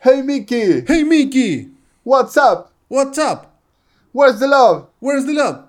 [0.00, 1.70] Hey Mickey, Hey Mickey,
[2.04, 2.70] what's up?
[2.86, 3.58] what's up?
[4.12, 4.86] Where's the love?
[5.00, 5.64] Where's the love?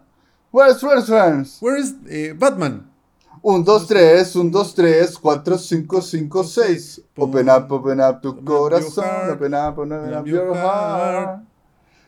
[0.52, 1.58] Where's where's friends?
[1.60, 2.86] Where is eh, Batman?
[3.42, 7.00] 1, 2, 3, 1, 2, 3, 4, 5, 5, 6.
[7.18, 9.32] Open up, open up tu corazón.
[9.32, 11.40] Open up, open up your heart.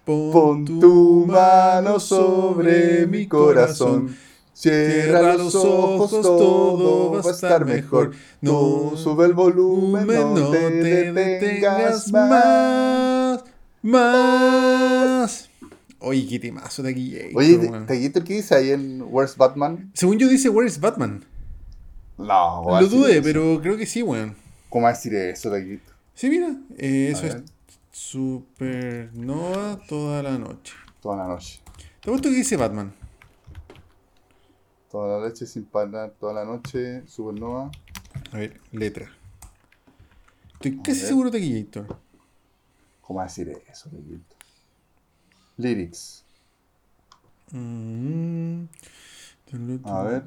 [0.05, 4.15] Pon tu mano sobre mi corazón.
[4.53, 8.11] Cierra los ojos, todo va a estar mejor.
[8.41, 13.43] No sube el volumen, no te detengas más.
[13.81, 15.49] Más.
[15.99, 17.15] Oye, qué temazo de aquí.
[17.33, 19.91] Oye, ¿qué dice ahí en Where's Batman?
[19.93, 21.25] Según yo dice Where is Batman.
[22.17, 24.35] No, Lo dudé, pero creo que sí, weón.
[24.69, 25.91] ¿Cómo va a decir eso, Taquito?
[26.13, 27.37] Sí, mira, eh, eso es.
[27.91, 30.73] Supernova toda la noche.
[31.01, 31.59] Toda la noche.
[32.01, 32.93] ¿Te gusta que dice Batman?
[34.91, 37.71] Toda la noche sin parar, toda la noche, Supernova.
[38.33, 39.09] A ver, letra.
[40.53, 41.07] Estoy A casi ver.
[41.07, 41.97] seguro de que Gator.
[43.01, 44.35] ¿Cómo decir eso, Taquito?
[45.57, 46.23] Lyrics.
[47.51, 48.63] Mm.
[49.83, 50.23] A ver.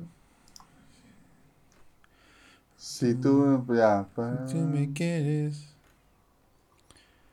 [2.76, 3.64] Si tú.
[3.74, 4.06] Ya.
[4.14, 5.68] pa- Tú me quieres.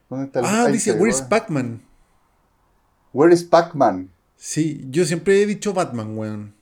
[0.10, 1.30] ¿Dónde está el Ah, ahí dice Where's igual.
[1.30, 1.82] Pac-Man.
[3.14, 4.10] Where is Pac-Man?
[4.38, 6.54] Sí, yo siempre he dicho Batman, weón.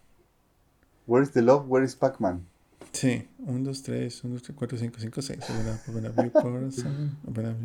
[1.10, 1.68] Where's the love?
[1.68, 2.46] Where is Pac-Man?
[2.92, 5.50] Sí, 1, 2, 3, 1, 2, 3, 4, 5, 5, 6.
[5.50, 6.36] Open up, open up
[7.28, 7.56] open up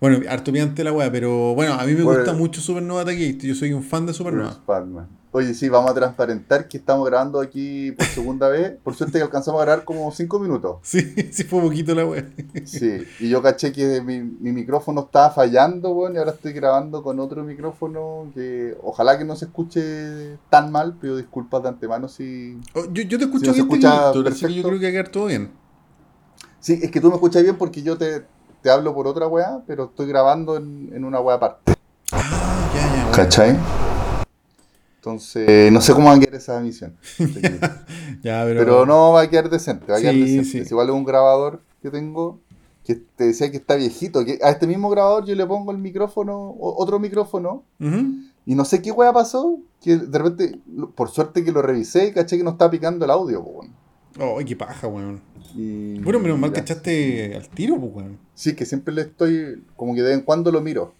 [0.00, 2.20] Bueno, harto piante la weá, pero bueno, a mí me Bueno.
[2.20, 3.46] gusta mucho Supernova Taquito.
[3.46, 4.58] Yo soy un fan de Supernova.
[5.32, 8.72] Oye, sí, vamos a transparentar que estamos grabando aquí por segunda vez.
[8.82, 10.78] Por suerte que alcanzamos a grabar como 5 minutos.
[10.82, 12.28] Sí, sí fue poquito la weá.
[12.64, 17.02] Sí, y yo caché que mi, mi micrófono estaba fallando, bueno, y ahora estoy grabando
[17.02, 22.08] con otro micrófono que ojalá que no se escuche tan mal, pido disculpas de antemano
[22.08, 22.58] si...
[22.74, 24.12] Oh, yo, yo te escucho Sí, no se bien, escucha
[24.48, 25.50] yo creo que va a quedar todo bien.
[26.58, 28.24] Sí, es que tú me escuchas bien porque yo te,
[28.62, 31.74] te hablo por otra weá, pero estoy grabando en, en una weá aparte.
[32.12, 33.12] Ah, ya, ya.
[33.12, 33.56] ¿Cachai?
[34.96, 36.96] Entonces, no sé cómo va a quedar esa emisión.
[38.22, 38.60] Ya, pero...
[38.60, 40.44] Pero no va a quedar decente, va a quedar Sí, decente.
[40.44, 40.58] sí.
[40.58, 42.38] Es igual es un grabador que tengo
[42.84, 44.24] que te decía que está viejito.
[44.24, 48.82] Que a este mismo grabador yo le pongo el micrófono, otro micrófono, y no sé
[48.82, 50.58] qué weá pasó, que de repente,
[50.94, 53.79] por suerte que lo revisé y caché que no estaba picando el audio, po, weón.
[54.18, 55.20] Oh, qué paja, weón.
[55.54, 58.18] Y- Bueno, menos mal que echaste al tiro, pues, weón.
[58.34, 60.94] Sí, que siempre le estoy, como que de vez en cuando lo miro.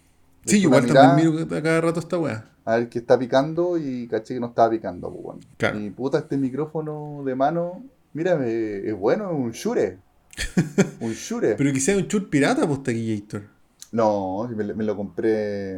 [0.45, 2.47] Sí, igual también miro a cada rato esta weá.
[2.65, 5.39] A ver qué está picando y caché que no estaba picando, pues, weón.
[5.57, 5.79] Claro.
[5.79, 7.83] Y puta, este micrófono de mano,
[8.13, 9.97] mira, es bueno, es un Shure.
[11.01, 11.55] un Shure.
[11.55, 13.43] Pero que sea un chur pirata, pues, Taquillator.
[13.91, 15.75] No, me, me lo compré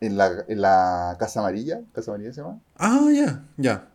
[0.00, 1.80] en la, en la Casa Amarilla.
[1.92, 2.60] ¿Casa Amarilla se llama?
[2.76, 3.88] Ah, ya, ya.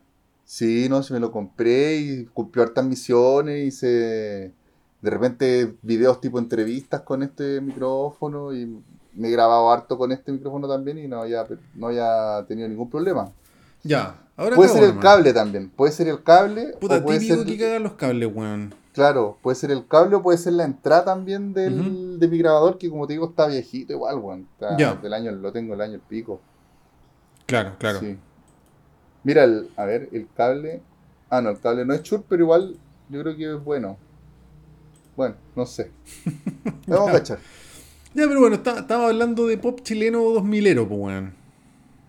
[0.46, 3.66] Sí, no, sí me lo compré y cumplió hartas misiones.
[3.68, 4.54] Hice
[5.02, 8.82] de repente videos tipo entrevistas con este micrófono y
[9.14, 12.90] me he grabado harto con este micrófono también y no había, no había tenido ningún
[12.90, 13.32] problema.
[13.84, 14.20] Ya.
[14.38, 17.46] Ahora Puede ser el cable también, puede ser el cable Puta, o puede típico ser,
[17.48, 18.76] que cagan los cables, weón.
[18.92, 22.78] claro, puede ser el cable o puede ser la entrada también del, de mi grabador
[22.78, 24.48] que como te digo está viejito igual, weón.
[24.54, 24.96] Está Ya.
[24.96, 26.42] del año, lo tengo el año el pico.
[27.46, 28.00] Claro, claro.
[28.02, 28.18] Sí.
[29.26, 30.82] Mira, el, a ver, el cable.
[31.30, 32.78] Ah, no, el cable no es chur, pero igual
[33.10, 33.98] yo creo que es bueno.
[35.18, 35.92] Bueno, no sé.
[36.88, 37.40] Vamos a cachar.
[38.14, 41.34] Ya, pero bueno, está- estamos hablando de pop chileno 2000ero, pues, weón.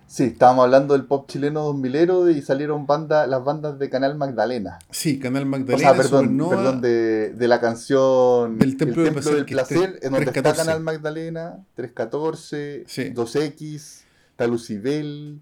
[0.09, 4.79] Sí, estábamos hablando del pop chileno 2000 y salieron banda, las bandas de Canal Magdalena.
[4.91, 6.57] Sí, Canal O Magdalena, sea, perdón, Supernova.
[6.57, 10.57] perdón de, de la canción Del Templo del del Placer, en donde está 314.
[10.65, 13.11] Canal Magdalena, 314, Sí.
[13.13, 15.41] 2X, está Lucibel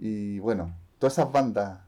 [0.00, 1.80] y bueno, todas esas bandas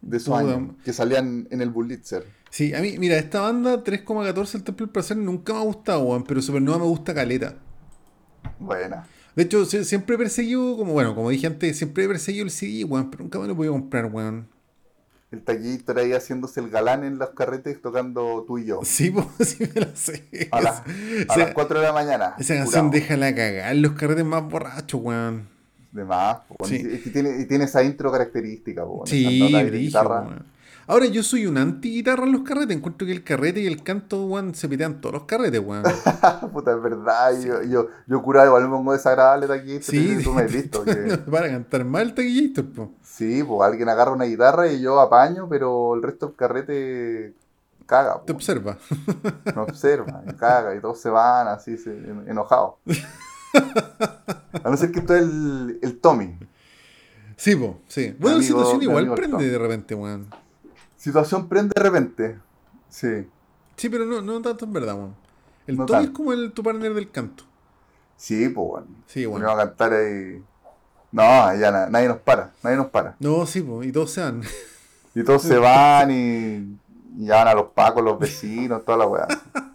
[0.00, 0.54] de esos Puta.
[0.54, 2.24] años que salían en el Bullitzer.
[2.50, 6.00] Sí, a mí, mira, esta banda 3,14 el Templo del Placer nunca me ha gustado,
[6.02, 7.56] weón, pero Supernova me gusta caleta.
[8.58, 9.06] Buena.
[9.36, 12.84] De hecho, siempre he perseguido, como bueno, como dije antes, siempre he perseguido el CD,
[12.84, 14.48] weón, pero nunca me lo podido comprar, weón.
[15.30, 18.80] El taquillito ahí haciéndose el galán en los carretes tocando tú y yo.
[18.82, 20.48] Sí, pues, sí me la sé.
[20.50, 20.84] A, las- a
[21.20, 22.34] Esa- las 4 de la mañana.
[22.38, 22.90] Esa canción curado.
[23.02, 25.48] déjala cagar, los carretes más borrachos, weón.
[25.92, 26.38] De más.
[26.64, 27.00] Sí.
[27.12, 28.84] tiene, esa intro característica.
[28.84, 30.00] po, Sí, brillo.
[30.86, 32.74] Ahora, yo soy un anti-guitarra en los carretes.
[32.74, 35.82] Encuentro que el carrete y el canto, weón, se pitean todos los carretes, weón.
[36.52, 37.38] Puta, es verdad.
[37.42, 39.84] Yo, yo, yo curado igual me pongo desagradable taquillito.
[39.84, 40.84] Sí, tú me has visto.
[40.84, 40.92] que-
[41.30, 42.92] para cantar mal, taquillator, po.
[43.02, 47.34] sí, pues alguien agarra una guitarra y yo apaño, pero el resto del carrete
[47.84, 48.22] caga.
[48.24, 48.78] Te observa.
[49.44, 51.90] Me observa, caga, y todos se van así, se-
[52.26, 52.76] enojados.
[54.64, 56.38] A no ser que tú es el, el Tommy.
[57.36, 58.14] Sí, po, sí.
[58.18, 60.26] Bueno, la amigo- situación igual prende de repente, weón.
[60.96, 62.38] Situación prende de repente.
[62.88, 63.26] Sí.
[63.76, 65.14] Sí, pero no, no tanto en verdad, weón.
[65.66, 67.44] El no Toby es como el, tu partner del canto.
[68.16, 68.86] Sí, pues bueno.
[69.06, 69.46] Sí, bueno.
[69.46, 70.42] Ponemos a cantar ahí.
[71.12, 71.22] No,
[71.56, 73.14] ya na- nadie nos para, nadie nos para.
[73.20, 74.42] No, sí, po, y todos se van.
[75.14, 76.78] Y todos se van y,
[77.16, 79.28] y llaman a los pacos, los vecinos, toda la weá.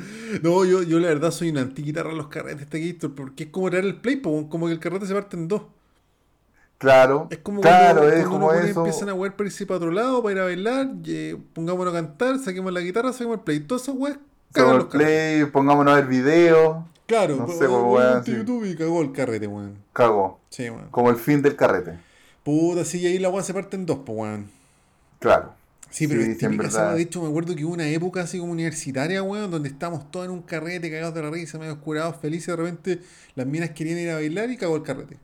[0.42, 3.50] No, yo, yo la verdad soy una antiquitarra en los carretes de Gator, porque es
[3.50, 5.62] como traer el play, po, como que el carrete se parte en dos.
[6.78, 8.80] Claro, Es como claro, cuando, es cuando como eso.
[8.80, 11.96] empiezan a jugar para irse para otro lado, para ir a bailar, y, pongámonos a
[11.96, 13.60] cantar, saquemos la guitarra, saquemos el play.
[13.60, 14.18] Todas esas weas
[14.52, 15.18] cagan los el carretes.
[15.42, 16.84] play, pongámonos a ver videos.
[17.06, 18.24] Claro, no sé, weón.
[18.24, 19.84] YouTube y cagó el carrete, weón.
[19.92, 20.40] Cagó.
[20.48, 20.88] Sí, weón.
[20.90, 21.98] Como el fin del carrete.
[22.42, 24.50] Puta, sí, y ahí la wea se parte en dos, pues, weón.
[25.18, 25.54] Claro.
[25.90, 26.94] Sí, pero Sí, es típica verdad.
[26.94, 30.26] De hecho, me acuerdo que hubo una época así como universitaria, weón, donde estábamos todos
[30.26, 33.00] en un carrete, cagados de la risa, medio curados, felices, de repente
[33.34, 35.18] las minas querían ir a bailar y cagó el carrete.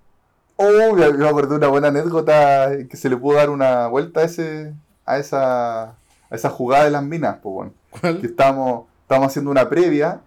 [0.57, 4.21] Oh, yo me acordé de una buena anécdota que se le pudo dar una vuelta
[4.21, 4.73] a ese,
[5.05, 5.97] a esa, a
[6.31, 7.73] esa jugada de las minas, pues bueno.
[7.93, 8.25] Que ¿Cuál?
[8.25, 10.21] estábamos, estábamos haciendo una previa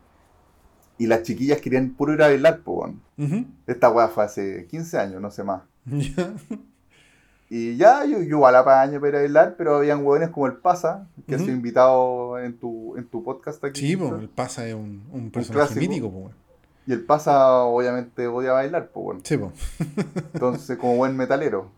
[0.98, 2.76] y las chiquillas querían puro ir a bailar, pues
[3.18, 3.46] bueno.
[3.68, 5.64] Esta weá fue hace 15 años, no sé más.
[5.86, 6.34] Ya.
[7.52, 10.58] Y ya, yo, yo igual apaño para ir a bailar, pero habían hueones como el
[10.58, 13.80] Pasa, que ha sido invitado en tu, en tu podcast aquí.
[13.80, 14.22] Sí, pues, Víctor.
[14.22, 15.80] el pasa es un, un personaje clásico.
[15.80, 16.36] mítico, pues.
[16.86, 19.22] Y el Pasa obviamente odia bailar, pues bueno.
[19.24, 19.52] Sí, pues.
[20.34, 21.72] Entonces, como buen metalero.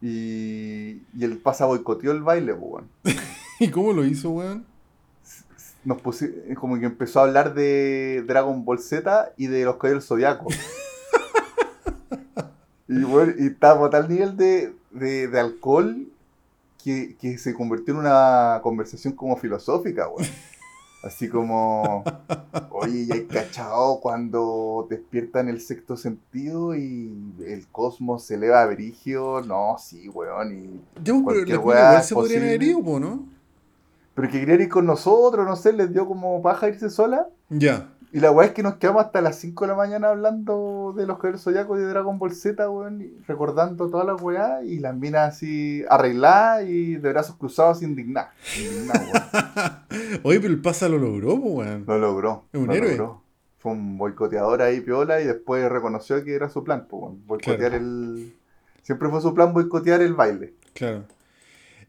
[0.00, 2.88] Y, y el Pasa boicoteó el baile, pues bueno.
[3.60, 4.64] ¿Y cómo lo hizo, weón?
[5.84, 5.98] Nos
[6.56, 10.48] como que empezó a hablar de Dragon Ball Z y de los Caballeros Zodiaco.
[12.88, 16.06] y bueno, y estábamos a tal nivel de, de, de alcohol
[16.82, 20.28] que, que se convirtió en una conversación como filosófica, weón.
[21.02, 22.02] Así como,
[22.70, 28.66] oye, ya hay cachado cuando despiertan el sexto sentido y el cosmos se eleva a
[28.66, 29.40] verigio.
[29.42, 30.52] No, sí, weón.
[30.52, 30.80] Y...
[31.22, 33.24] Pues, pero igual se podrían haber ido, ¿no?
[34.14, 37.28] Pero que querían ir con nosotros, no sé, les dio como paja irse sola.
[37.48, 37.88] Ya.
[38.10, 41.06] Y la weá es que nos quedamos hasta las 5 de la mañana hablando de
[41.06, 44.96] los Caballeros Zodiacos y de Dragon Ball Z, weón, recordando todas las weá, y las
[44.96, 48.30] minas así arregladas y de brazos cruzados indignadas.
[50.22, 51.84] Oye, pero el pasa lo logró, weón.
[51.86, 52.44] Lo logró.
[52.52, 52.90] Es un lo héroe.
[52.96, 53.22] logró.
[53.58, 57.70] Fue un boicoteador ahí, piola, y después reconoció que era su plan, pues, weón, boicotear
[57.72, 57.76] Claro.
[57.76, 58.34] el...
[58.82, 60.54] Siempre fue su plan boicotear el baile.
[60.72, 61.02] Claro.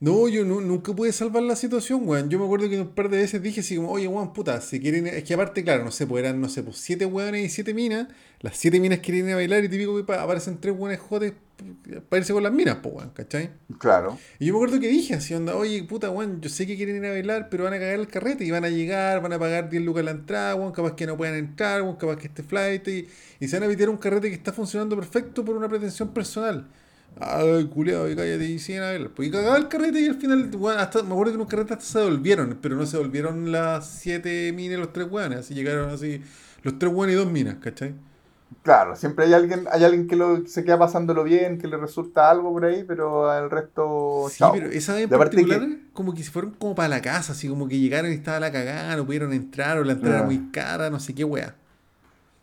[0.02, 2.30] No, yo nu- nunca pude salvar la situación, weón.
[2.30, 4.80] Yo me acuerdo que un par de veces dije así como, oye, weón, puta, si
[4.80, 5.08] quieren...
[5.08, 7.74] Es que aparte, claro, no sé, pues eran, no sé, pues siete weones y siete
[7.74, 8.08] minas.
[8.40, 11.34] Las siete minas quieren ir a bailar y típico que pa- aparecen tres weones jodes
[12.08, 13.50] para irse con las minas, pues, weón, ¿cachai?
[13.78, 14.18] Claro.
[14.40, 16.96] Y yo me acuerdo que dije así, onda, oye, puta, weón, yo sé que quieren
[16.96, 19.40] ir a bailar, pero van a cagar el carrete y van a llegar, van a
[19.40, 22.44] pagar 10 lucas la entrada, weón, capaz que no puedan entrar, weón, capaz que este
[22.44, 23.08] flight y,
[23.42, 26.70] y se van a evitar un carrete que está funcionando perfecto por una pretensión personal.
[27.22, 29.10] Ay, culiado, y cállate y bailar.
[29.12, 31.48] Pues y cagaba el carrete y al final, weón, hasta, me acuerdo que en un
[31.48, 35.54] carrete hasta se volvieron, pero no se volvieron las 7 minas los 3 weones, así
[35.54, 36.22] llegaron así,
[36.64, 37.94] los 3 weones y 2 minas, ¿cachai?
[38.64, 42.30] Claro, siempre hay alguien, hay alguien que lo, se queda pasándolo bien, que le resulta
[42.32, 44.52] algo por ahí, pero al resto, Sí, chao.
[44.54, 47.68] pero esa vez en particular, como que se fueron como para la casa, así como
[47.68, 50.28] que llegaron y estaba la cagada, no pudieron entrar, o la entrada era Ah.
[50.28, 51.56] muy cara, no sé qué wea.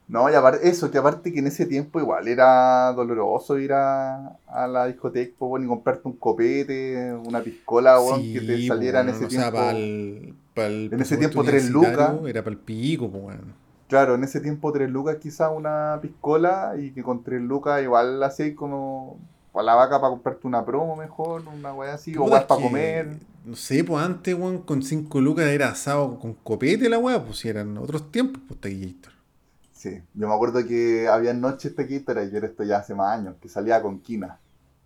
[0.09, 4.39] No, y aparte, eso, que aparte que en ese tiempo igual era doloroso ir a,
[4.47, 9.01] a la discoteca, po, weón, y comprarte un copete, una piscola, weón, que te saliera
[9.01, 9.59] en ese o sea, tiempo.
[9.59, 12.15] pa'l- pa'l En ese tiempo, tres lucas.
[12.27, 13.37] Era para el pico, pues.
[13.89, 18.23] Claro, en ese tiempo tres lucas quizás una piscola y que con tres lucas igual
[18.23, 19.19] así como
[19.55, 23.19] a la vaca para comprarte una promo mejor, una weá así, o es para comer.
[23.45, 27.39] No sé, pues antes, weón, con 5 lucas era asado con copete la wea, pues
[27.39, 29.13] si eran otros tiempos, pues Taquillator.
[29.91, 33.37] Sí, yo me acuerdo que había noches taquitas, yo era esto ya hace más años,
[33.41, 34.39] que salía con quina.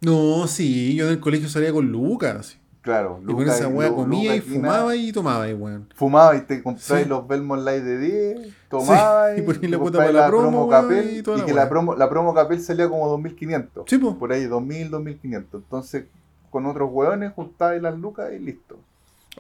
[0.03, 2.59] No, sí, yo en el colegio salía con lucas.
[2.83, 5.87] Claro, Y con esa Lu- comía Luca y Quina, fumaba y tomaba, y weón.
[5.95, 7.09] Fumaba y te comprabas Sí.
[7.09, 10.71] los Belmont Light de 10, tomabas y ponías te la cuota para la promo, weón,
[10.83, 13.85] Capel, y toda y la que la promo, la promo Capel salía como 2500.
[13.87, 14.17] Sí, pues.
[14.17, 15.63] Por ahí, 2000, 2500.
[15.63, 16.05] Entonces,
[16.51, 18.79] con otros hueones juntabas las lucas y listo.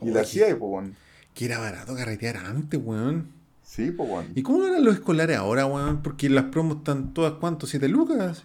[0.00, 0.12] Y Oye.
[0.14, 0.90] la hacía y pues, bueno.
[1.34, 3.28] Que era barato carretear antes, weón.
[3.70, 4.28] Sí, pues, bueno.
[4.34, 6.02] ¿Y cómo eran los escolares ahora, weón?
[6.02, 7.68] Porque las promos están todas, ¿cuánto?
[7.68, 8.44] ¿Siete lucas?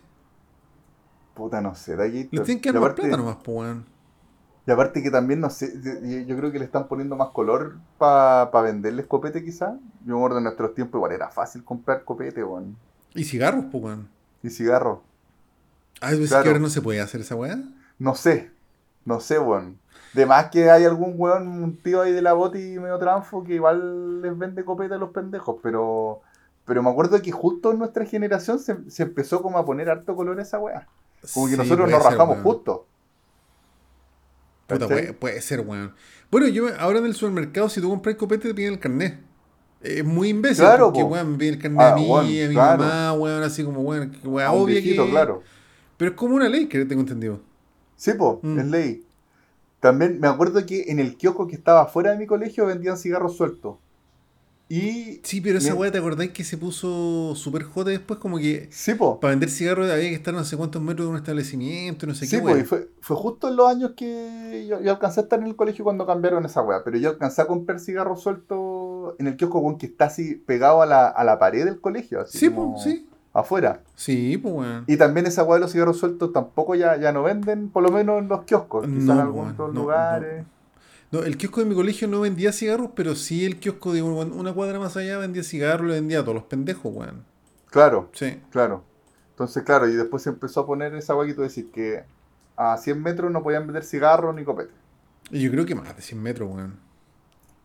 [1.34, 2.30] Puta, no sé, aquí.
[2.32, 3.86] Les tienen que dar más aparte, plata nomás, pues, weón.
[4.68, 5.74] y aparte que también, no sé,
[6.28, 9.74] yo- creo que le están poniendo más color para venderles copete quizás.
[10.06, 12.78] Yo me acuerdo en nuestros tiempos igual era fácil comprar copete, weón.
[13.16, 14.08] Y cigarros, pues, weón.
[14.44, 15.00] Y cigarros.
[16.02, 16.44] Ah, ¿es Claro.
[16.44, 17.58] que ahora no se puede hacer esa weá?
[17.98, 18.52] No sé,
[19.06, 19.80] no sé, weón.
[20.16, 23.56] De más que hay algún weón, un tío ahí de la boti medio tranfo que
[23.56, 26.22] igual les vende copete a los pendejos, pero
[26.66, 30.16] pero me acuerdo que justo en nuestra generación se, se empezó como a poner harto
[30.16, 30.88] color esa weá.
[31.34, 32.44] Como que Sí, nosotros nos ser, rajamos weón.
[32.44, 32.86] justo.
[34.68, 35.94] Puta, puede, puede ser, weón.
[36.32, 39.20] Bueno, yo ahora en el supermercado, si tú compras copete, te piden el carnet.
[39.82, 41.08] Es muy imbécil, Claro, porque, po.
[41.10, 42.84] weón, me pide el carnet Ah, a mí, weón, a mi claro.
[42.84, 45.12] mamá, weón, así como, weón, weón, A viejito, que...
[45.12, 45.44] claro.
[45.98, 47.42] Pero es como una ley que tengo entendido.
[47.96, 48.60] Sí, po, Mm.
[48.60, 49.05] es ley.
[49.86, 53.38] También me acuerdo que en el kiosco que estaba fuera de mi colegio vendían cigarros
[53.38, 53.78] sueltos.
[54.68, 55.22] Y.
[55.24, 58.20] Sí, pero esa weá, ¿te acordáis que se puso super jote después?
[58.20, 59.20] Como que Sí, po.
[59.20, 62.26] para vender cigarros había que estar no sé cuántos metros de un establecimiento, no sé
[62.26, 65.24] Sí, qué, po, y fue, fue justo en los años que yo, yo alcancé a
[65.24, 66.84] estar en el colegio cuando cambiaron esa weá.
[66.84, 70.88] Pero yo alcancé a comprar cigarros sueltos en el kiosco, que está así pegado a
[70.88, 72.22] la, a la pared del colegio.
[72.22, 73.08] Así Sí, como pues, sí.
[73.36, 73.82] Afuera.
[73.96, 74.86] Sí, pues, weón.
[74.88, 77.92] Y también esa weá de los cigarros sueltos tampoco ya, ya no venden, por lo
[77.92, 78.86] menos en los kioscos.
[78.88, 80.46] Quizás No, en algunos otros no, lugares.
[81.12, 84.32] No, el kiosco de mi colegio no vendía cigarros, pero sí el kiosco de un-
[84.32, 87.26] una cuadra más allá vendía cigarros, le vendía a todos los pendejos, weón.
[87.70, 88.10] Claro.
[88.14, 88.40] Sí.
[88.52, 88.84] Claro.
[89.32, 92.06] Entonces, claro, y después se empezó a poner esa que tú decís que
[92.56, 94.72] a 100 metros no podían vender cigarros ni copete.
[95.30, 96.80] Y yo creo que más de 100 metros, weón.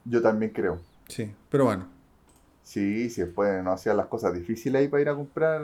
[0.04, 0.80] Yo también creo.
[1.06, 1.86] Sí, pero bueno.
[2.62, 5.62] Sí, sí, después no hacían las cosas difíciles ahí para ir a comprar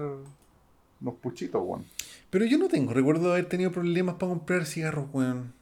[1.01, 1.85] unos puchitos, weón.
[2.31, 5.53] Pero yo no tengo recuerdo de haber tenido problemas para comprar cigarros, weón.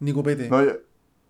[0.00, 0.48] Ni copete.
[0.48, 0.72] No, yo,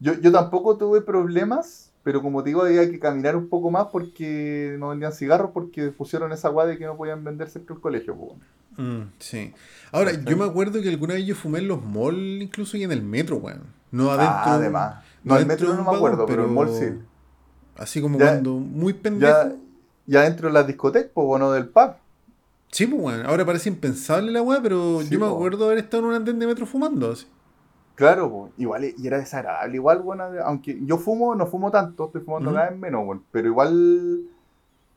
[0.00, 3.87] yo, yo tampoco tuve problemas, pero como te digo, había que caminar un poco más
[3.87, 7.82] porque no vendían cigarros porque pusieron esa hueá de que no podían vender cerca del
[7.82, 8.38] colegio, weón.
[8.76, 9.52] Mm, sí.
[9.90, 12.92] Ahora, yo me acuerdo que alguna vez yo fumé en los malls, incluso y en
[12.92, 13.62] el metro, weón.
[13.90, 14.35] No adentro.
[14.37, 15.04] Ah, además.
[15.25, 16.85] No, el adentro metro no me acuerdo, vagón, pero el mall sí.
[17.78, 19.33] Así como Ya- cuando muy pendejo.
[19.33, 19.52] Ya,
[20.06, 21.92] ya dentro de las discotecas, pues, bueno, del pub.
[22.73, 23.26] Sí, pues, weón.
[23.26, 25.35] Ahora parece impensable la weá, pero Sí, yo me po.
[25.35, 27.12] acuerdo de haber estado en un andén de metro fumando.
[27.12, 27.26] Así.
[27.95, 32.21] Claro, po, igual, y era desagradable, igual, bueno, aunque yo fumo, no fumo tanto, estoy
[32.21, 32.56] fumando Ujú.
[32.56, 34.21] cada vez menos, bueno, pero igual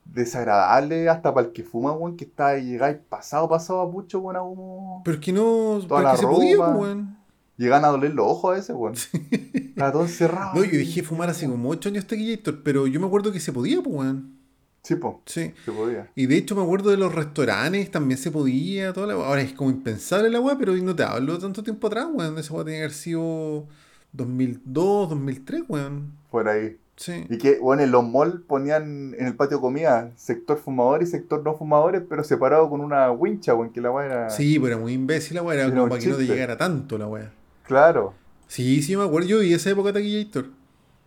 [0.06, 4.20] desagradable hasta para el que fuma, bueno, que está ahí, llegáis pasado, pasado a pucho,
[4.20, 5.78] bueno, como Pero es que no.
[5.78, 7.18] Es que se podía, pues, weón.
[7.60, 8.96] Llegan a doler los ojos a veces, bueno.
[8.96, 10.56] Está todo encerrado.
[10.56, 13.40] No, yo dejé de fumar hace como 8 años Tequillator, pero yo me acuerdo que
[13.40, 14.40] se podía, pues, weón.
[14.82, 15.52] Sí, pues, Sí.
[15.66, 16.10] se podía.
[16.16, 19.14] Y de hecho me acuerdo de los restaurantes, también se podía, toda la.
[19.14, 22.38] Ahora es como impensable la weá, pero no te hablo tanto tiempo atrás, weón.
[22.38, 23.68] Esa weá tenía que haber sido
[24.14, 26.14] 2002, 2003, weón.
[26.32, 26.78] Por ahí.
[26.96, 27.26] Sí.
[27.30, 31.42] Y que, bueno, en los malls ponían en el patio comida sector fumador y sector
[31.44, 34.30] no fumadores, pero separado con una wincha, bueno, que la weá era.
[34.30, 36.34] Sí, pero era muy imbécil la weá, era Era como para que no te chiste.
[36.34, 37.32] llegara tanto la weá.
[37.70, 38.14] Claro,
[38.48, 39.28] Sí, sí, me acuerdo.
[39.30, 40.48] Yo vi esa época de Tequillator.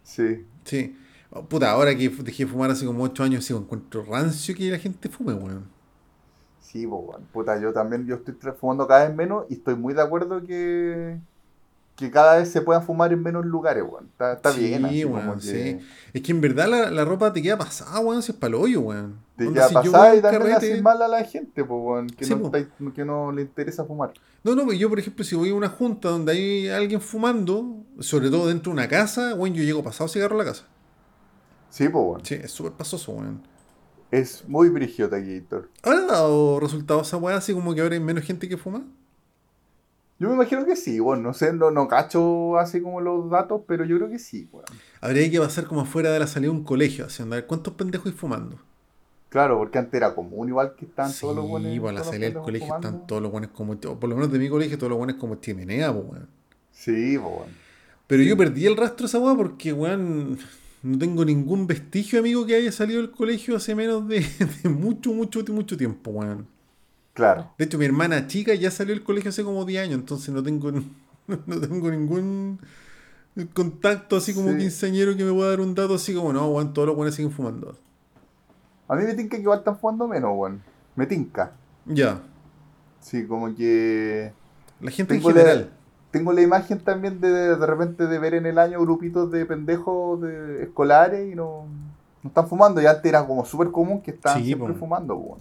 [0.02, 0.46] sí.
[0.64, 0.96] Sí.
[1.30, 4.70] Oh, Puta, ahora que dejé de fumar hace como 8 años, sí, encuentro rancio que
[4.70, 5.64] la gente fume, weón.
[6.60, 7.26] Sí, weón.
[7.32, 11.18] puta, yo también yo estoy fumando cada vez menos y estoy muy de acuerdo que,
[11.96, 14.06] que cada vez se puedan fumar en menos lugares, weón.
[14.06, 15.80] Está, está Sí, bien, así weón, como que sí.
[16.12, 18.80] Es que en verdad la, la ropa te queda pasada, weón, si es pa'l hoyo,
[18.82, 19.18] weón.
[19.42, 21.64] Te Onda, queda si y también mal a la gente,
[22.16, 22.56] que, Sí, no po.
[22.56, 24.12] está- que no le interesa fumar.
[24.44, 27.84] No, no, pues yo, por ejemplo, si voy a una junta donde hay alguien fumando,
[28.00, 30.64] sobre todo dentro de una casa, weón, yo llego pasado cigarro a la casa.
[31.70, 32.24] Sí, pues, weón.
[32.24, 33.42] Sí, es súper pasoso, weón.
[34.10, 35.70] Es muy brigio, Taquillator.
[35.82, 38.84] ¿Habrá dado resultados esa weá así como que ahora hay menos gente que fuma?
[40.18, 43.62] Yo me imagino que sí, bueno, no sé, no, no cacho así como los datos,
[43.66, 44.66] pero yo creo que sí, weón.
[45.00, 48.06] Habría que pasar como afuera de la salida de un colegio, así, andar, ¿cuántos pendejos
[48.06, 48.58] hay fumando?
[49.32, 51.78] Claro, porque antes era común, igual que están Sí, todos los buenos.
[51.80, 54.38] pues a la salida del colegio están todos los buenos como, por lo menos de
[54.38, 56.28] mi colegio, todos los buenos como chimenea, pues, weón.
[56.70, 57.48] Sí, pues, weón.
[58.06, 58.28] Pero Sí.
[58.28, 60.38] yo perdí el rastro de esa weá porque, weón,
[60.82, 64.20] no tengo ningún vestigio, amigo, que haya salido del colegio hace menos de,
[64.62, 66.46] de mucho, mucho, mucho tiempo, weón.
[67.14, 67.52] Claro.
[67.56, 70.42] De hecho, mi hermana chica ya salió del colegio hace como 10 años, entonces no
[70.42, 70.70] tengo,
[71.26, 72.58] no tengo ningún
[73.54, 74.58] contacto así como Sí.
[74.58, 77.32] quinceañero que me pueda dar un dato así como, no, weón, todos los buenos siguen
[77.32, 77.78] fumando.
[78.88, 80.62] A mí me tinca que igual están fumando menos, weón.
[80.96, 81.52] Me tinca.
[81.86, 82.20] Ya,
[83.00, 84.32] Sí, como que.
[84.80, 85.70] la gente en la, general.
[86.10, 90.20] tengo la imagen también de de repente de ver en el año grupitos de pendejos
[90.20, 91.66] de escolares y no,
[92.22, 92.80] no están fumando.
[92.80, 94.78] Y antes era como súper común que estaban Sí, siempre po.
[94.80, 95.40] fumando, weón.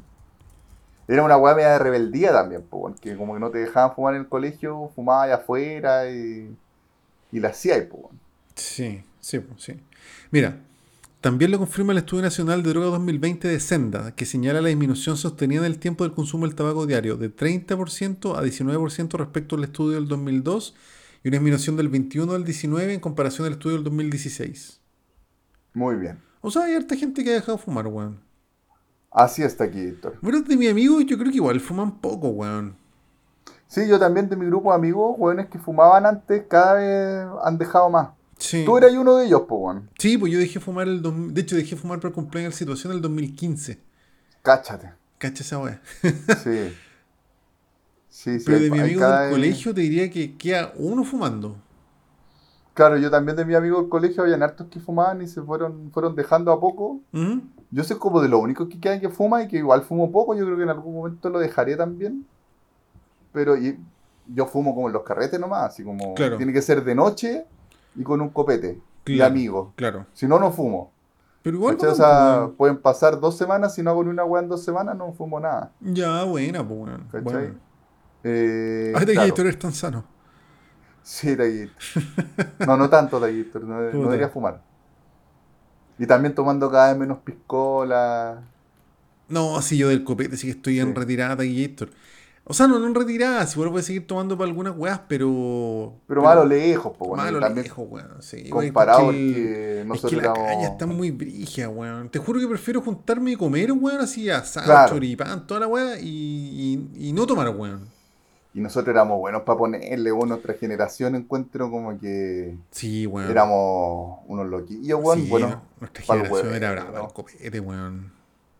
[1.07, 4.15] Era una weá media de rebeldía también, po, que como que no te dejaban fumar
[4.15, 6.55] en el colegio, fumabas allá afuera y,
[7.31, 8.19] y la hacías, po, weón.
[8.55, 9.79] Sí, sí, sí.
[10.31, 10.55] Mira,
[11.22, 15.18] también lo confirma el Estudio Nacional de Droga 2020 de Senda, que señala la disminución
[15.18, 19.63] sostenida en el tiempo del consumo del tabaco diario de 30% a 19% respecto al
[19.63, 20.75] estudio del 2002
[21.24, 24.82] y una disminución del 21 al 19 en comparación al estudio del 2016.
[25.75, 26.20] Muy bien.
[26.42, 28.20] O sea, hay harta gente que ha dejado de fumar, weón.
[29.12, 30.18] Así está aquí, Héctor.
[30.24, 32.75] Pero de mi amigo yo creo que igual fuman poco, weón.
[33.68, 37.60] Sí, yo también de mi grupo de amigos, weones que fumaban antes, cada vez han
[37.60, 38.10] dejado más.
[38.41, 38.63] Sí.
[38.65, 39.89] Tú eras uno de ellos, po, weón.
[40.00, 41.01] Sí, pues yo dejé fumar el...
[41.01, 43.79] dos- De hecho, dejé fumar para el cumpleaños de situación el 2015.
[44.41, 44.91] Cáchate.
[45.19, 45.81] Cacha esa weá.
[46.43, 46.74] Sí.
[48.13, 48.45] Sí, sí.
[48.45, 51.03] Pero hay- de mi hay amigo cada del vez- colegio te diría que queda uno
[51.05, 51.55] fumando.
[52.74, 55.91] Claro, yo también de mi amigo del colegio habían hartos que fumaban y se fueron,
[55.91, 57.00] fueron dejando a poco.
[57.13, 57.41] Ujú.
[57.71, 60.36] Yo soy como de los únicos que quedan que fuma y que igual fumo poco.
[60.36, 62.25] Yo creo que en algún momento lo dejaré también.
[63.31, 63.79] Pero y-
[64.27, 66.36] yo fumo como en los carretes nomás, así como Claro.
[66.38, 67.45] tiene que ser de noche
[67.95, 69.31] y con un copete y Claro.
[69.31, 69.69] amigos.
[69.75, 70.05] Claro.
[70.13, 70.91] Si no, no fumo.
[71.41, 71.89] Pero igual, ¿Cachai?
[71.89, 74.95] O sea, pueden pasar dos semanas, si no hago ni una weá en dos semanas,
[74.95, 75.71] no fumo nada.
[75.81, 76.91] Ya, buena, pues.
[77.12, 77.21] ¿Cachai?
[77.24, 77.55] Bueno.
[78.24, 79.36] Eh, Ay, claro.
[79.38, 80.05] eres tan sano.
[81.01, 81.74] Sí, Taguito.
[82.67, 84.62] No, no tanto Taguito, no, no debería fumar.
[85.98, 88.43] Y también tomando cada vez menos piscola.
[89.27, 91.89] No, sí, yo del copete sí que estoy en retirada, Taquillator.
[92.43, 92.88] O sea, no, no
[93.45, 95.93] si vuelvo a seguir tomando para algunas weas, pero.
[96.07, 97.24] Pero malo lejos, pues bueno.
[97.24, 98.21] Malo lejos, weón.
[98.21, 102.10] Sí, comparado porque porque Es nosotros que la éramos- caña está muy brigia, weón.
[102.10, 104.89] Te juro que prefiero juntarme y comer, weón, así asado, Claro.
[104.93, 107.88] choripán, toda la weá, y, y, y no tomar, weón.
[108.53, 113.29] Y nosotros éramos buenos para ponerle, bueno, nuestra generación encuentro como que Sí, weón.
[113.31, 115.21] éramos unos loquillos, weón.
[115.21, 117.05] Sí, bueno, nuestra generación era brava, ¿no?
[117.05, 118.12] el copete, weón.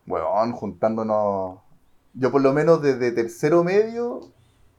[0.08, 1.58] weón, juntándonos.
[2.14, 4.22] Yo por lo menos desde tercero medio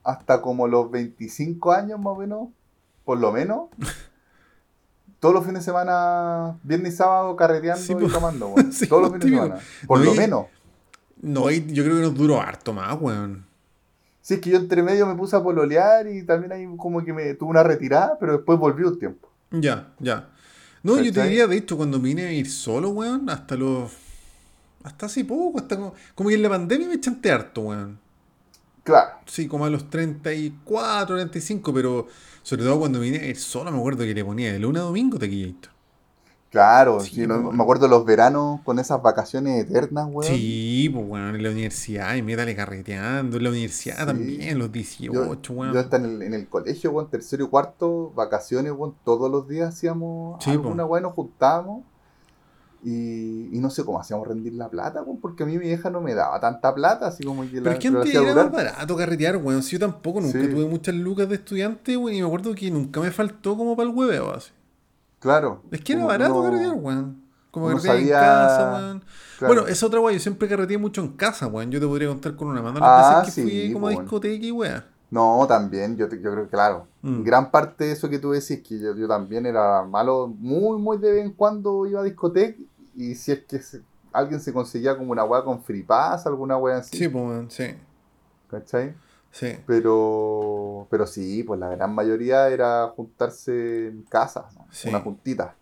[0.04, 2.48] hasta como los 25 años más o menos,
[3.04, 3.68] por lo menos.
[5.20, 8.08] Todos los fines de semana, viernes y sábado, carreteando Sí, y po.
[8.08, 8.72] tomando, weón.
[8.72, 9.60] Sí, Todos los po, fines de semana.
[9.86, 10.46] Por No, lo y- menos.
[11.20, 13.46] No, y yo creo que nos duró harto más, weón.
[14.20, 17.12] Sí, es que yo entre medio me puse a pololear y también ahí como que
[17.12, 19.28] me tuve una retirada, pero después volví un tiempo.
[19.52, 20.28] Ya, ya.
[20.82, 23.92] No, yo te diría, de hecho, cuando vine a ir solo, weón, hasta los.
[24.84, 27.98] Hasta hace poco, hasta como, como que en la pandemia me chanté harto, weón.
[28.84, 29.10] Claro.
[29.26, 32.06] Sí, como a los 34, 35, pero
[32.42, 35.18] sobre todo cuando vine ir solo, me acuerdo que le ponía de lunes a domingo
[35.18, 35.70] tequillator.
[36.50, 37.56] Claro, Sí, sí, no- weón.
[37.56, 40.24] me acuerdo los veranos con esas vacaciones eternas, weón.
[40.34, 44.04] Sí, pues, weón, en la universidad, y métale carreteando, en la universidad Sí.
[44.06, 45.72] también, los Yo, 18, weón.
[45.72, 49.48] yo hasta en el, en el colegio, weón, tercero y cuarto, vacaciones, weón, todos los
[49.48, 50.90] días hacíamos Sí, alguna po.
[50.90, 51.84] weón, nos juntábamos.
[52.84, 55.88] Y, y no sé cómo hacíamos rendir la plata, weón, porque a mí mi vieja
[55.88, 58.30] no me daba tanta plata, así como que Pero la, es que pero antes hacía
[58.32, 59.62] era más barato carretear, weón.
[59.62, 60.48] Si yo tampoco nunca Sí.
[60.48, 63.88] tuve muchas lucas de estudiante, weón, y me acuerdo que nunca me faltó como para
[63.88, 64.50] el hueveo, así.
[65.20, 65.62] Claro.
[65.70, 67.22] Es que era barato uno- carretear, weón.
[67.52, 69.04] Como carretear sabía- en casa, weón.
[69.38, 69.54] claro.
[69.54, 70.14] Bueno, es otra weón.
[70.14, 71.70] Yo siempre carreteé mucho en casa, weón.
[71.70, 74.44] Yo te podría contar con una mano las Ah, veces que fui como a discoteca
[74.44, 74.84] y weón.
[75.10, 76.86] No, también, yo, te- yo creo que claro.
[77.02, 77.22] Mm.
[77.22, 80.96] Gran parte de eso que tú decís, que yo, yo también era malo, muy, muy
[80.96, 82.58] de vez en cuando iba a discoteca
[82.94, 86.56] y si es que se- alguien se conseguía como una weá con free pass, alguna
[86.58, 87.74] weá así, Sí, pues, sí.
[88.48, 88.94] ¿cachai?
[89.30, 89.58] Sí.
[89.66, 94.66] Pero, pero sí, pues la gran mayoría era juntarse en casa, ¿no?
[94.70, 94.88] Sí.
[94.88, 95.56] una juntita.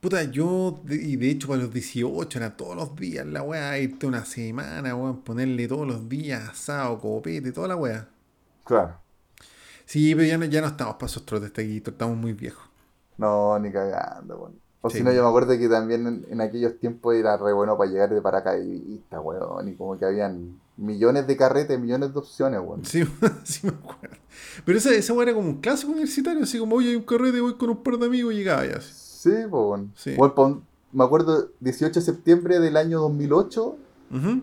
[0.00, 4.06] Puta, yo, y de hecho para los 18 era todos los días la weá, irte
[4.06, 8.08] una semana, weón, ponerle todos los días asado, copete, toda la weá.
[8.64, 9.00] Claro.
[9.84, 12.64] Sí, pero ya no, ya no estamos para esos trotes taquitos, estamos muy viejos.
[13.18, 14.62] No, ni cagando, weón.
[14.86, 14.98] O Sí.
[14.98, 17.90] si no, yo me acuerdo que también en, en aquellos tiempos era re bueno para
[17.90, 19.68] llegar de paracaidista, weón.
[19.68, 22.84] Y como que habían millones de carretes, millones de opciones, weón.
[22.84, 23.02] Sí,
[23.44, 24.16] sí me acuerdo.
[24.64, 27.54] Pero esa, esa era como un clásico universitario, así como, oye, hay un carrete, voy
[27.54, 28.76] con un par de amigos y llegaba ya.
[28.76, 28.92] así.
[28.94, 29.92] Sí, pues, weón.
[29.96, 30.14] Sí.
[30.92, 33.76] Me acuerdo, 18 de septiembre del año 2008
[34.14, 34.42] Ujú.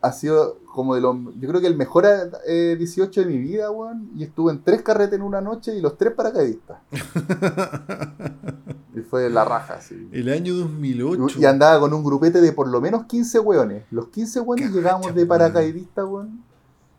[0.00, 1.16] Ha sido como de los.
[1.38, 2.06] Yo creo que el mejor
[2.46, 4.10] eh, 18 de mi vida, weón.
[4.16, 6.78] Y estuve en tres carretes en una noche y los tres paracaidistas.
[8.94, 10.08] y fue la raja, sí.
[10.12, 11.40] El año 2008.
[11.40, 13.84] Y andaba con un grupete de por lo menos 15 weones.
[13.90, 16.44] Los 15 weones llegábamos de paracaidistas, weón.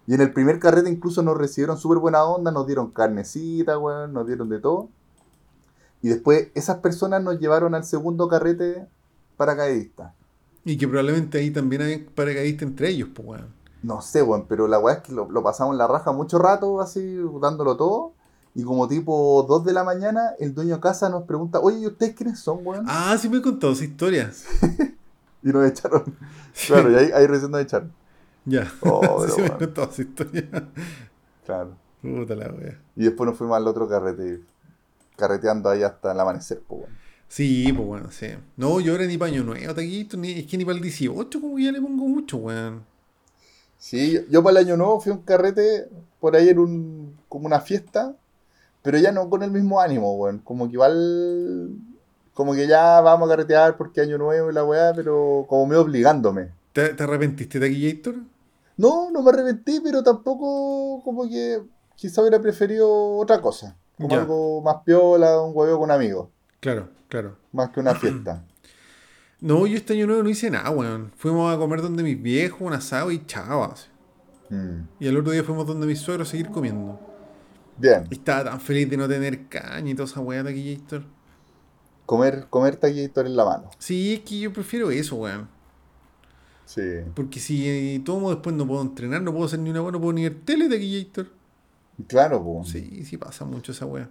[0.08, 4.12] Y en el primer carrete incluso nos recibieron súper buena onda, nos dieron carnecita, weón,
[4.12, 4.90] nos dieron de todo.
[6.02, 8.88] Y después esas personas nos llevaron al segundo carrete
[9.38, 10.16] paracaidista.
[10.70, 13.48] Y que probablemente ahí también hay paracaidistas entre ellos, pues weón.
[13.82, 16.38] No sé, weón, pero la weá es que lo, lo pasamos en la raja mucho
[16.38, 18.14] rato, así, dándolo todo.
[18.54, 21.88] Y como tipo 2 de la mañana, el dueño de casa nos pregunta, oye, ¿y
[21.88, 22.86] ustedes quiénes son, weón?
[22.88, 24.32] Ah, sí me contado esa historia.
[25.42, 26.04] Y nos echaron.
[26.68, 27.94] Claro, y ahí, ahí recién nos echaron.
[28.44, 28.70] Ya.
[28.82, 30.50] Oh, sí, sí me contado esa historia.
[31.46, 31.78] Claro.
[32.02, 32.78] Puta la wea.
[32.98, 34.42] Y después nos fuimos al otro carrete,
[35.16, 37.09] carreteando ahí hasta el amanecer, pues, weón.
[37.30, 38.28] Sí, pues bueno, sí.
[38.58, 41.56] No, yo ahora ni paño nuevo, taquito, ni, es que ni para el 18 como
[41.56, 42.84] que ya le pongo mucho, weón.
[43.78, 45.88] Sí, yo, yo para el año nuevo fui a un carrete
[46.20, 48.14] por ahí en un, como una fiesta,
[48.82, 50.40] pero ya no con el mismo ánimo, weón.
[50.40, 51.70] Como que igual,
[52.34, 55.82] como que ya vamos a carretear porque año nuevo y la weá, pero como medio
[55.84, 56.50] obligándome.
[56.74, 58.16] ¿Te, te arrepentiste, Taquillator?
[58.76, 61.62] No, no me arrepentí, pero tampoco como que
[61.96, 63.76] quizá hubiera preferido otra cosa.
[63.98, 64.22] Como Ya.
[64.22, 66.30] algo más piola, un huevo con amigos,
[66.62, 67.38] Claro, claro.
[67.52, 68.46] más que una fiesta.
[69.42, 71.14] No, yo este año nuevo no hice nada, weón.
[71.16, 73.90] Fuimos a comer donde mis viejos, un asado y chavas.
[74.50, 74.82] Mm.
[75.00, 77.00] Y el otro día fuimos donde mis suegros a seguir comiendo.
[77.78, 78.06] Bien.
[78.10, 81.04] Y estaba tan feliz de no tener caña y toda esa weá Taquillator.
[82.06, 83.70] Comer, comer taquillator en la mano.
[83.78, 85.48] Sí, es que yo prefiero eso, weón.
[86.66, 86.82] Sí.
[87.16, 90.02] Porque si eh, tomo después no puedo entrenar, no puedo hacer ni una weá, no
[90.02, 91.28] puedo ni ver tele Taquillator.
[92.08, 92.70] Claro, pues.
[92.70, 94.10] Sí, sí pasa mucho esa weá.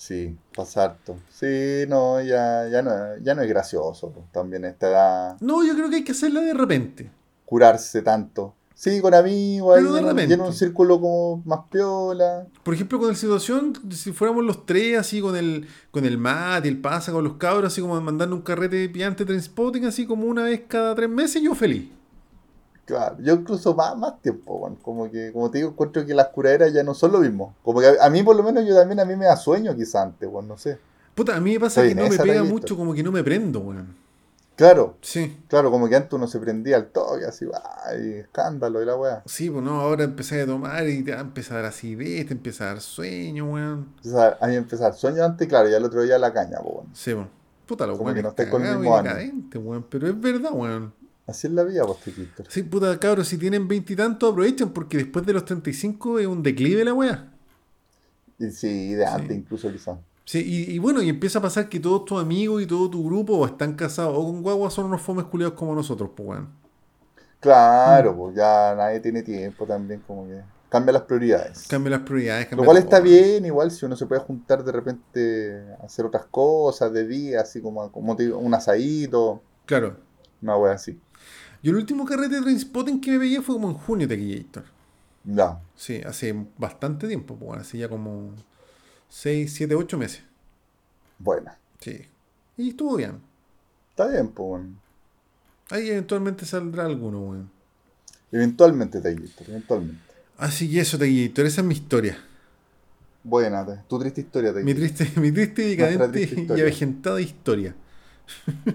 [0.00, 1.18] Sí, pasa harto.
[1.28, 4.10] Sí, no, ya, ya, no, es- ya no es gracioso.
[4.10, 7.10] pues, También esta edad, No, yo creo que hay que hacerla de repente.
[7.44, 8.54] curarse tanto.
[8.74, 10.34] Sí, con amigos, ahí Pero de repente.
[10.34, 12.46] en un círculo como más piola.
[12.62, 16.64] Por ejemplo, con la situación, si fuéramos los tres, así con el, con el Matt
[16.64, 20.24] y el Pasa, con los cabros, así como mandando un carrete pillante transpotting, así como
[20.24, 21.90] una vez cada tres meses, yo feliz.
[22.90, 26.28] Claro, yo incluso más, más tiempo, bueno, como que, como te digo, encuentro que las
[26.28, 27.54] curaderas ya no son lo mismo.
[27.62, 29.74] Como que a, a mí por lo menos yo también a mí me da sueño
[29.76, 30.78] quizá antes, bueno, no sé.
[31.14, 33.60] Puta, a mí me pasa que no me pega mucho, como que no me prendo,
[33.60, 33.94] weón.
[34.56, 37.46] Claro, Sí, claro, como que antes uno se prendía al toque, así,
[37.86, 39.22] ay, escándalo y la weá.
[39.24, 42.26] sí, pues no, ahora empecé a tomar y te va a empezar a dar acidez,
[42.26, 43.88] te empieza a dar sueño, weón.
[44.38, 46.90] A mí empezar sueño antes, claro, y al otro día la caña, pues, bueno.
[46.92, 47.26] Sí, pues.
[47.66, 49.86] Puta, lo Como weón que no con el mismo weón.
[49.88, 50.92] Pero es verdad, weón.
[51.26, 52.42] Así es la vida, pues, Tequito.
[52.48, 56.84] Sí, puta, cabros, si tienen veintitantos, aprovechen, porque después de los 35 es un declive
[56.84, 57.32] la weá.
[58.50, 59.34] Sí, de antes Sí.
[59.34, 59.98] incluso quizá.
[60.24, 63.04] Sí, y, y bueno, y empieza a pasar que todos tus amigos y todo tu
[63.04, 66.44] grupo o están casados o con guagua son unos fomes culiados como nosotros, pues weón.
[66.44, 66.48] Mm.
[67.40, 71.66] Claro, pues ya nadie tiene tiempo también, como que cambia las prioridades.
[71.68, 74.62] Cambia las prioridades, Lo cambia cual todo, está bien, igual si uno se puede juntar
[74.62, 79.42] de repente a hacer otras cosas de día, así como, como te digo, un asadito,
[79.66, 79.96] Claro.
[80.42, 80.98] una wea así.
[81.62, 84.64] Yo el último carrete de Trainspotting que me pegué fue como en junio de Taquillator.
[85.24, 88.32] Ya, Sí, hace bastante tiempo, pues bueno, hace ya como
[89.08, 90.22] 6, 7, 8 meses.
[91.18, 91.58] buena.
[91.80, 92.00] Sí.
[92.56, 93.20] Y estuvo bien.
[93.90, 94.80] Está bien, pues bueno.
[95.70, 97.50] Ahí eventualmente saldrá alguno, weón.
[98.32, 100.00] Eventualmente te gusta, eventualmente.
[100.38, 102.18] Así que eso, Taquillator, esa es mi historia.
[103.22, 107.74] Buena, tu triste historia te Mi triste, mi triste, decadente triste y avejentada historia.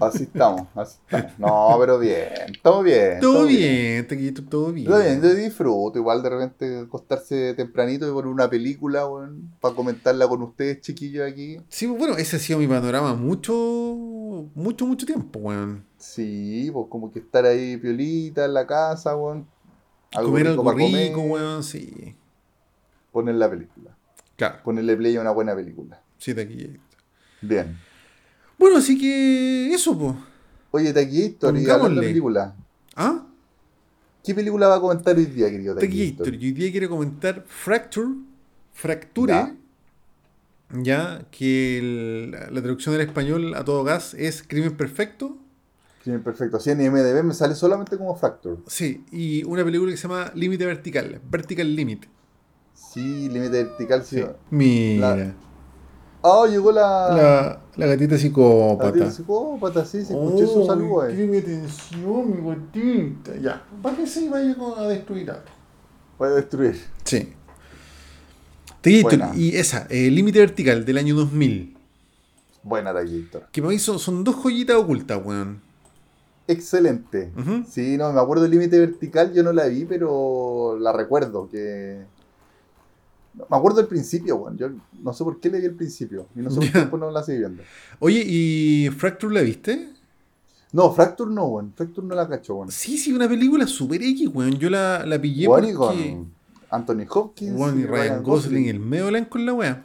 [0.00, 1.38] Así estamos, así estamos.
[1.38, 2.28] No, pero bien,
[2.62, 3.20] todo bien.
[3.20, 4.86] Todo bien, Taquillator, todo bien.
[4.86, 5.98] Todo bien, yo disfruto.
[5.98, 11.30] Igual de repente acostarse tempranito y poner una película, weón, para comentarla con ustedes, chiquillos,
[11.30, 11.58] aquí.
[11.68, 13.52] Sí, bueno, ese ha sido mi panorama mucho,
[14.54, 15.84] mucho, mucho tiempo, weón.
[15.98, 19.46] Sí, pues como que estar ahí piolita en la casa, weón.
[20.14, 22.14] comer algo rico, weón, sí.
[23.12, 23.96] Poner la película.
[24.36, 26.02] Claro, Ponerle play a una buena película.
[26.18, 26.80] sí, Taquillator.
[27.40, 27.78] Bien.
[28.58, 30.14] Bueno, así que eso, pues.
[30.70, 32.00] Oye, Taquillator, y hablando Pongámosle.
[32.00, 32.54] de película.
[32.96, 33.22] ¿Ah?
[34.24, 36.30] ¿Qué película va a comentar hoy día, querido Taquillator?
[36.32, 38.08] yo hoy día quiero comentar Fracture,
[38.72, 39.54] Fracture, Ya.
[40.72, 45.36] ya, que el- la, la traducción del español a todo gas es Crimen Perfecto.
[46.04, 46.60] Bien, perfecto.
[46.60, 48.56] Si en IMDB me sale solamente como Fracture.
[48.68, 52.06] Sí, y una película que se llama Límite Vertical, Vertical Limit.
[52.74, 54.22] Sí, límite vertical, sí.
[54.50, 55.34] Mira,
[56.28, 56.82] Ah, llegó la...
[57.14, 58.92] la, la gatita La psicópata.
[58.92, 61.14] tía psicópata, sí, se escuché su saludo ahí.
[61.26, 63.36] mi atención, mi gatita.
[63.36, 65.42] Ya, bájese y vaya a destruir algo.
[66.18, 66.80] Voy a destruir.
[67.04, 67.32] Sí.
[68.80, 69.36] Taquillator, Buena.
[69.36, 71.76] y esa, eh, Límite Vertical del año 2000.
[72.62, 73.46] Buena Taquillator.
[73.52, 75.60] Que para mí son, son dos joyitas ocultas, weón.
[76.48, 77.32] Excelente.
[77.68, 82.04] Sí, no, me acuerdo del límite vertical, yo no la vi, pero la recuerdo que...
[83.50, 84.56] Me acuerdo del principio, weón.
[84.56, 84.68] Yo
[85.02, 86.26] no sé por qué le vi el principio.
[86.34, 87.62] Y no sé por qué después no la seguí viendo.
[87.98, 89.88] Oye, ¿y Fracture la viste?
[90.72, 91.72] No, Fracture no, weón.
[91.74, 92.70] Fracture no la cacho, weón.
[92.70, 94.58] Sí, sí, una película super X, weón.
[94.58, 96.12] Yo la, la pillé Weón, porque...
[96.12, 96.32] con
[96.70, 97.58] Anthony Hopkins.
[97.58, 99.84] Weón, y Ryan Gosling, el medio blanco en la weá.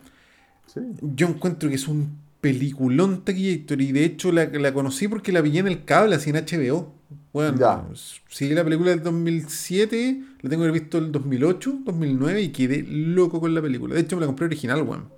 [0.68, 0.82] Sí.
[1.02, 5.44] Yo encuentro que es un peliculón Taquillator y de hecho la, la conocí porque la
[5.44, 6.92] pillé en el cable, así en HBO.
[7.34, 7.86] Bueno, Ya.
[8.28, 12.84] sí, la película del 2007, la tengo que haber visto el 2008, 2009 y quedé
[12.84, 13.96] loco con la película.
[13.96, 15.10] De hecho, me la compré original, weón.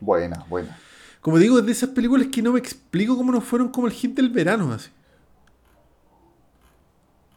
[0.00, 0.78] Buena, buena.
[1.22, 3.92] Como digo, es de esas películas que no me explico cómo no fueron como el
[3.94, 4.90] hit del verano, así.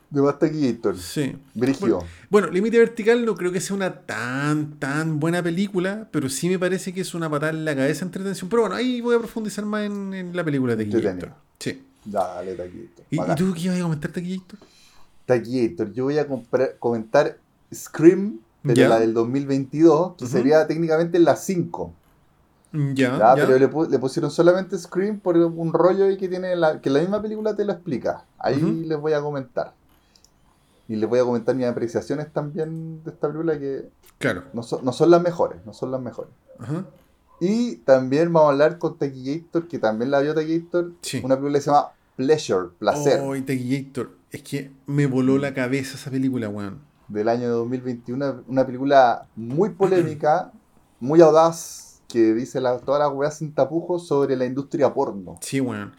[0.10, 0.98] De más Taquillator.
[0.98, 1.36] Sí.
[1.54, 2.00] Brigio.
[2.30, 6.58] Bueno, Límite Vertical no creo que sea una tan, tan buena película, pero sí me
[6.58, 8.50] parece que es una patada en la cabeza entretención.
[8.50, 10.84] Pero bueno, ahí voy a profundizar más en, en la película de.
[10.86, 11.36] Entretenido.
[11.60, 11.84] Sí.
[12.12, 13.06] Dale, Taquillator.
[13.10, 14.60] ¿Y, y tú qué ibas a comentar, Taquillator?
[15.26, 15.91] Taquillator.
[15.93, 17.38] Yo voy a comprar- comentar
[17.74, 20.32] Scream, pero la del 2022, que Ujú.
[20.34, 21.93] sería técnicamente la 5.
[22.72, 23.36] Ya, Ya, ya.
[23.36, 26.89] pero le, pu- le pusieron solamente Scream por un rollo ahí que tiene la, que
[26.89, 28.26] la misma película te lo explica.
[28.38, 29.74] Ahí les voy a comentar.
[30.88, 34.43] Y les voy a comentar mis apreciaciones también de esta película que Claro.
[34.54, 36.32] no, son- no son las mejores, no son las mejores.
[36.60, 36.86] Ajá.
[37.39, 41.22] Y también vamos a hablar con Taquillator, que también la vio Taquillator, Sí.
[41.24, 41.89] una película que se llama
[42.20, 44.12] Pleasure, Placer, Oh, Taquillator.
[44.30, 46.82] Es que me voló la cabeza esa película, weón.
[47.08, 50.52] del año 2021, una película muy polémica,
[51.00, 55.38] muy audaz que dice la, todas las weas sin tapujos sobre la industria porno.
[55.42, 55.94] Sí, weón.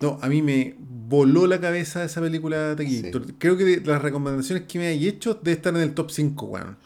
[0.00, 3.02] No, a mí me voló la cabeza esa película de Sí.
[3.02, 3.34] Gator.
[3.38, 6.46] Creo que de las recomendaciones que me hay hecho debe estar en el top 5,
[6.46, 6.76] weón.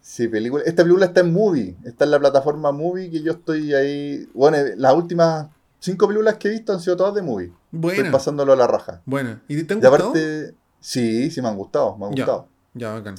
[0.00, 0.64] Sí, película.
[0.64, 1.76] Esta película está en Movie.
[1.84, 4.26] Está en la plataforma Movie que yo estoy ahí.
[4.32, 5.48] Bueno, las últimas
[5.78, 7.52] cinco películas que he visto han sido todas de Movie.
[7.72, 8.10] Estoy Buena.
[8.10, 9.00] pasándolo a la raja.
[9.06, 9.42] Buena.
[9.48, 9.96] ¿Y te han Y gustado?
[10.10, 12.24] aparte, sí, sí me han gustado, me han Ya.
[12.24, 12.48] gustado.
[12.74, 13.14] Ya, bacán.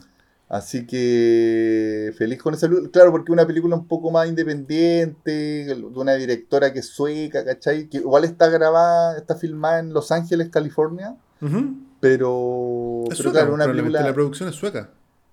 [0.50, 2.92] Así que feliz con esa película.
[2.92, 5.32] Claro, porque es una película un poco más independiente,
[5.66, 7.88] de una directora que es sueca, ¿cachai?
[7.88, 11.16] Que igual está grabada, está filmada en Los Ángeles, California,
[12.02, 14.02] pero, Es pero sueca, claro, una película...
[14.02, 14.90] la producción es sueca.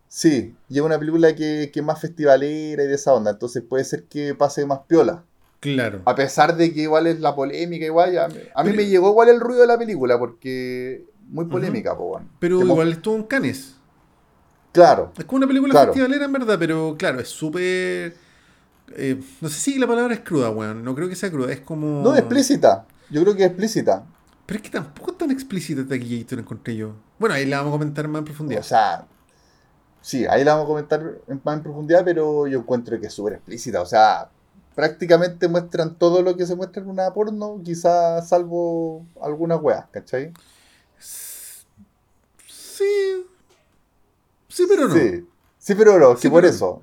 [0.07, 3.63] Sí, y es una película que, que es más festivalera y de esa onda, entonces
[3.69, 5.25] puede ser que pase más piola.
[5.61, 6.03] Claro.
[6.05, 9.11] A pesar de que igual es la polémica, igual, a, a mí Pero- me llegó
[9.11, 12.21] igual el ruido de la película, porque muy polémica, po.
[12.39, 13.75] Pero igual estuvo en Cannes.
[14.73, 15.93] Claro, Es como una película Claro.
[15.93, 18.15] festivalera en verdad, pero claro, es súper...
[18.95, 20.85] eh, no sé si la palabra es cruda, weón.
[20.85, 22.03] No creo que sea cruda, es como...
[22.03, 24.05] no es explícita, yo creo que es explícita.
[24.47, 26.95] Pero es que tampoco es tan explícita Taquillator, encontré yo.
[27.19, 28.61] Bueno, ahí la vamos a comentar más en profundidad.
[28.61, 29.07] O sea,
[30.01, 33.13] sí, ahí la vamos a comentar en- más en profundidad, pero yo encuentro que es
[33.13, 33.83] súper explícita.
[33.83, 34.31] O sea,
[34.79, 40.33] prácticamente muestran todo lo que se muestra en una porno, quizás salvo algunas weas, ¿cachai?
[42.47, 43.27] Sí.
[44.47, 44.95] Sí, pero no.
[44.95, 45.27] Sí,
[45.59, 46.49] sí, pero no, Sí, que por no.
[46.49, 46.83] eso.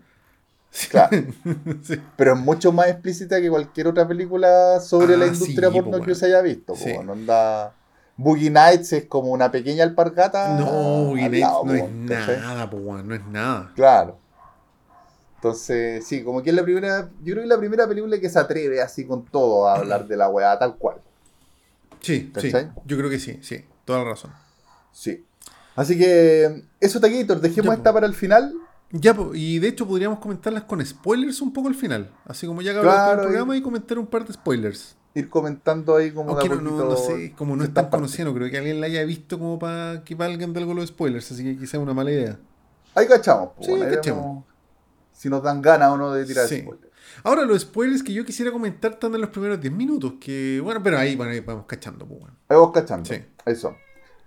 [0.71, 0.89] Sí.
[0.89, 1.15] Claro.
[1.83, 2.01] Sí.
[2.17, 5.99] Pero es mucho más explícita que cualquier otra película sobre la Ah, industria sí, porno
[5.99, 6.73] po, que se haya visto.
[6.73, 6.97] po, Sí.
[7.01, 7.73] no onda...
[8.17, 10.57] Boogie Nights es como una pequeña alpargata.
[10.59, 12.37] No, Guinness lado, no po, es ¿cachai?
[12.41, 13.71] nada, po, no es nada.
[13.73, 14.17] Claro.
[15.49, 18.29] Entonces, sí, como que es la primera, yo creo que es la primera película que
[18.29, 20.97] se atreve así con todo a hablar de la weá tal cual.
[22.01, 22.51] Sí, sí.
[22.83, 23.63] Yo creo que sí, sí.
[23.85, 24.31] Toda la razón.
[24.91, 25.23] Sí.
[25.75, 28.55] Así que, eso, Taquillator, dejemos Ya, esta para el final.
[28.89, 32.09] Ya, y de hecho podríamos comentarlas con spoilers un poco al final.
[32.25, 34.95] Así como ya acabamos Claro, el programa y- y comentar un par de spoilers.
[35.13, 38.33] Ir comentando ahí como Aunque no, no, no sé, como no es tan conocido, no
[38.33, 41.43] creo que alguien la haya visto como para que valgan de algo los spoilers, así
[41.43, 42.39] que quizá es una mala idea.
[42.95, 43.49] Ahí cachamos.
[43.61, 44.23] Sí, bueno, ahí cachamos.
[44.23, 44.54] vemos
[45.15, 46.59] Si nos dan ganas o no de tirar Sí.
[46.61, 46.93] spoilers.
[47.23, 50.83] Ahora, los spoilers que yo quisiera comentar están en los primeros 10 minutos, que bueno,
[50.83, 52.35] pero ahí, bueno, ahí vamos cachando, pues bueno.
[52.49, 53.09] Ahí vos cachando.
[53.09, 53.21] Sí.
[53.55, 53.75] Son.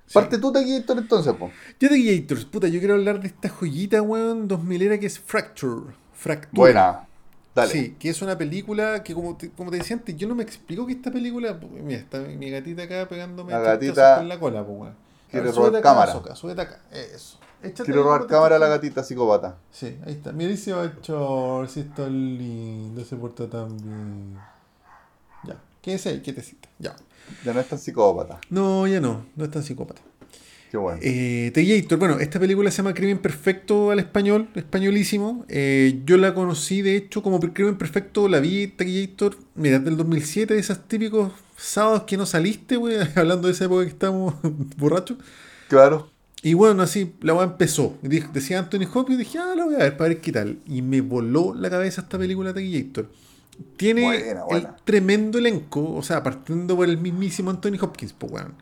[0.07, 0.15] Sí.
[0.15, 1.35] Parte tú, Taquillator, entonces.
[1.79, 5.19] Ya de Gators, puta, yo quiero hablar de esta joyita, weón, 2000 era que es
[5.19, 5.93] Fracture.
[6.15, 6.51] Fractura.
[6.59, 7.09] Buena.
[7.55, 7.71] Dale.
[7.71, 10.45] Sí, que es una película que, como te, como te decía antes, yo no me
[10.45, 11.59] explico que esta película.
[11.61, 14.95] pues, Mira, está mi gatita acá pegándome La gatita con la cola, pues, weón.
[15.31, 16.13] quiere A ver, robar acá, cámara.
[16.13, 16.81] Soca, súbete acá.
[16.91, 17.39] Eso.
[17.63, 19.59] Échate Quiero robar cámara a la gatita psicópata.
[19.73, 20.33] Sí, ahí está.
[20.33, 24.37] Mira, dice Bachor, si está lindo, se porta tan bien.
[25.45, 26.69] Ya, quédese ahí, quietecita.
[26.79, 26.95] Ya.
[27.45, 28.41] Ya no es tan psicópata.
[28.51, 30.01] No, ya no, no es tan psicópata.
[30.71, 31.01] Qué bueno.
[31.03, 35.47] Eh, The bueno, esta película se llama Crimen Perfecto al español, españolísimo.
[35.49, 40.55] Eh, yo la conocí, de hecho, como Crimen Perfecto, la vi, Gator, mira, del 2007,
[40.55, 44.35] de esos típicos sábados que no saliste, güey, hablando de esa época que estábamos
[44.77, 45.17] borrachos.
[45.69, 46.11] Claro.
[46.43, 47.97] Y bueno, así la weá empezó.
[48.03, 50.61] Decía Anthony Hopkins, y dije, ah, la voy a ver para ver qué tal.
[50.67, 53.11] Y me voló la cabeza esta película The Gator.
[53.77, 54.69] Tiene Buena, buena.
[54.69, 58.55] el tremendo elenco, o sea, partiendo por el mismísimo Anthony Hopkins, pues weón.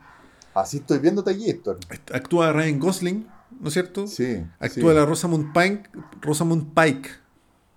[0.55, 1.79] Así estoy viendo Taquillator.
[2.15, 3.27] Actúa Ryan Gosling,
[3.61, 4.07] ¿no es cierto?
[4.07, 4.43] Sí.
[4.59, 4.97] Actúa sí.
[4.99, 5.91] la Rosamund Pike,
[6.23, 7.11] Rosamund Pike,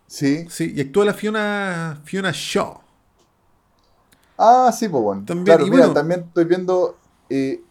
[0.08, 0.46] Sí.
[0.50, 2.80] sí, y actúa la Fiona, Fiona Shaw.
[4.38, 5.24] Ah, sí, pues bueno.
[5.26, 6.98] También- claro, mira, bueno- también estoy viendo
[7.30, 7.62] eh,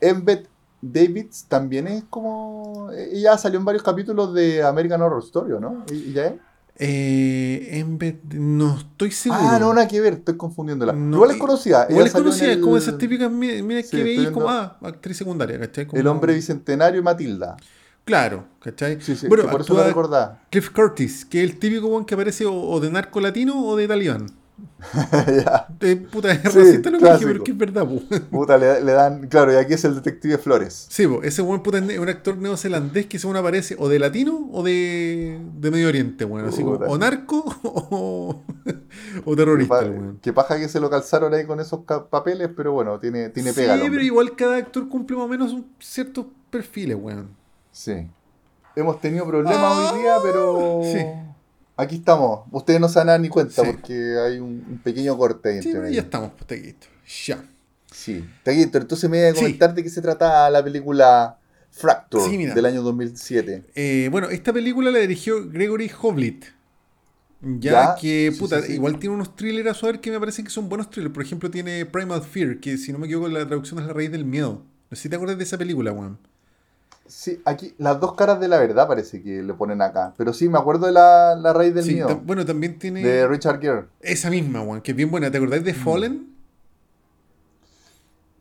[0.00, 0.46] Embed
[0.92, 2.90] Davids también es como.
[2.92, 5.84] Ella salió en varios capítulos de American Horror Story, ¿o ¿no?
[5.90, 6.34] ¿Y- ¿Ella es?
[6.76, 9.40] Eh, en vez de- no estoy seguro.
[9.44, 10.92] Ah, no, nada que ver, estoy confundiéndola.
[10.92, 11.86] No, Igual es conocida.
[11.88, 15.16] Igual es conocida, es como esas típicas mi- mira Sí, que veis como, ah, actriz
[15.16, 15.86] secundaria, ¿cachai?
[15.86, 17.56] Como- El hombre bicentenario y Matilda.
[18.04, 19.00] Claro, ¿cachai?
[19.00, 20.42] Sí, sí, bueno, por eso lo recordaba.
[20.50, 23.76] Cliff Curtis, que es el típico one que aparece o, o de narco latino o
[23.76, 24.26] de talibán.
[25.44, 25.66] Ya.
[25.80, 27.28] De puta, es Sí, racista lo que dije, clásico.
[27.32, 28.00] pero que es verdad, po.
[28.30, 29.26] Puta, le, le dan.
[29.28, 30.86] Claro, y aquí es el detective Flores.
[30.90, 34.48] Sí, po, ese buen puta es un actor neozelandés que según aparece o de latino
[34.52, 36.46] o de, de Medio Oriente, weón.
[36.48, 38.42] Así como, o narco o,
[39.24, 39.80] o terrorista,
[40.22, 43.60] que paja que se lo calzaron ahí con esos papeles, pero bueno, tiene, tiene sí,
[43.60, 43.74] pega.
[43.74, 47.30] el pero igual cada actor cumple más o menos ciertos perfiles, weón.
[47.72, 48.06] Sí.
[48.76, 50.80] Hemos tenido problemas Ah, hoy día, pero.
[50.84, 50.98] sí.
[51.76, 52.40] Aquí estamos.
[52.52, 53.70] Ustedes no se dar ni cuenta Sí.
[53.72, 56.86] porque hay un, un pequeño corte ahí Sí, entre pero ya estamos, pues, tequito.
[57.26, 57.44] Ya.
[57.90, 58.24] Sí.
[58.42, 59.36] Taquito, entonces me voy a Sí.
[59.36, 61.38] comentar de qué se trata la película
[61.70, 63.64] Fracture Sí, del año 2007.
[63.74, 66.44] Eh, bueno, esta película la dirigió Gregory Hoblit.
[67.40, 70.50] Ya, Ya, que, puta, igual tiene unos thrillers a su ver que me parecen que
[70.50, 71.12] son buenos thrillers.
[71.12, 74.10] Por ejemplo, tiene Primal Fear, que si no me equivoco, la traducción es La raíz
[74.10, 74.62] del miedo.
[74.90, 76.18] No sé si te acuerdas de esa película, weón.
[77.06, 80.14] Sí, aquí las dos caras de la verdad parece que le ponen acá.
[80.16, 82.20] Pero sí, me acuerdo de la, la raíz del Sí, miedo.
[82.24, 83.84] bueno, también tiene De Richard Gere.
[84.00, 85.30] esa misma, weón, que es bien buena.
[85.30, 85.66] ¿Te acordáis Mm.
[85.66, 86.33] de Fallen?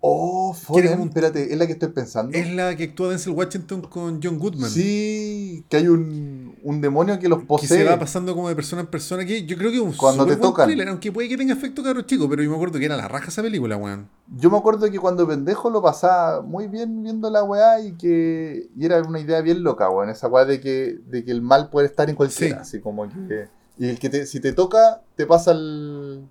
[0.05, 2.37] Oh, Que como un- espérate, ¿es la que estoy pensando?
[2.37, 4.69] Es la que actúa Denzel Washington con John Goodman.
[4.69, 7.69] Sí, que hay un, un demonio que los que posee.
[7.69, 9.23] se va pasando como de persona en persona.
[9.25, 10.67] Que yo creo que un Cuando te tocan.
[10.67, 13.07] thriller, aunque puede que tenga efecto caro chico, pero yo me acuerdo que era la
[13.07, 14.09] raja esa película, weón.
[14.37, 18.67] Yo me acuerdo que cuando pendejo lo pasaba muy bien viendo la weá y que
[18.75, 20.09] y era una idea bien loca, weón.
[20.09, 22.57] Esa weá de que, de que el mal puede estar en cualquiera.
[22.57, 22.61] Sí.
[22.75, 23.47] Así como que.
[23.79, 26.25] Y el que te, si te toca, te pasa el,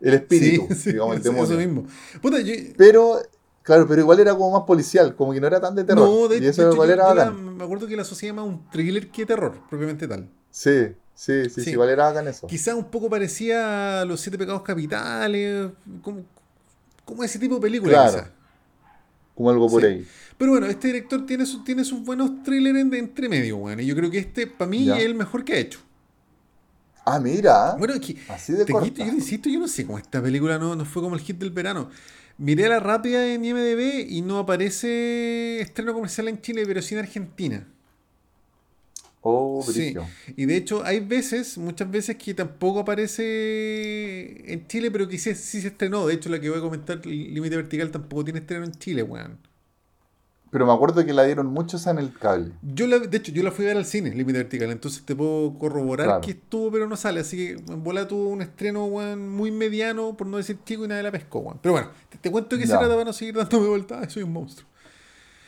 [0.00, 1.56] el espíritu, Sí, sí, digamos, el eso demonio.
[1.58, 1.86] mismo.
[2.22, 3.20] Puta, yo, Pero,
[3.62, 6.08] claro, pero igual era como más policial, como que no era tan de terror.
[6.08, 8.04] no, de, y de eso hecho, igual yo- era yo la- me acuerdo que la
[8.04, 10.28] sociedad más un thriller que terror, propiamente tal.
[10.50, 10.70] Sí,
[11.14, 11.70] sí, sí, sí, Sí.
[11.72, 12.46] igual era bacán eso.
[12.46, 15.70] Quizás un poco parecía a Los Siete Pecados Capitales,
[16.02, 16.22] como,
[17.04, 18.28] como ese tipo de película, Claro.
[19.34, 19.86] Como algo por Sí.
[19.86, 20.06] ahí.
[20.36, 23.78] Pero bueno, este director tiene, su- tiene sus buenos thrillers en- de entre medio, weón.
[23.80, 24.98] Y yo creo que este, para mí, Ya.
[24.98, 25.78] es el mejor que ha hecho.
[27.14, 27.74] Ah, mira.
[27.76, 28.84] Bueno, es que así de te corta.
[28.84, 31.38] quito, yo insisto, yo no sé cómo esta película no, no fue como el hit
[31.38, 31.90] del verano.
[32.38, 36.94] Miré a la rápida en IMDB y no aparece estreno comercial en Chile, pero sí
[36.94, 37.66] en Argentina.
[39.20, 39.94] Oh, Sí.
[40.36, 45.34] Y de hecho, hay veces, muchas veces que tampoco aparece en Chile, pero que sí,
[45.34, 46.06] sí se estrenó.
[46.06, 49.38] De hecho, la que voy a comentar, Límite Vertical, tampoco tiene estreno en Chile, weón.
[50.50, 52.52] Pero me acuerdo que la dieron muchos en el cable.
[52.62, 55.14] Yo la, de hecho, yo la fui a ver al cine, Límite Vertical, entonces te
[55.14, 56.20] puedo corroborar Claro.
[56.22, 57.20] que estuvo, pero no sale.
[57.20, 60.88] Así que en bola tuvo un estreno, weón, muy mediano, por no decir chico, y
[60.88, 61.58] nadie la pescó, weón.
[61.60, 64.10] Pero bueno, te, te cuento qué se trata para no seguir dándome vueltas.
[64.12, 64.66] Soy un monstruo.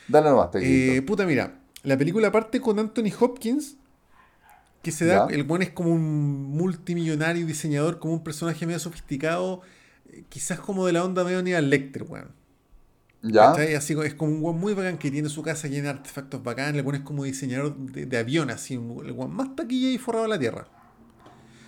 [0.09, 1.07] Dale nomás, Eh, Tequilito.
[1.07, 3.77] puta, mira, la película parte con Anthony Hopkins,
[4.83, 5.35] que se da, Ya.
[5.35, 9.63] el buen es como un multimillonario diseñador, como un personaje medio sofisticado,
[10.11, 12.33] eh, quizás como de la onda medio Aníbal Lecter, weón.
[13.23, 13.51] ¿Ya?
[13.53, 13.75] ¿Cachai?
[13.75, 16.77] Así es como un weón muy bacán que tiene su casa llena de artefactos bacán,
[16.77, 20.31] le pones como diseñador de, de avión, así, el weón más taquilla y forrado de
[20.31, 20.67] la tierra.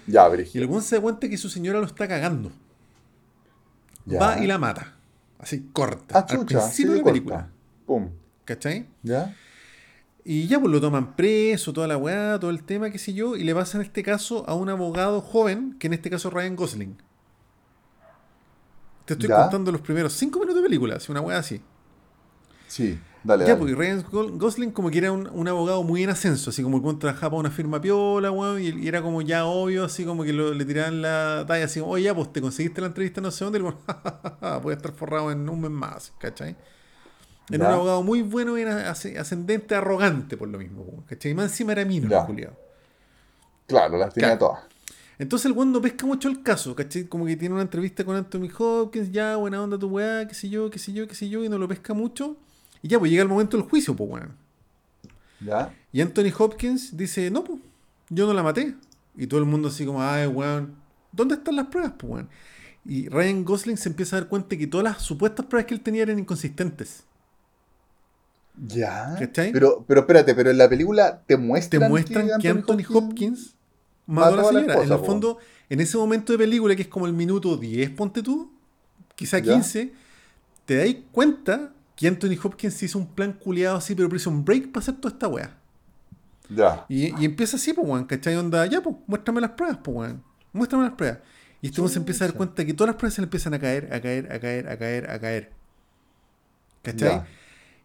[0.07, 0.63] Ya, Y Brigio.
[0.63, 2.51] el weón se da cuenta que su señora lo está cagando.
[4.07, 4.19] Ya.
[4.19, 4.95] Va y la mata.
[5.39, 6.19] Así, corta.
[6.19, 6.61] Ah, al chucha.
[6.61, 7.13] Sí, principio de la corta.
[7.13, 7.49] película.
[7.87, 8.11] Pum.
[8.45, 8.89] ¿Cachai?
[9.03, 9.35] ¿Ya?
[10.25, 13.37] Y ya pues lo toman preso, toda la weá, todo el tema, qué sé yo,
[13.37, 16.57] y le pasan este caso a un abogado joven, que en este caso es Ryan
[16.57, 16.97] Gosling.
[19.05, 19.37] Te estoy Ya.
[19.43, 21.63] contando los primeros cinco minutos una weá así.
[22.67, 23.59] Sí, dale, Ya, dale.
[23.59, 26.79] porque Ryan Go- Gosling como que era un, un abogado muy en ascenso, así como
[26.79, 30.05] el weón trabajaba para una firma piola, weón, y, y era como ya obvio, así
[30.05, 32.87] como que lo- le tiraban la talla, así como, oye, ya, pues te conseguiste la
[32.89, 33.63] entrevista no sé dónde, y
[34.43, 36.57] a estar forrado en un mes más, ¿cachai?
[37.51, 41.33] Era un abogado muy bueno, era as- ascendente, arrogante por lo mismo, ¿cachai?
[41.33, 42.57] Y más encima era mino, culiao.
[43.67, 44.39] Claro, las tenía Claro.
[44.39, 44.72] todas.
[45.23, 47.05] Entonces el weón no pesca mucho el caso, ¿cachai?
[47.05, 50.49] Como que tiene una entrevista con Anthony Hopkins, ya, buena onda tu weá, qué sé
[50.49, 52.37] yo, qué sé yo, qué sé yo, y no lo pesca mucho.
[52.83, 54.37] Y ya, pues llega el momento del juicio, pues weón.
[55.39, 55.73] ¿Ya?
[55.93, 57.61] Y Anthony Hopkins dice, no, pues,
[58.11, 58.75] yo no la maté.
[59.17, 60.75] Y todo el mundo así como, ay, weón,
[61.13, 62.29] ¿dónde están las pruebas, pues, weón?
[62.85, 65.83] Y Ryan Gosling se empieza a dar cuenta que todas las supuestas pruebas que él
[65.83, 67.05] tenía eran inconsistentes.
[68.57, 69.15] ¿Ya?
[69.21, 69.53] ¿Cachai?
[69.53, 73.55] Pero, pero espérate, pero en la película te Te muestran, muestran que Anthony Hopkins
[74.07, 74.83] mató a la mató a la señora.
[74.83, 75.05] en el po.
[75.07, 75.39] fondo,
[75.69, 78.53] en ese momento de película, que es como el minuto 10, ponte tú,
[79.17, 79.55] quizá Ya.
[79.55, 79.93] 15,
[80.67, 84.83] te das cuenta que Anthony Hopkins hizo un plan culiado así, pero Prison Break para
[84.83, 85.57] hacer toda esta weá.
[86.49, 86.85] Ya.
[86.89, 88.37] Y, y empieza así, pues, weón, ¿cachai?
[88.37, 90.23] Onda, ya, pues, muéstrame las pruebas, pues, weón.
[90.53, 91.19] Muéstrame las pruebas.
[91.63, 93.55] Y este weón se empieza a dar cuenta que todas las pruebas se le empiezan
[93.55, 95.53] a caer, a caer, a caer, a caer, a caer.
[96.83, 97.09] ¿Cachai?
[97.11, 97.27] Ya.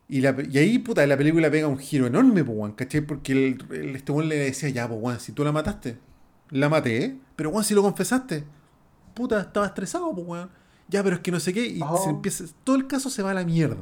[0.09, 3.01] Y, la, y ahí, puta, la película pega un giro enorme, pues, weón, ¿cachai?
[3.01, 5.97] Porque el, el- este weón le decía, ya, pues, weón, si tú la mataste,
[6.51, 7.17] la maté, ¿eh?
[7.35, 8.43] Pero, weón, si lo confesaste,
[9.13, 10.49] puta, estaba estresado, pues, weón.
[10.89, 11.97] Ya, pero es que no sé qué, y Oh.
[12.01, 13.77] se empieza, todo el caso se va a la mierda.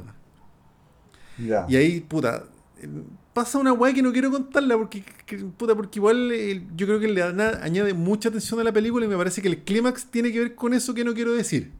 [1.38, 1.66] Ya.
[1.68, 2.44] Y ahí, puta,
[2.80, 2.88] eh,
[3.32, 6.98] pasa una weá que no quiero contarla porque, que- puta, porque igual eh, yo creo
[6.98, 10.32] que le añade mucha atención a la película y me parece que el clímax tiene
[10.32, 11.72] que ver con eso que no quiero decir.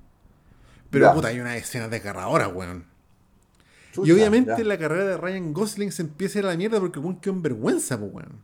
[0.90, 2.85] Pero, puta, hay una escena desgarradora, weón.
[3.92, 6.79] Chucha, y obviamente la carrera de Ryan Gosling se empieza a ir a la mierda
[6.79, 8.40] porque el weón quedó en vergüenza, pues, weón.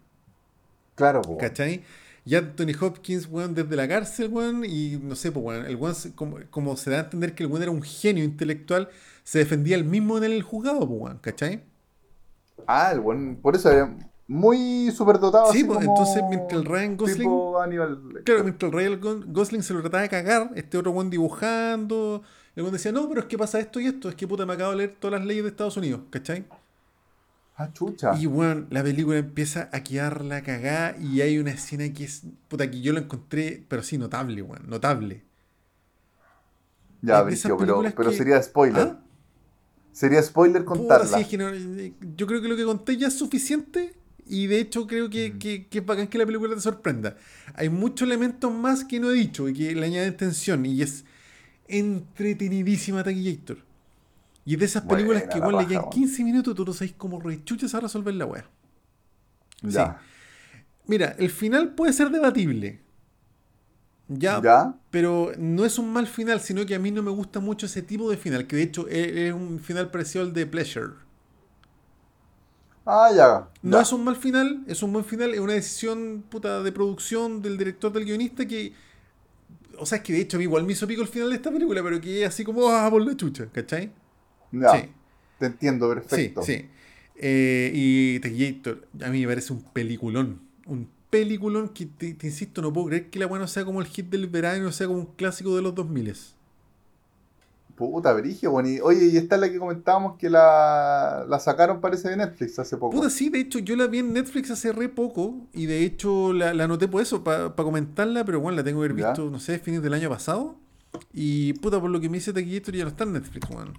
[0.96, 1.38] Claro, po.
[1.38, 1.84] ¿Cachai?
[2.24, 5.94] Y Anthony Hopkins, weón, desde la cárcel, weón, y no sé, pues, weón, el weón,
[6.14, 8.88] como, como se da a entender que el weón era un genio intelectual,
[9.24, 11.62] se defendía el mismo en el juzgado, pues, weón, ¿cachai?
[12.66, 13.36] Ah, el buen.
[13.36, 13.92] Por eso era
[14.28, 15.52] muy superdotado.
[15.52, 18.22] Sí, pues, como entonces, mientras el Ryan Gosling- Aníbal.
[18.24, 22.22] Claro, mientras el Ryan Go- Gosling se lo trataba de cagar, este otro weón dibujando,
[22.54, 24.52] el weón decía, no, pero es que pasa esto y esto, es que puta me
[24.54, 26.44] acabo de leer todas las leyes de Estados Unidos, ¿cachai?
[27.56, 28.16] Ah, chucha.
[28.18, 32.22] Y weón, la película empieza a quedar la cagada y hay una escena que es,
[32.48, 35.22] puta, que yo la encontré, pero sí, notable, weón, notable.
[37.02, 38.82] ya, Brigio, pero, películas pero que- sería spoiler.
[38.82, 38.98] ¿Ah?
[39.92, 41.16] Sería spoiler Puta, contarla.
[41.18, 41.50] sí, es que no-
[42.16, 43.94] yo creo que lo que conté ya es suficiente.
[44.24, 45.10] Y de hecho creo Mm.
[45.10, 47.16] que, que, que es bacán que la película te sorprenda.
[47.54, 50.64] Hay muchos elementos más que no he dicho y que le añaden tensión.
[50.64, 51.04] Y es
[51.66, 53.58] entretenidísima Taquillator.
[54.44, 55.92] Y de esas películas Buena que igual le quedan weón.
[55.92, 58.44] 15 minutos, tú no sabes cómo rechuchas a resolver la weá.
[59.62, 60.00] Ya.
[60.86, 62.80] Mira, el final puede ser debatible.
[64.08, 64.74] Ya, ¿Ya?
[64.90, 67.82] pero no es un mal final, sino que a mí no me gusta mucho ese
[67.82, 70.94] tipo de final, que de hecho es, un final parecido al de Pleasure.
[72.84, 73.48] Ah, ya.
[73.62, 77.40] No es un mal final, es un buen final, es una decisión puta de producción
[77.40, 78.74] del director, del guionista que...
[79.78, 81.36] O sea, es que de hecho a mí igual me hizo pico el final de
[81.36, 83.92] esta película, pero que es así como, ah, por la chucha, ¿cachai?
[84.52, 84.70] Ya.
[84.72, 84.88] Sí.
[85.38, 86.42] Te entiendo, perfecto.
[86.42, 86.68] Sí, sí.
[87.16, 90.40] Eh, y Taquillator, a mí me parece un peliculón.
[90.66, 93.86] Un peliculón que, te, te insisto, no puedo creer que la buena sea como el
[93.86, 96.14] hit del verano, o sea como un clásico de los 2000
[97.76, 98.68] Puta, brigio, bueno.
[98.68, 102.58] Y, oye, y esta es la que comentábamos que la, la sacaron, parece, de Netflix
[102.58, 102.94] hace poco.
[102.94, 106.32] Puta, sí, de hecho yo la vi en Netflix hace re poco y de hecho
[106.32, 109.08] la, la anoté por eso, para comentarla, pero bueno, la tengo que haber Ya.
[109.08, 110.56] visto, no sé, fines del año pasado.
[111.12, 113.72] Y puta, por lo que me dice Taquillator ya no está en Netflix, weón.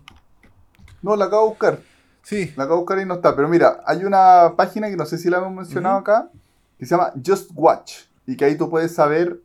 [1.03, 1.79] No, la acabo de buscar.
[2.23, 3.35] Sí, La acabo de buscar y no está.
[3.35, 6.29] Pero mira, hay una página que no sé si la hemos mencionado acá,
[6.79, 7.93] que se llama Just Watch.
[8.25, 9.41] Y que ahí tú puedes saber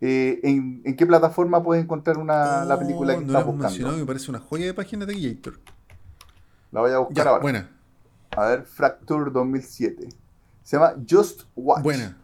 [0.00, 3.64] eh, en, en qué plataforma puedes encontrar una, la película que no estás buscando.
[3.68, 5.58] mencionado, me parece una joya de página de Taquillator.
[6.70, 7.42] La voy a buscar Ya, ahora.
[7.42, 7.70] buena,
[8.36, 10.08] A ver, Fracture 2007.
[10.62, 11.82] Se llama Just Watch.
[11.82, 12.16] buena.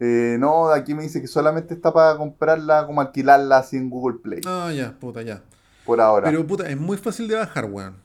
[0.00, 4.18] Eh, no, aquí me dice que solamente está para comprarla, como alquilarla así en Google
[4.18, 4.40] Play.
[4.46, 5.42] Ah, ya, puta, ya.
[5.90, 6.30] Por ahora.
[6.30, 7.96] Pero puta, es muy fácil de bajar, weón.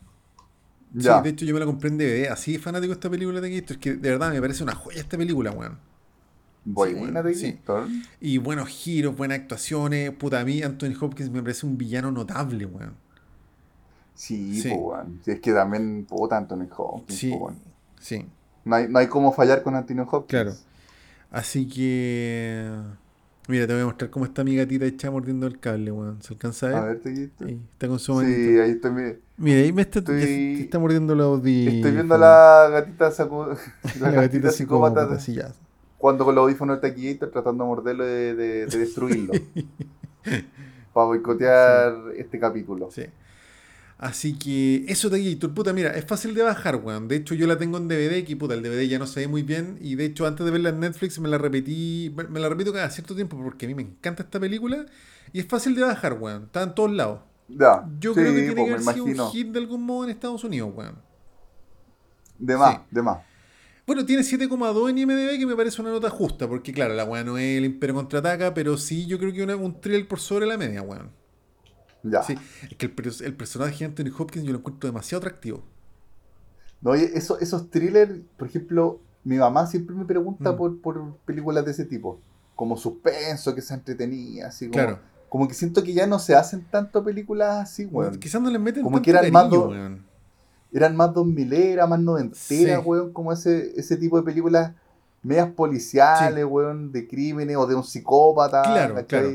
[0.92, 1.18] ya.
[1.18, 3.46] Sí, de hecho yo me la compré en DVD, así fanático de esta película de
[3.46, 5.78] Taquillator, es que de verdad me parece una joya esta película, weón.
[6.64, 7.52] Buena sí, de sí.
[7.52, 7.86] Gator.
[8.20, 10.10] Y buenos giros, buenas actuaciones.
[10.10, 12.94] Puta, a mí Anthony Hopkins me parece un villano notable, weón.
[14.14, 14.70] Sí, Sí.
[14.70, 15.20] po, weón.
[15.26, 17.56] Es que también, puta, Anthony Hopkins, Sí, po, weón.
[18.00, 18.26] sí,
[18.64, 20.26] No hay, no hay cómo fallar con Anthony Hopkins.
[20.28, 20.54] claro.
[21.30, 22.68] Así que...
[23.48, 26.20] Mira, te voy a mostrar cómo está mi gatita hecha mordiendo el cable, weón.
[26.22, 26.78] ¿Se alcanza a ver?
[26.78, 27.00] A ver.
[27.04, 28.62] Ahí, está con su Sí, manito.
[28.62, 31.74] ahí estoy, mi- Mira, ahí me está, Estoy- te está mordiendo los audífonos.
[31.76, 33.56] estoy viendo a la gatita, sacu-
[34.00, 35.52] La, gatita psicópata, sí, ya.
[35.98, 39.32] cuando con los audífonos de Taquillator tratando de morderlo de, de- de destruirlo.
[40.92, 42.90] para boicotear este capítulo.
[42.90, 43.04] Sí.
[43.98, 47.08] Así que eso de Gator, puta, mira, es fácil de bajar, weón.
[47.08, 49.28] De hecho, yo la tengo en DVD, que puta, el DVD ya no se ve
[49.28, 49.78] muy bien.
[49.80, 52.90] Y de hecho, antes de verla en Netflix, me la repetí, me la repito cada
[52.90, 54.84] cierto tiempo porque a mí me encanta esta película.
[55.32, 56.44] Y es fácil de bajar, weón.
[56.44, 57.20] Está en todos lados.
[57.48, 59.82] Ya, Yo sí, creo que tiene pues, que me haber sido un hit de algún
[59.84, 60.96] modo en Estados Unidos, weón.
[62.38, 62.80] De más, Sí.
[62.90, 63.18] de más.
[63.86, 67.22] Bueno, tiene 7,2 en IMDb, que me parece una nota justa, porque claro, la weá
[67.24, 70.44] no es el Imperio contraataca, pero sí yo creo que una- un thrill por sobre
[70.46, 71.12] la media, weón.
[72.10, 72.22] Ya.
[72.22, 72.36] Sí,
[72.70, 75.62] es que el, per- el personaje de Anthony Hopkins yo lo encuentro demasiado atractivo.
[76.80, 80.56] No, oye, eso- esos thrillers, por ejemplo, mi mamá siempre me pregunta Mm.
[80.56, 82.20] por, por películas de ese tipo.
[82.54, 84.72] Como suspenso, que se entretenía, así como.
[84.84, 84.98] Claro.
[85.28, 88.18] Como que siento que ya no se hacen tanto películas así, weón.
[88.18, 90.06] Quizás no les meten Como tanto que eran más cariño, do- weón.
[90.72, 92.38] Eran más dos mileras, más noventeras,
[92.80, 92.86] Sí.
[92.88, 94.72] weón, como ese, ese tipo de películas
[95.22, 98.62] medias policiales, weón, de crímenes o de un psicópata.
[98.62, 99.28] Claro, claro.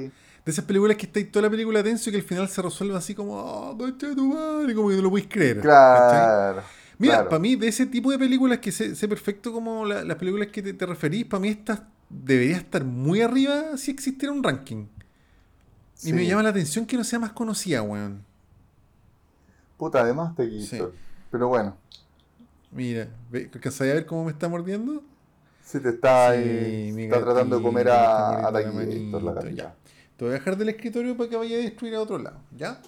[0.46, 2.96] De esas películas que estáis toda la película tenso y que al final se resuelve
[2.98, 3.78] así como, oh,
[4.16, 5.58] tu madre", como que no lo podéis creer.
[5.58, 5.62] ¿cachai?
[5.62, 6.64] Claro.
[6.98, 7.30] Mira, claro.
[7.30, 10.48] para mí, de ese tipo de películas que sé, sé perfecto como la- las películas
[10.50, 14.86] que te, te referís, para mí estas debería estar muy arriba si existiera un ranking.
[16.04, 16.14] Y Sí.
[16.14, 18.24] me llama la atención que no sea más conocida, weón.
[19.78, 20.94] Puta, además te quito.
[21.32, 21.78] Pero bueno,
[22.72, 25.04] Mira, ¿ve- ¿alcanzáis a ver cómo me está mordiendo?
[25.64, 29.20] si te está, Sí, ahí, está tratando de comer a, a la manito.
[30.22, 32.80] Te voy a dejar del escritorio para que vaya a destruir a otro lado, ¿ya?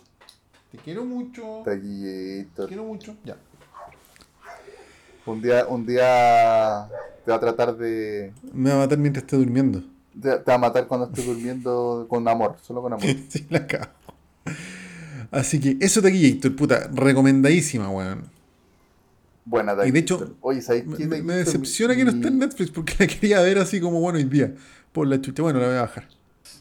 [0.71, 1.63] Te quiero mucho.
[1.65, 2.67] Te Taquillator.
[2.67, 3.37] quiero mucho, ya.
[5.25, 6.87] Un día, un día
[7.25, 8.31] te va a tratar de.
[8.53, 9.81] Me va a matar mientras esté durmiendo.
[10.21, 13.07] Te, te va a matar cuando estés durmiendo con amor, solo con amor.
[13.29, 13.89] sí, la cago.
[15.31, 18.25] Así que eso Héctor, puta, recomendadísima, weón.
[19.43, 20.27] Buena, Y de Taquillator.
[20.27, 21.05] hecho, Oye, ¿sabes Me, qué?
[21.07, 21.45] me- me Taquillator?
[21.45, 24.53] decepciona que no esté en Netflix porque la quería ver así como bueno hoy día.
[24.91, 25.41] Por la chucha.
[25.41, 26.07] Bueno, la voy a bajar.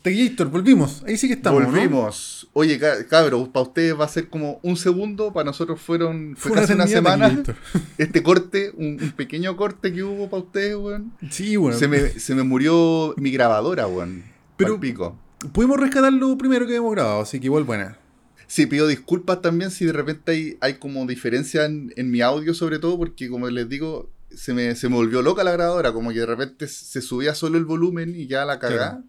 [0.03, 1.03] Tequillator, volvimos.
[1.07, 1.69] Ahí sí que estamos, ¿no?
[1.71, 2.49] Volvimos.
[2.55, 6.51] Oye, ca- cabros, para ustedes va a ser como un segundo, para nosotros fueron fue,
[6.53, 7.43] Fue casi una semana.
[7.99, 11.13] Este corte, un, un pequeño corte que hubo para ustedes, weón.
[11.31, 11.79] Sí, bueno.
[11.79, 14.25] Se, me, se me murió mi grabadora, weón.
[14.57, 15.19] Pero- Pero pico.
[15.53, 17.99] Pudimos rescatar lo primero que hemos grabado, así que igual buena.
[18.47, 22.55] Sí, pido disculpas también si de repente hay, hay como diferencia en, en mi audio,
[22.55, 26.11] sobre todo, porque como les digo, se me, se me volvió loca la grabadora, como
[26.13, 28.77] que de repente se subía solo el volumen y ya la cagá.
[28.77, 29.05] Claro.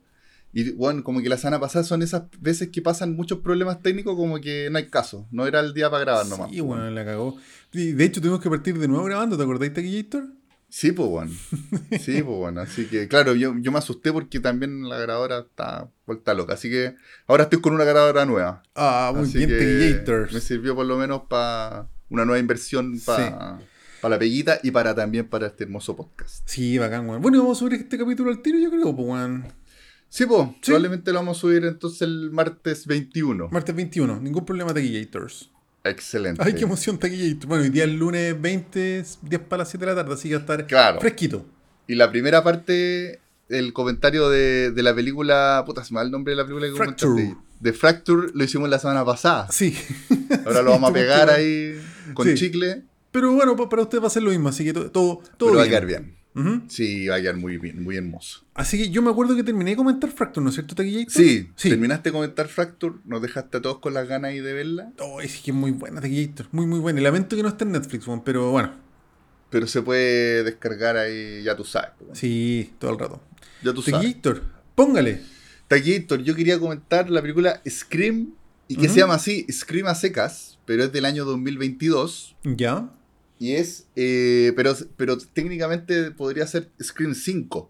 [0.54, 4.16] Y bueno, como que la semana pasada son esas veces que pasan muchos problemas técnicos,
[4.16, 5.28] como que no hay caso.
[5.32, 6.51] No era el día para grabar nomás.
[6.51, 7.38] Sí, bueno, la cagó.
[7.72, 10.26] De hecho, tuvimos que partir de nuevo grabando, ¿te acordáis, Taquillator?
[10.70, 11.32] Sí, pues bueno.
[11.99, 12.62] Sí, pues bueno.
[12.62, 16.54] Así que, claro, yo, yo me asusté porque también la grabadora está vuelta loca.
[16.54, 16.95] Así que
[17.28, 18.64] ahora estoy con una grabadora nueva.
[18.76, 20.34] Ah, muy Así bien, Taquillator.
[20.34, 23.60] Me sirvió por lo menos para una nueva inversión para
[24.01, 26.47] la peguita y para también para este hermoso podcast.
[26.47, 27.22] Sí, bacán, weón.
[27.22, 29.45] Bueno, y vamos a subir este capítulo al tiro, yo creo, pues, weón.
[30.16, 30.57] Sí, pues, Sí.
[30.66, 33.47] probablemente lo vamos a subir entonces el martes 21.
[33.49, 35.49] Martes 21, ningún problema, Taquillators.
[35.84, 36.39] Excelente.
[36.45, 37.47] Ay, qué emoción, Taquillator.
[37.47, 40.36] Bueno, hoy día es lunes 20, 10 para las 7 de la tarde, así que
[40.36, 40.99] va a estar Claro.
[40.99, 41.43] fresquito.
[41.88, 46.11] Y la primera parte, el comentario de, de la película, puta, se me va el
[46.11, 47.11] nombre de la película que Fracture.
[47.11, 47.43] comentaste.
[47.59, 49.47] De Fracture lo hicimos la semana pasada.
[49.51, 49.76] Sí.
[50.45, 51.74] Ahora lo vamos a pegar ahí
[52.14, 52.36] con Sí.
[52.36, 55.22] chicle, Pero bueno, pa- para usted va a ser lo mismo, así que to- todo,
[55.38, 56.16] todo pero va a quedar bien.
[56.68, 58.44] Sí, va a quedar muy bien, muy hermoso.
[58.56, 61.12] Así que yo me acuerdo que terminé de comentar Fracture, ¿no es cierto, Taquillator?
[61.14, 61.70] Sí, Sí.
[61.70, 65.22] terminaste de comentar Fracture, nos dejaste a todos con las ganas ahí de verla, Oh,
[65.22, 66.48] es que es muy buena, Taquillator.
[66.52, 67.00] Muy, muy buena.
[67.00, 68.72] Y lamento que no esté en Netflix, pero bueno.
[69.50, 71.92] pero se puede descargar ahí, ya tú sabes.
[72.14, 73.22] Sí, todo el rato.
[73.64, 74.00] Ya tú sabes.
[74.02, 74.42] Taquillator,
[74.74, 75.22] póngale.
[75.68, 78.34] Taquillator, yo quería comentar la película Scream,
[78.68, 82.36] y que se llama así, Scream a secas, pero es del año 2022.
[82.44, 82.90] ¿Ya?
[83.44, 87.70] Y es, eh, pero, pero técnicamente podría ser Scream 5.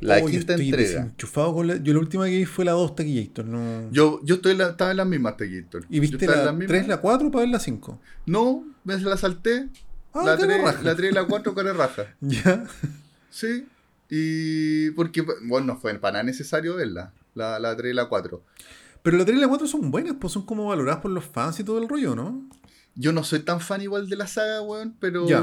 [0.00, 1.12] La Oh, yo quinta estoy entrega.
[1.52, 1.76] con la...
[1.76, 3.90] Yo la última que vi fue la 2 Taquillator, no...
[3.92, 5.84] Yo, yo estoy la- estaba en las mismas, Taquillator.
[5.90, 6.68] ¿Y Yo viste la mismas.
[6.68, 8.00] 3, la 4 para ver la 5?
[8.26, 9.68] No, me la salté.
[10.14, 10.82] Ah, la, cara 3, raja.
[10.82, 12.14] la 3 y la 4 cara raja.
[12.20, 12.64] Ya.
[13.30, 13.66] Sí.
[14.08, 17.12] Y porque, bueno, no fue para nada necesario verla.
[17.34, 18.42] La, la 3 y la 4.
[19.02, 21.60] Pero la 3 y la 4 son buenas, pues son como valoradas por los fans
[21.60, 22.48] y todo el rollo, ¿no?
[22.94, 25.26] Yo no soy tan fan igual de la saga, weón, pero.
[25.26, 25.42] Ya.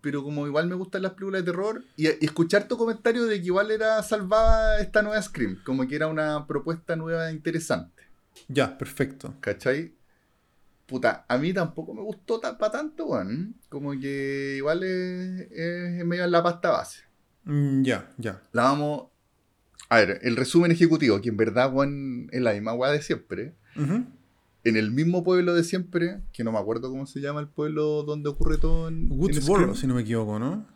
[0.00, 3.40] Pero como igual me gustan las películas de terror, y, y escuchar tu comentario de
[3.40, 8.04] que igual era salvada esta nueva Scream, como que era una propuesta nueva e interesante.
[8.46, 9.34] Ya, perfecto.
[9.40, 9.94] ¿Cachai?
[10.86, 13.56] Puta, a mí tampoco me gustó para tanto, weón.
[13.68, 17.02] Como que igual es, es medio en la pasta base.
[17.44, 18.40] Mm, ya, ya.
[18.52, 19.08] La vamos.
[19.90, 23.54] A ver, el resumen ejecutivo, que en verdad, weón, es la misma weá de siempre.
[24.64, 28.02] En el mismo pueblo de siempre, que no me acuerdo cómo se llama el pueblo
[28.02, 29.08] donde ocurre todo en.
[29.10, 30.66] Woodsboro, si no me equivoco, ¿no?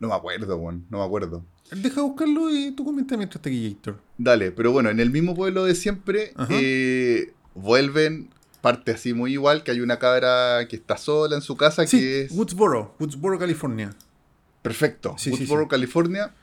[0.00, 1.44] No me acuerdo, weón, no me acuerdo.
[1.70, 3.98] Deja buscarlo y tú comenta mientras Taquillator.
[4.18, 8.30] Dale, pero bueno, en el mismo pueblo de siempre eh, vuelven,
[8.60, 12.22] parte así muy igual, que hay una cabra que está sola en su casa, que
[12.22, 13.94] es Woodsboro, Woodsboro, California.
[14.62, 15.14] perfecto.
[15.18, 15.68] Sí, Woodsboro, sí.
[15.68, 16.34] California.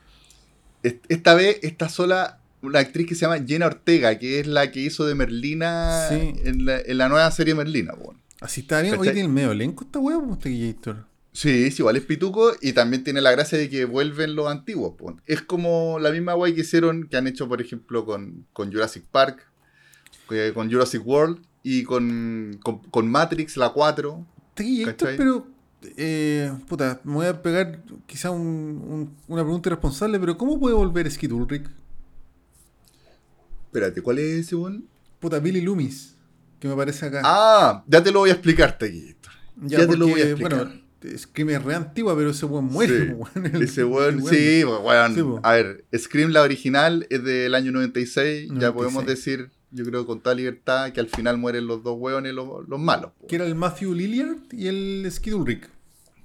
[0.83, 4.71] Est- Esta vez está sola una actriz que se llama Jenna Ortega, que es la
[4.71, 6.33] que hizo de Merlina Sí.
[6.45, 7.93] en, la, en la nueva serie Merlina.
[7.93, 8.17] weón.
[8.41, 8.95] Así está bien.
[8.95, 9.13] ¿Cachai?
[9.13, 11.05] tiene el medio elenco esta hueá, pues Taquillator.
[11.31, 14.93] Sí, sí, igual es pituco y también tiene la gracia de que vuelven los antiguos.
[14.97, 15.15] po.
[15.25, 19.03] Es como la misma guay que hicieron, que han hecho, por ejemplo, con, con Jurassic
[19.05, 19.47] Park,
[20.53, 24.25] con Jurassic World y con, con, con Matrix, la 4.
[24.53, 25.17] Taquillator, ¿Cachai?
[25.17, 25.47] pero.
[25.97, 28.41] Eh, puta, me voy a pegar quizá un-
[28.87, 31.65] un- una pregunta irresponsable, pero ¿cómo puede volver Skid Ulrich?
[33.73, 34.85] Espérate, ¿cuál es ese weón?
[35.19, 36.15] Puta, Billy Loomis,
[36.59, 37.21] que me aparece acá.
[37.23, 39.29] Ah, ya te lo voy a explicar, Taquillito.
[39.61, 40.67] ya te lo voy a explicar.
[41.01, 43.15] Bueno, Scream es re antigua, pero ese weón muere.
[43.33, 45.15] Sí, el- Ese weón, sí, weón.
[45.15, 45.21] Sí.
[45.41, 48.49] A ver, Scream, la original, es del año 96.
[48.49, 48.73] Ya 96.
[48.73, 52.47] podemos decir, yo creo con toda libertad, que al final mueren los dos weones, los,
[52.69, 53.11] los malos.
[53.27, 55.67] Que era el Matthew Lillard y el Skid Ulrich.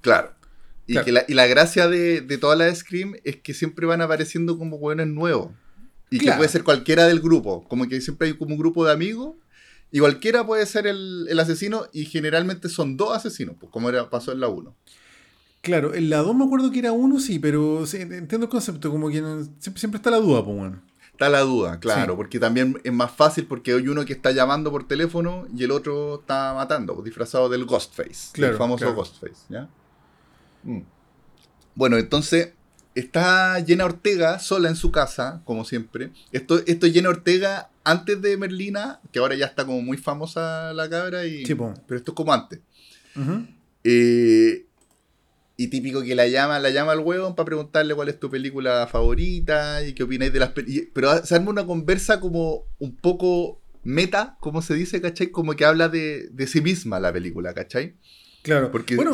[0.01, 0.33] Claro.
[0.85, 1.05] Y, Claro.
[1.05, 4.57] que la, y la gracia de, de todas las Scream es que siempre van apareciendo
[4.57, 5.51] como hueones nuevos.
[6.09, 7.63] Y que puede ser cualquiera del grupo.
[7.67, 9.35] Como que siempre hay como un grupo de amigos.
[9.91, 11.85] Y cualquiera puede ser el, el asesino.
[11.93, 14.75] Y generalmente son dos asesinos, pues, como era, pasó en la 1.
[15.61, 18.89] Claro, en la 2 me acuerdo que era uno, sí, pero sí, entiendo el concepto,
[18.89, 20.81] como que no- siempre, siempre está la duda, pues, weón.
[21.11, 22.13] Está la duda, claro.
[22.13, 22.15] Sí.
[22.15, 25.71] Porque también es más fácil porque hay uno que está llamando por teléfono y el
[25.71, 28.31] otro está matando, pues, disfrazado del Ghostface.
[28.31, 28.95] Claro, el famoso claro.
[28.95, 29.67] Ghostface, ¿ya?
[30.63, 30.79] Mm.
[31.75, 32.53] Bueno, entonces
[32.95, 36.11] está Jenna Ortega sola en su casa, como siempre.
[36.31, 40.73] Esto, esto es Jenna Ortega antes de Merlina, que ahora ya está como muy famosa
[40.73, 42.59] la cabra, y, Sí, pero esto es como antes.
[43.83, 44.65] Eh,
[45.57, 48.87] y típico que la llama, la llama al huevón para preguntarle cuál es tu película
[48.87, 50.91] favorita y qué opináis de las películas.
[50.93, 55.31] Pero se arma una conversa como un poco meta, como se dice, ¿cachai?
[55.31, 57.95] Como que habla de, de sí misma la película, ¿cachai?
[58.41, 59.11] Claro, Porque bueno,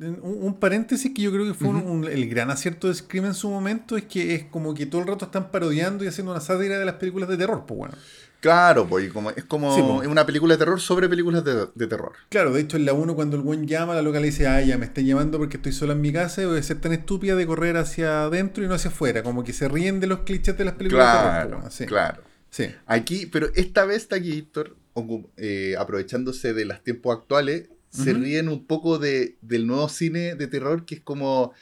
[0.00, 3.34] un, un paréntesis que yo creo que fue un- el gran acierto de Scream en
[3.34, 6.40] su momento es que es como que todo el rato están parodiando y haciendo una
[6.40, 7.94] sátira de las películas de terror, pues bueno.
[8.40, 10.02] Claro, pues y como, es como Sí, po.
[10.02, 12.12] es una película de terror sobre películas de, de terror.
[12.28, 14.60] Claro, de hecho en la 1 cuando el buen llama, la loca le dice, ah,
[14.60, 16.92] ya me está llamando porque estoy sola en mi casa y voy a ser tan
[16.92, 19.22] estúpida de correr hacia adentro y no hacia afuera.
[19.22, 21.48] Como que se ríen de los clichés de las películas de terror.
[21.60, 21.86] Claro, sí.
[21.86, 22.22] claro.
[22.50, 22.66] Sí.
[22.86, 24.48] Aquí, pero esta vez está aquí,
[24.94, 30.34] ocu- eh, aprovechándose de los tiempos actuales, se ríen un poco de, del nuevo cine
[30.34, 31.52] de terror que es como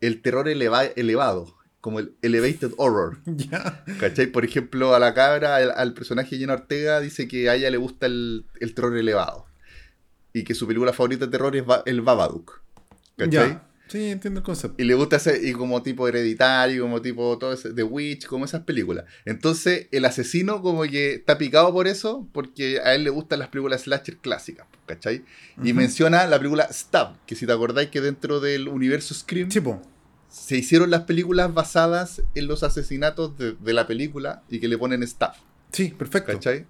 [0.00, 3.18] el terror eleva- elevado, como el elevated horror.
[3.26, 3.84] Ya.
[4.00, 4.26] ¿Cachai?
[4.26, 7.76] Por ejemplo, a la cabra, al, al personaje Jenna Ortega, dice que a ella le
[7.78, 9.46] gusta el, el terror elevado.
[10.32, 12.60] Y que su película favorita de terror es Ba- el Babadook.
[13.16, 13.60] ¿Cachai?
[13.86, 14.82] Sí, entiendo el concepto.
[14.82, 18.46] Y le gusta ese, y como tipo hereditario, como tipo todo ese, The Witch, como
[18.46, 19.04] esas películas.
[19.26, 23.48] Entonces, el asesino como que está picado por eso, porque a él le gustan las
[23.48, 25.24] películas slasher clásicas, ¿cachai?
[25.62, 29.48] Y menciona la película Stab, que si te acordáis que dentro del universo Scream
[30.28, 34.76] se hicieron las películas basadas en los asesinatos de, de la película y que le
[34.76, 35.34] ponen Stab.
[35.72, 36.32] Sí, perfecto.
[36.32, 36.66] ¿Cachai?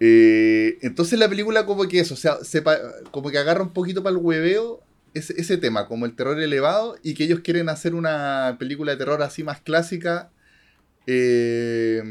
[0.00, 2.38] Eh, entonces la película como que eso, o sea,
[3.10, 4.82] como que agarra un poquito para el hueveo
[5.14, 8.98] ese, ese tema, como el terror elevado, y que ellos quieren hacer una película de
[8.98, 10.30] terror así más clásica,
[11.06, 12.02] eh,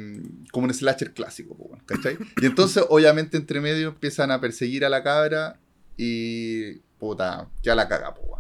[0.52, 2.18] como un slasher clásico, ¿cachai?
[2.42, 5.60] Y entonces obviamente entre medio empiezan a perseguir a la cabra
[5.98, 8.40] y puta, ya la caga, po.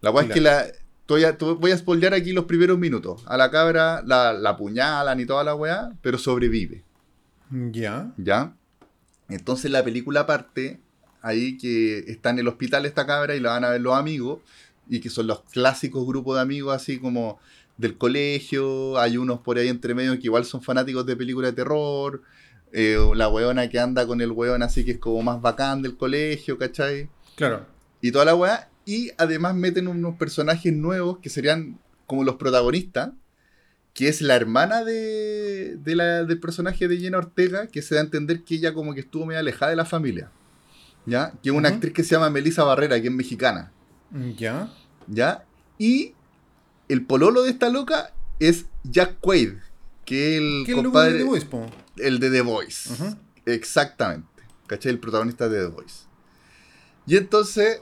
[0.00, 0.66] La weá es que la...
[1.08, 3.22] Voy a, voy a spoilear aquí los primeros minutos.
[3.26, 6.82] A la cabra la, la apuñalan y toda la weá, pero sobrevive.
[7.50, 8.12] Ya.
[8.16, 8.54] ¿Ya?
[9.28, 10.80] Entonces la película parte
[11.22, 14.40] ahí que está en el hospital esta cabra y la van a ver los amigos
[14.88, 17.38] y que son los clásicos grupos de amigos así como
[17.76, 21.56] del colegio, hay unos por ahí entre medio que igual son fanáticos de películas de
[21.56, 22.22] terror,
[22.72, 25.96] eh, la weona que anda con el weón así que es como más bacán del
[25.96, 27.08] colegio, ¿cachai?
[27.36, 27.66] Claro.
[28.00, 33.10] Y toda la weá, y además meten unos personajes nuevos que serían como los protagonistas,
[33.92, 38.02] que es la hermana de, de la- del personaje de Jenna Ortega, que se da
[38.02, 40.30] a entender que ella como que estuvo medio alejada de la familia.
[41.06, 41.32] ¿Ya?
[41.42, 43.72] Que es una actriz que se llama Melissa Barrera, que es mexicana.
[44.36, 44.68] Ya.
[45.06, 45.44] ¿Ya?
[45.78, 46.14] Y
[46.88, 49.54] el pololo de esta loca es Jack Quaid,
[50.04, 51.66] que es el ¿Qué compadre, de The Voice, po?
[51.98, 52.90] el de The Voice.
[53.44, 54.26] Exactamente.
[54.66, 54.92] ¿Cachai?
[54.92, 56.04] El protagonista de The Voice.
[57.06, 57.80] Y entonces,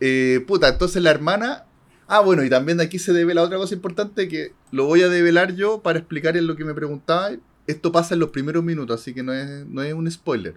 [0.00, 1.64] eh, puta, entonces la hermana...
[2.08, 5.08] Ah, bueno, y también de aquí se devela otra cosa importante que lo voy a
[5.08, 7.30] develar yo para explicar en lo que me preguntaba.
[7.66, 10.56] Esto pasa en los primeros minutos, así que no es, no es un spoiler.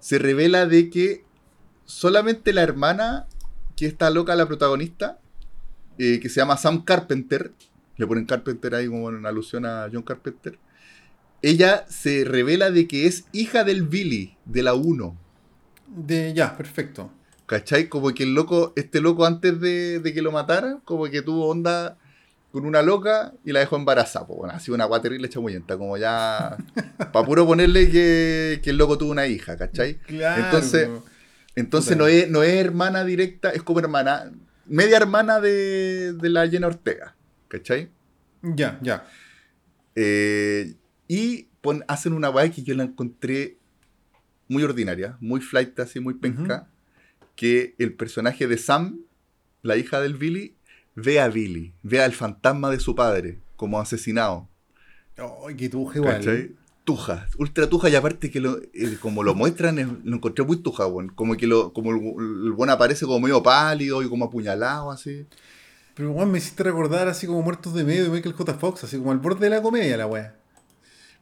[0.00, 1.24] Se revela de que
[1.84, 3.26] solamente la hermana,
[3.76, 5.20] que está loca, la protagonista,
[5.98, 7.52] eh, que se llama Sam Carpenter,
[7.96, 10.58] le ponen Carpenter ahí como en alusión a John Carpenter,
[11.42, 15.16] ella se revela de que es hija del Billy, de la 1.
[15.88, 17.10] De, ya, perfecto.
[17.46, 17.88] ¿Cachai?
[17.88, 21.48] Como que el loco, este loco antes de, de que lo mataran, como que tuvo
[21.48, 21.98] onda
[22.52, 24.26] con una loca y la dejó embarazada.
[24.26, 26.56] Pues bueno, ha sido una agua terrible chamullenta, como ya.
[27.12, 29.98] para puro ponerle que, que el loco tuvo una hija, ¿cachai?
[30.00, 30.44] Claro.
[30.44, 30.88] Entonces-
[31.56, 34.30] Entonces no es, no es hermana directa, es como hermana,
[34.66, 37.14] media hermana de, de la Jenna Ortega,
[37.48, 37.90] ¿cachai?
[38.42, 39.06] Ya, ya.
[39.94, 40.74] Eh,
[41.08, 43.58] y pon- hacen una weá que yo la encontré
[44.48, 46.68] muy ordinaria, muy flight, así, muy penca.
[47.36, 49.00] Que el personaje de Sam,
[49.62, 50.56] la hija del Billy,
[50.94, 54.48] ve a Billy, ve al fantasma de su padre como asesinado.
[55.46, 56.20] Ay, que tuja igual.
[57.38, 60.86] Ultra tuja, y aparte que lo, eh, como lo muestran, es- lo encontré muy tuja,
[60.86, 61.08] weón.
[61.10, 65.26] Como que lo, como el, el buen aparece como medio pálido y como apuñalado, así.
[65.94, 68.54] Pero weón, me hiciste recordar así como Muertos de Medio de Michael J.
[68.54, 70.36] Fox, así como al borde de la comedia la wea.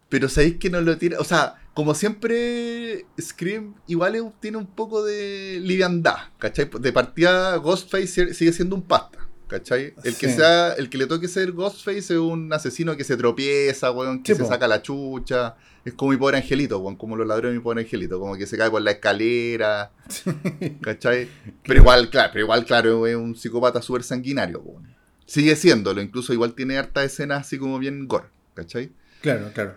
[0.08, 1.16] Pero sabéis que no lo tiene.
[1.18, 6.68] O sea, como siempre, Scream igual tiene un poco de liviandad, ¿cachai?
[6.80, 9.19] De partida, Ghostface si- sigue siendo un pasta,
[9.50, 9.92] ¿cachai?
[10.04, 10.36] El que Sí.
[10.36, 14.32] sea, el que le toque ser Ghostface es un asesino que se tropieza, weón, que
[14.32, 14.48] Sí, se po.
[14.48, 15.56] saca la chucha.
[15.84, 18.46] Es como mi pobre angelito, weón, como los ladrones de mi pobre angelito, como que
[18.46, 19.90] se cae por la escalera,
[20.82, 21.28] ¿cachai?
[21.64, 24.94] Pero igual, claro, pero igual, claro, es un psicópata súper sanguinario, weón.
[25.26, 28.90] Sigue siéndolo, incluso igual tiene harta escenas así como bien gore, ¿cachai?
[29.22, 29.74] Claro, claro.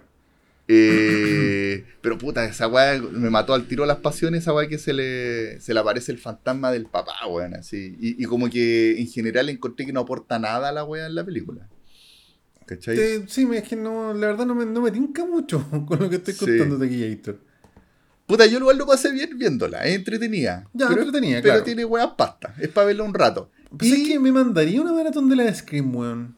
[0.68, 4.94] Eh, pero puta, esa weá me mató al tiro las pasiones, esa weá que se
[4.94, 7.98] le, se le aparece el fantasma del papá, weón, así.
[8.00, 11.16] Y, y como que en general encontré que no aporta nada a la weá en
[11.16, 11.68] la película.
[12.66, 12.96] ¿Cachai?
[12.96, 16.10] Te- sí, es que no, la verdad no me, no me tinca mucho con lo
[16.10, 16.46] que estoy Sí.
[16.46, 17.40] contándote aquí, Héctor.
[18.26, 20.66] Puta, yo igual lo pasé bien viéndola, es entretenida.
[20.72, 21.64] Ya, pero, entretenida, pero claro.
[21.66, 23.52] tiene weas pasta, es para verla un rato.
[23.78, 26.36] Pues y es que me mandaría una maratón de la de Scream, weón.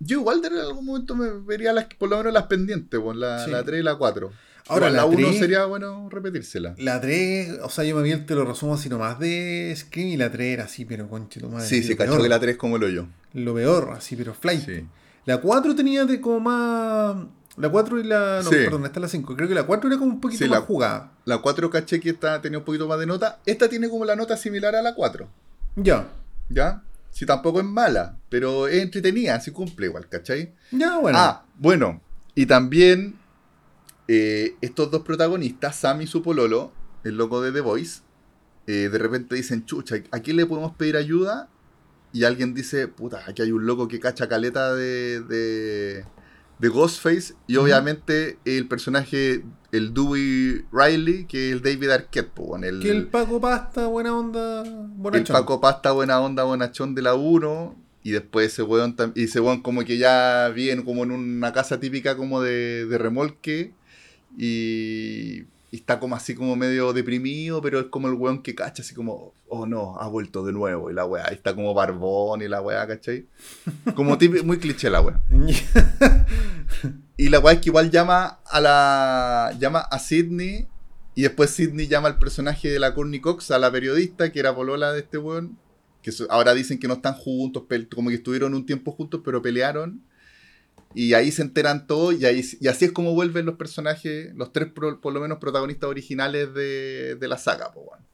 [0.00, 3.44] Yo igual de algún momento me vería las, por lo menos las pendientes, weón, la,
[3.44, 3.50] Sí.
[3.50, 4.30] la 3 y la 4.
[4.70, 6.74] Ahora, la la 1 tres- sería bueno repetírsela.
[6.76, 10.08] La 3, o sea, yo me vi el te lo resumo así nomás de Scream
[10.08, 11.66] y la 3 era así, pero conche tu madre.
[11.66, 12.22] Sí, lo cacho peor.
[12.22, 13.06] que la 3 como lo yo.
[13.32, 14.64] Lo peor, así, pero flight.
[14.66, 14.86] Sí.
[15.24, 17.16] La 4 tenía de como más.
[17.56, 18.42] La 4 y la.
[18.44, 18.56] No, Sí.
[18.56, 19.34] perdón, esta es la 5.
[19.36, 21.12] Creo que la 4 era como un poquito Sí, más la- jugada.
[21.24, 23.40] La 4 caché que esta tenía un poquito más de nota.
[23.46, 25.28] Esta tiene como la nota similar a la 4.
[25.76, 26.06] Ya.
[26.50, 26.82] ¿Ya?
[27.10, 30.54] Si tampoco es mala, pero es entretenida, así cumple igual, ¿cachai?
[30.70, 31.18] Ya, bueno.
[31.18, 32.00] Ah, bueno.
[32.34, 33.16] Y también
[34.06, 36.72] eh, estos dos protagonistas, Sam y su pololo,
[37.04, 38.00] el loco de The Voice,
[38.66, 41.48] eh, de repente dicen, chucha, ¿a quién le podemos pedir ayuda?
[42.12, 46.04] Y alguien dice, puta, aquí hay un loco que cacha caleta de, de,
[46.58, 47.34] de Ghostface.
[47.46, 52.90] Y obviamente el personaje, el Dewey Riley, que es el David Arquette, weón, el, que
[52.90, 54.62] el Paco Pasta, buena onda.
[54.62, 55.34] el bonachón.
[55.34, 57.84] Paco Pasta, buena onda, bonachón de la 1.
[58.04, 61.80] Y después ese weón, y ese weón como que ya viene como en una casa
[61.80, 63.74] típica como de, de remolque.
[64.36, 68.82] Y, y está como así como medio deprimido, pero es como el weón que cacha,
[68.82, 70.90] así como, oh no, ha vuelto de nuevo.
[70.90, 73.26] Y la weá, está como barbón y la weá, ¿cachai?
[73.94, 75.20] Como típico, muy cliché la weá.
[77.20, 79.52] Y la weá es que igual llama a la.
[79.58, 80.68] llama a Sidney.
[81.16, 84.54] Y después Sidney llama al personaje de la Courtney Cox, a la periodista, que era
[84.54, 85.58] polola de este weón.
[86.00, 90.00] Que ahora dicen que no están juntos, como que estuvieron un tiempo juntos, pero pelearon.
[90.94, 94.52] Y ahí se enteran todos, y, ahí, y así es como vuelven los personajes, los
[94.52, 98.04] tres pro- por lo menos protagonistas originales de, de la saga, weón.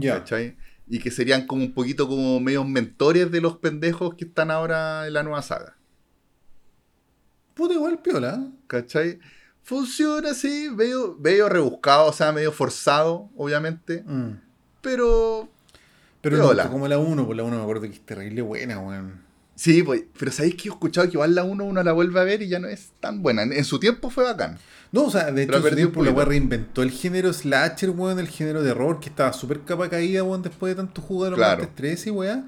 [0.00, 0.18] ya.
[0.20, 0.56] ¿Cachai?
[0.88, 5.06] Y que serían como un poquito como medios mentores de los pendejos que están ahora
[5.06, 5.76] en la nueva saga.
[7.54, 8.48] Puta, igual piola.
[8.66, 9.18] ¿Cachai?
[9.62, 14.02] Funciona así, medio, medio rebuscado, o sea, medio forzado, obviamente.
[14.06, 14.40] Mm.
[14.82, 15.48] Pero.
[16.20, 16.64] Pero Piola.
[16.64, 19.22] no, como la 1, por la 1 me acuerdo que es terrible buena, weón.
[19.56, 22.24] Sí, pues, pero sabéis que he escuchado que igual la 1 uno la vuelve a
[22.24, 23.42] ver y ya no es tan buena.
[23.42, 24.58] En, en su tiempo fue bacán.
[24.90, 28.18] No, o sea, de hecho, perdido un tiempo la weá reinventó el género slasher, weón,
[28.18, 31.38] el género de horror, que estaba súper capa caída, weón, después de tanto de los
[31.38, 31.58] Claro.
[31.62, 32.44] martes 13 y weá.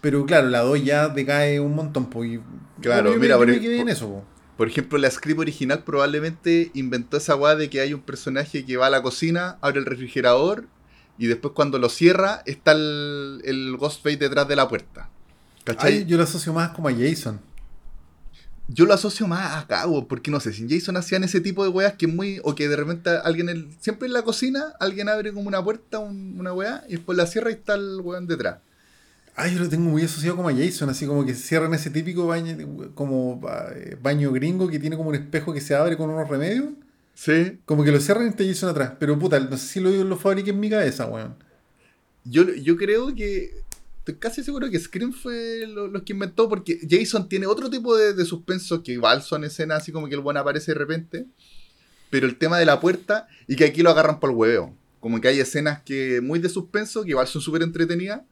[0.00, 2.40] Pero claro, la 2 ya decae un montón, pues.
[2.80, 4.24] Claro, yo mira, yo por me ej- quedé en por- eso, po.
[4.56, 8.76] Por ejemplo, la script original probablemente inventó esa weá de que hay un personaje que
[8.76, 10.64] va a la cocina, abre el refrigerador
[11.16, 15.10] y después cuando lo cierra está el, el Ghostface detrás de la puerta.
[15.74, 15.92] ¿Cachai?
[15.98, 17.40] Ay, yo lo asocio más como a Jason.
[18.70, 21.70] Yo lo asocio más a Cabo, porque no sé, si Jason hacían ese tipo de
[21.70, 22.38] weas que es muy.
[22.44, 23.48] o que de repente alguien.
[23.48, 27.16] en- siempre en la cocina, alguien abre como una puerta, un- una wea, y después
[27.16, 28.58] la cierra y está el weón detrás.
[29.36, 32.26] Ay, yo lo tengo muy asociado como a Jason, así como que cierran ese típico
[32.26, 32.56] baño,
[32.94, 33.40] como
[33.74, 36.66] eh, baño gringo que tiene como un espejo que se abre con unos remedios.
[37.14, 37.58] Sí.
[37.64, 38.92] Como que lo cierran y está Jason atrás.
[38.98, 41.36] Pero puta, no sé si lo, lo fabriqué en mi cabeza, weón.
[42.24, 43.62] Yo, yo creo que.
[44.08, 47.94] Estoy casi seguro que Scream fue lo, lo que inventó, porque Jason tiene otro tipo
[47.94, 51.26] de, de suspenso que igual son escenas así como que el weón aparece de repente.
[52.08, 54.74] Pero el tema de la puerta, y que aquí lo agarran por el hueveo.
[55.00, 58.22] Como que hay escenas que muy de suspenso, que igual son súper entretenidas.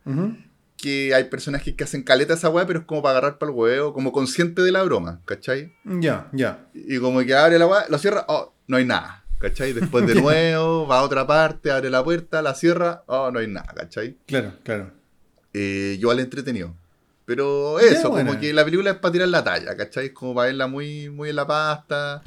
[0.78, 3.58] Que hay personajes que hacen caleta esa weá, pero es como para agarrar para el
[3.58, 5.74] huevo, como consciente de la broma, ¿cachai?
[5.84, 6.70] Ya, ya.
[6.72, 9.74] Y como que abre la weá, lo cierra, oh, no hay nada, ¿cachai?
[9.74, 13.48] Después de nuevo, va a otra parte, abre la puerta, la cierra, oh, no hay
[13.48, 14.16] nada, ¿cachai?
[14.26, 14.96] Claro, claro.
[15.58, 16.74] Eh, yo al entretenido.
[17.24, 18.28] Pero eso, buena.
[18.28, 20.06] como que la película es para tirar la talla, ¿cachai?
[20.06, 22.22] Es como para verla muy, muy en la pasta,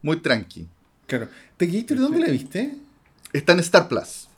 [0.00, 0.66] muy tranqui.
[1.06, 1.28] Claro.
[1.58, 2.74] ¿Te Gator dónde la viste?
[3.32, 4.28] Está en Star Plus.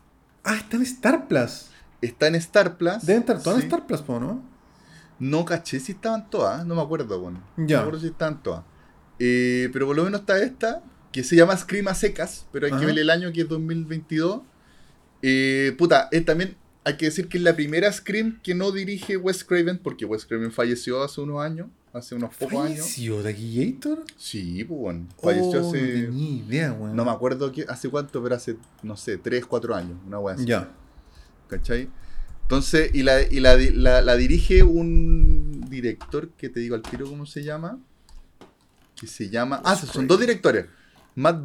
[0.43, 1.67] Ah, está en Star Plus.
[2.03, 3.07] Está en Star Plus.
[3.07, 3.67] Deben estar todas sí.
[3.67, 4.43] en Star Plus, po, ¿no?
[5.21, 7.41] No caché si estaban todas, no me acuerdo, bueno.
[7.57, 7.63] Ya.
[7.63, 8.65] No me acuerdo si estaban todas.
[9.21, 10.83] Eh, pero por lo menos está esta,
[11.13, 12.81] que se llama Scream a secas, pero hay Ajá.
[12.81, 14.41] que ver el año que es 2022.
[15.23, 19.17] Eh, puta, él también, hay que decir que es la primera Scream que no dirige
[19.17, 22.81] Wes Craven, porque Wes Craven falleció hace unos años, hace unos pocos años.
[22.81, 24.05] ¿Falleció Taki Gator?
[24.17, 26.95] Sí, pues bueno, falleció Oh, hace, No tenía idea, weón.
[26.97, 30.35] no me acuerdo qué- hace cuánto, pero hace, no sé, 3, 4 años, una wea
[30.35, 30.45] así.
[30.45, 30.71] Ya.
[31.49, 31.89] ¿Cachai?
[32.43, 37.07] Entonces, y, la, y la, la- la dirige un director que te digo al tiro
[37.09, 37.79] cómo se llama.
[39.01, 39.63] Que se llama.
[39.65, 40.67] Ah, son dos directores.
[41.17, 41.43] Matt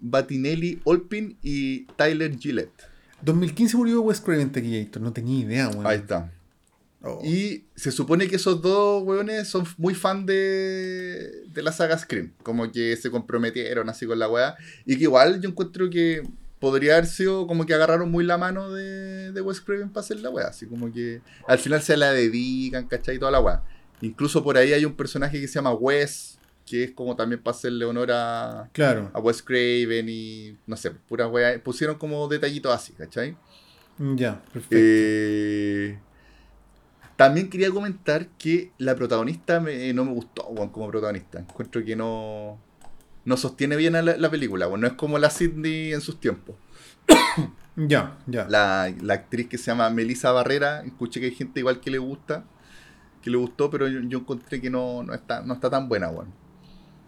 [0.00, 2.91] Batinelli Olpin y Tyler Gillette.
[3.24, 5.02] 2015 murió Wes Craven Taki Gator.
[5.02, 5.86] No tenía idea, weón.
[5.86, 6.32] Ahí está.
[7.02, 7.20] Oh.
[7.24, 12.32] Y se supone que esos dos weones son muy fan de, de la saga Scream.
[12.42, 14.56] Como que se comprometieron así con la weá.
[14.86, 16.22] Y que igual yo encuentro que
[16.60, 20.20] podría haber sido como que agarraron muy la mano de, de Wes Craven para hacer
[20.20, 20.48] la weá.
[20.48, 23.18] Así como que al final se la dedican, ¿cachai?
[23.18, 23.64] Toda la weá.
[24.00, 26.38] Incluso por ahí hay un personaje que se llama Wes,
[26.72, 29.10] que es como también para hacerle honor a, Claro.
[29.12, 31.62] a Wes Craven y no sé, pura weá.
[31.62, 33.36] Pusieron como detallitos así, ¿cachai?
[33.98, 34.76] Ya, perfecto.
[34.78, 35.98] Eh,
[37.16, 41.40] también quería comentar que la protagonista me- no me gustó weón, como protagonista.
[41.40, 42.58] Encuentro que no,
[43.26, 44.66] no sostiene bien a la, la película.
[44.66, 44.80] weón.
[44.80, 46.56] No es como la Sidney en sus tiempos.
[47.76, 48.46] ya, ya.
[48.48, 51.98] La, la actriz que se llama Melissa Barrera, escuché que hay gente igual que le
[51.98, 52.44] gusta,
[53.20, 56.08] que le gustó, pero yo, yo encontré que no, no, está, no está tan buena.
[56.08, 56.32] weón.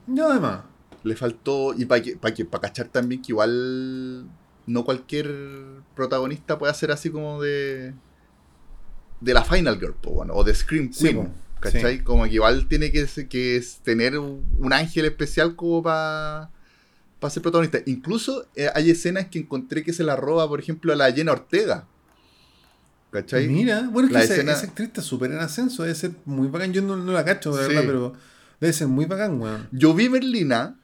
[0.06, 0.60] Ya, además.
[1.02, 1.74] Le faltó.
[1.76, 4.26] Y para que, para que, para cachar también que igual
[4.66, 5.30] no cualquier
[5.94, 7.92] protagonista puede ser así como de.
[9.20, 11.16] de la Final Girl, po, bueno, o de Scream Sí, Queen.
[11.26, 11.30] po.
[11.60, 11.98] ¿Cachai?
[11.98, 12.02] Sí.
[12.04, 16.50] Como que igual tiene que, que tener un, ángel especial como para
[17.20, 17.78] para ser protagonista.
[17.86, 21.32] Incluso eh, hay escenas que encontré que se la roba, por ejemplo, a la Jenna
[21.32, 21.86] Ortega.
[23.10, 23.48] ¿Cachai?
[23.48, 26.10] Mira, bueno, es que La esa, escena- esa actriz está súper en ascenso, debe ser
[26.26, 26.72] muy bacán.
[26.74, 27.68] Yo no, no la cacho, de Sí.
[27.68, 28.12] verdad, pero
[28.60, 29.68] debe ser muy bacán, weón.
[29.72, 30.76] Yo vi Merlina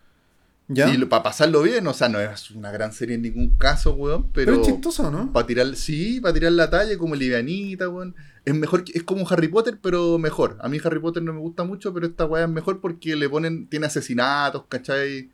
[0.68, 0.88] ¿Ya?
[0.94, 4.30] y para pasarlo bien, o sea, no es una gran serie en ningún caso, weón,
[4.32, 5.32] pero, pero, es chistoso, ¿no?
[5.32, 8.14] para tirar, sí, para tirar la talla como livianita, weón.
[8.44, 10.56] Es mejor, es como Harry Potter, pero mejor.
[10.60, 13.28] A mí Harry Potter no me gusta mucho, pero esta weá es mejor porque le
[13.28, 15.30] ponen, tiene asesinatos, ¿cachai?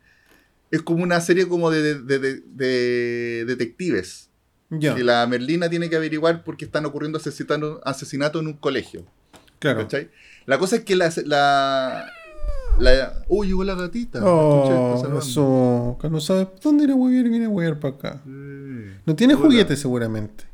[0.71, 4.29] Es como una serie como de, de- de- de- de detectives.
[4.69, 8.53] Ya, Que la Merlina tiene que averiguar por qué están ocurriendo asesinatos asesinatos en un
[8.57, 9.05] colegio.
[9.59, 9.79] claro.
[9.83, 10.09] ¿Cachai?
[10.45, 11.09] La cosa es que la.
[11.25, 12.11] la,
[12.79, 14.19] la uy, llegó la gatita.
[14.23, 15.19] Oh, saludando.
[15.19, 15.97] eso.
[16.01, 18.21] Que no sabes dónde ir a huevear y viene a huevear para acá.
[18.25, 19.43] No tiene hola.
[19.43, 20.45] juguetes seguramente.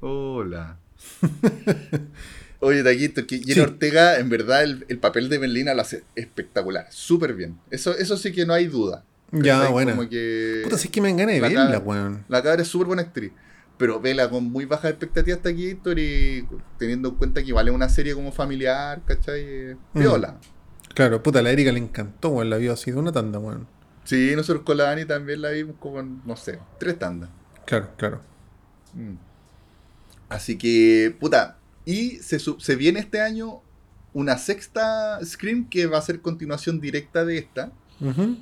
[0.00, 0.76] Hola.
[2.60, 3.60] Oye, Taquito, que Jenna Sí.
[3.60, 6.86] Ortega, en verdad, el, el papel de Merlina lo hace espectacular.
[6.90, 7.58] Súper bien.
[7.70, 9.04] Eso, eso sí que no hay duda.
[9.32, 9.94] Ya, bueno.
[9.96, 12.24] Como que Puta, si es que me gané de la verla, weón.
[12.28, 13.32] La cabra es súper buena actriz.
[13.76, 16.46] Pero vela con muy bajas expectativas Taquito y
[16.78, 19.40] teniendo en cuenta que vale una serie como familiar, ¿cachai?
[19.44, 20.00] Eh, Mm.
[20.94, 22.50] Claro, puta, la Erika le encantó, weón.
[22.50, 23.66] La vio así de una tanda, weón.
[24.04, 27.30] Sí, nosotros con la Dani también la vimos como, no sé, tres tandas.
[27.66, 28.20] Claro, claro.
[28.92, 29.14] Mm.
[30.28, 33.62] Así que, puta, y se, se viene este año
[34.12, 37.72] una sexta Scream que va a ser continuación directa de esta.
[38.00, 38.38] Ujú.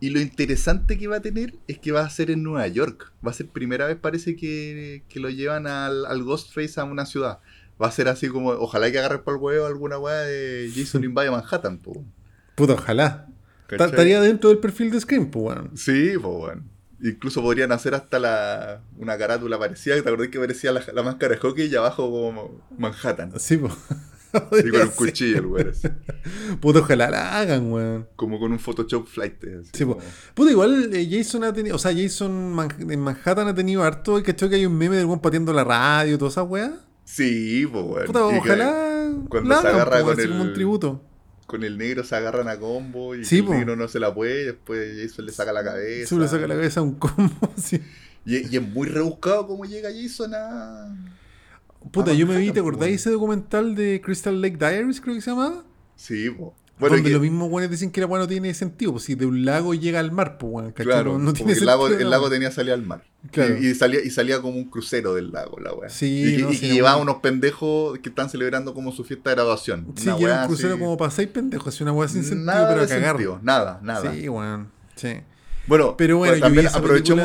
[0.00, 3.12] Y lo interesante que va a tener es que va a ser en Nueva York.
[3.24, 7.06] Va a ser primera vez, parece que, que lo llevan al, al Ghostface a una
[7.06, 7.38] ciudad.
[7.82, 11.02] Va a ser así como, ojalá que agarre por el huevo alguna weá de Jason
[11.04, 12.04] Invade Manhattan, po.
[12.54, 13.26] Puta, ojalá.
[13.68, 15.70] Estaría dentro del perfil de Scream, pues, weón.
[15.76, 16.62] Sí, pues bueno.
[17.02, 19.94] Incluso podrían hacer hasta la, una carátula parecida.
[20.00, 23.32] ¿Te acordás que parecía la, la máscara de hockey y abajo como Manhattan?
[23.40, 23.72] Sí, pues.
[24.64, 25.88] Y con un cuchillo, el así.
[26.58, 28.08] Puta, ojalá la hagan, weón.
[28.16, 29.34] Como con un Photoshop flight.
[29.44, 29.96] así Sí, po.
[29.98, 33.82] como- Puta, igual eh, Jason ha tenido, o sea, Jason Man- en Manhattan ha tenido
[33.82, 36.72] harto, y cachó que hay un meme del weón pateando la radio, toda esa weá.
[37.14, 38.06] Sí, pues.
[38.06, 39.10] Puta, ojalá.
[39.28, 41.02] cuando se agarra po, con el- un tributo.
[41.46, 43.52] Con el negro se agarran a combo y Sí, el po.
[43.52, 44.42] negro no se la puede.
[44.42, 46.08] y Después Jason le saca la cabeza.
[46.08, 47.82] Se le saca la cabeza a un combo, sí.
[48.24, 50.96] Y, y es muy rebuscado cómo llega Jason a.
[51.90, 52.94] Puta, yo me vi, ¿te po, acordáis weón.
[52.94, 55.64] ese documental de Crystal Lake Diaries, creo que se llamaba?
[55.96, 56.50] Sí, pues.
[56.82, 59.14] Bueno, Donde que- los mismos weones dicen que la weá no tiene sentido, pues si
[59.14, 60.84] de un lago llega al mar, pues ¿cachai?
[60.84, 63.04] Claro, no, tiene el lago, sentido el la lago tenía salida al mar.
[63.30, 63.56] Claro.
[63.58, 65.88] Y, y salía, y salía como un crucero del lago, la weá.
[65.88, 69.36] Sí, y no, y sí, llevaba unos pendejos que están celebrando como su fiesta de
[69.36, 69.86] graduación.
[69.96, 72.82] Sí, weá un crucero como para seis pendejos, así una weá sin sentido, nada pero
[72.82, 73.10] a cagar.
[73.16, 74.12] sentido, nada, nada.
[74.12, 74.68] Sí, weón.
[74.96, 75.14] Sí.
[75.68, 77.24] Bueno, Pero bueno, pues, también aprovechemos,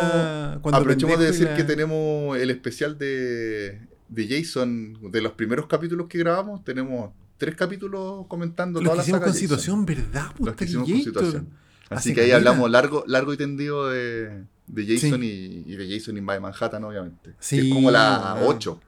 [0.62, 6.06] aprovechemos de decir la- que tenemos el especial de, de Jason, de los primeros capítulos
[6.08, 10.26] que grabamos, tenemos tres capítulos comentando Los toda que la hicimos saga con situación, ¿verdad?
[10.40, 11.50] Los que Puta, hicimos con situación.
[11.90, 15.64] Así que ahí hablamos largo, largo y tendido de, de Jason Sí.
[15.68, 17.34] y, y de Jason Invade Manhattan, obviamente.
[17.40, 18.56] Sí, que es como la weón.
[18.58, 18.82] 8.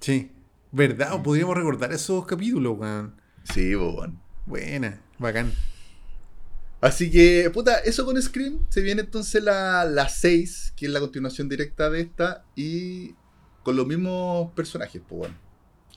[0.00, 0.30] Sí.
[0.72, 1.22] ¿Verdad?
[1.22, 3.14] Podríamos recordar esos capítulos, weón.
[3.44, 4.20] Sí, bueno.
[4.46, 5.52] Buena, bacán.
[6.80, 8.60] Así que, puta, eso con Scream.
[8.70, 13.14] Se viene entonces la, la 6, que es la continuación directa de esta, y
[13.62, 15.34] con los mismos personajes, pues bueno.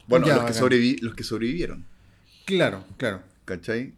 [0.07, 0.95] Bueno, Ya, los, que bacán.
[1.01, 1.85] los que sobrevivieron,
[2.45, 3.21] Claro, claro.
[3.45, 3.93] ¿cachai?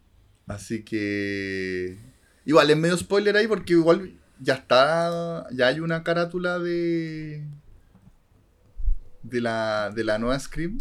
[0.48, 1.98] Así que.
[2.46, 5.48] Igual es medio spoiler ahí, porque igual ya está.
[5.52, 7.44] Ya hay una carátula de.
[9.24, 10.78] De la, de la nueva Scream.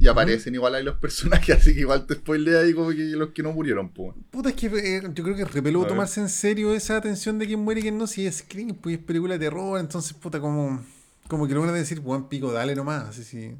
[0.00, 3.30] Y aparecen igual ahí los personajes, así que igual te spoilea ahí como que los
[3.30, 4.12] que no murieron, pues.
[4.30, 5.72] Puta, es que eh, yo creo que ver.
[5.86, 8.98] tomarse en serio esa atención de quién muere y quién no, si es Scream, pues
[8.98, 10.84] es película de terror, entonces, puta, como,
[11.28, 13.56] como que lo van a decir, weón, pico, dale nomás, así, sí.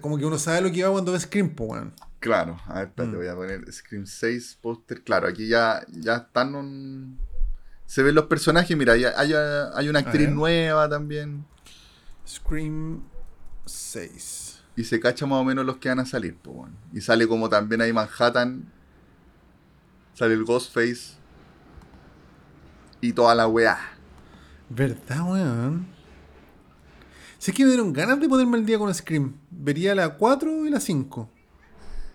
[0.00, 1.92] Como que uno sabe lo que va cuando ve Scream, pues, weón.
[2.20, 3.18] Claro, a ver, espérate, Mm.
[3.18, 5.02] voy a poner Scream 6 póster.
[5.04, 6.54] Claro, aquí ya, ya están.
[6.54, 7.18] un-
[7.86, 11.44] Se ven los personajes, mira, ya hay, hay una actriz nueva también.
[12.26, 13.02] Scream
[13.66, 14.62] 6.
[14.74, 16.74] Y se cacha más o menos los que van a salir, pues, bueno.
[16.94, 18.64] Y sale como también ahí Manhattan.
[20.14, 21.14] Sale el Ghostface.
[23.02, 23.78] Y toda la weá.
[24.70, 25.86] ¿Verdad, weón?
[27.44, 29.34] Si es que me dieron ganas de ponerme al día con Scream.
[29.50, 31.28] Vería la 4 y la 5.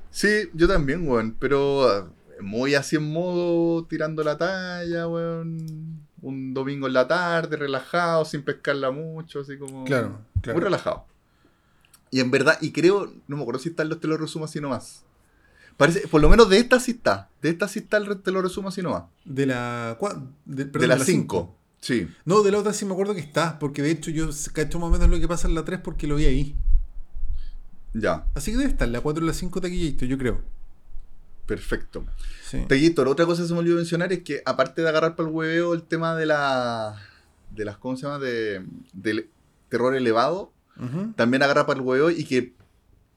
[0.10, 1.36] Sí, yo también, weón.
[1.38, 2.04] Pero eh,
[2.42, 6.00] muy así en modo tirando la talla, weón.
[6.24, 9.84] Un domingo en la tarde, relajado, sin pescarla mucho, así como.
[9.86, 10.58] Claro, claro.
[10.58, 11.06] Muy relajado.
[12.10, 14.60] Y en verdad, y creo, no me acuerdo si están los te lo resumo así
[14.60, 15.04] nomás.
[15.78, 17.30] Parece, por lo menos de esta sí está.
[17.44, 19.04] De esta sí está, el te lo resumo así nomás.
[19.26, 19.96] De la.
[20.00, 21.56] cua- De, de perdón, la 5.
[21.82, 22.08] Sí.
[22.26, 24.90] No, de la otra sí me acuerdo que está, porque de hecho yo cacho más
[24.90, 26.56] o menos lo que pasa en la 3 porque lo vi ahí.
[27.94, 30.42] Ya, Así que debe estar, la 4 y la 5 taquillito, yo creo.
[31.46, 32.06] perfecto.
[32.44, 32.64] Sí.
[32.68, 35.34] Taquillator, otra cosa que se me olvidó mencionar es que aparte de agarrar para el
[35.36, 36.96] hueveo el tema de la.
[37.56, 38.20] de las, ¿cómo se llama?
[38.20, 38.64] De,
[38.94, 39.30] del
[39.70, 40.52] terror elevado,
[41.16, 42.54] también agarra para el hueveo y que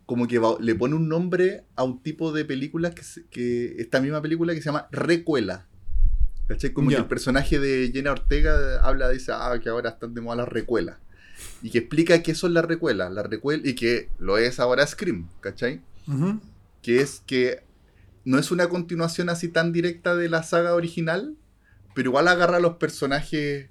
[0.07, 3.77] como que va- le pone un nombre a un tipo de película que, se- que
[3.79, 5.67] esta misma película que se llama recuela.
[6.49, 6.73] ¿Cachai?
[6.73, 10.37] Como que el personaje de Jenna Ortega habla, dice, ah, que ahora están de moda
[10.37, 10.97] las recuelas.
[11.63, 13.11] Y que explica qué son las recuelas.
[13.13, 15.81] Las recuelas y que lo es ahora Scream, ¿cachai?
[16.83, 17.63] Que es que
[18.25, 21.37] no es una continuación así tan directa de la saga original,
[21.95, 23.69] pero igual agarra a los personajes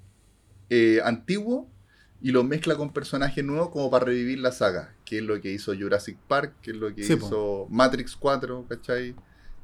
[0.69, 1.67] eh, antiguos
[2.21, 5.51] y los mezcla con personajes nuevos como para revivir la saga, que es lo que
[5.51, 7.25] hizo Jurassic Park, que es lo que Sí, po.
[7.27, 9.15] hizo Matrix 4, ¿cachai?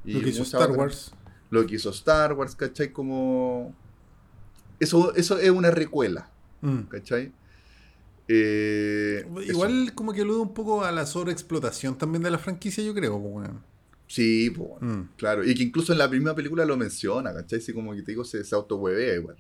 [0.06, 1.12] Y Lo que hizo Star otras- Wars.
[1.50, 2.92] Lo que hizo Star Wars, ¿cachai?
[2.92, 3.74] Como...
[4.80, 6.30] Eso, eso es una recuela,
[6.62, 6.82] Mm.
[6.90, 7.32] ¿cachai?
[8.28, 9.42] Eh, eso.
[9.42, 13.20] Igual como que alude un poco a la sobreexplotación también de la franquicia, yo creo.
[13.20, 13.64] pues, weón.
[14.08, 15.44] Sí, po, Mm, claro.
[15.46, 17.60] Y que incluso en la primera película lo menciona, ¿cachai?
[17.62, 19.36] Sí, como que te digo, se, se autohuevea igual.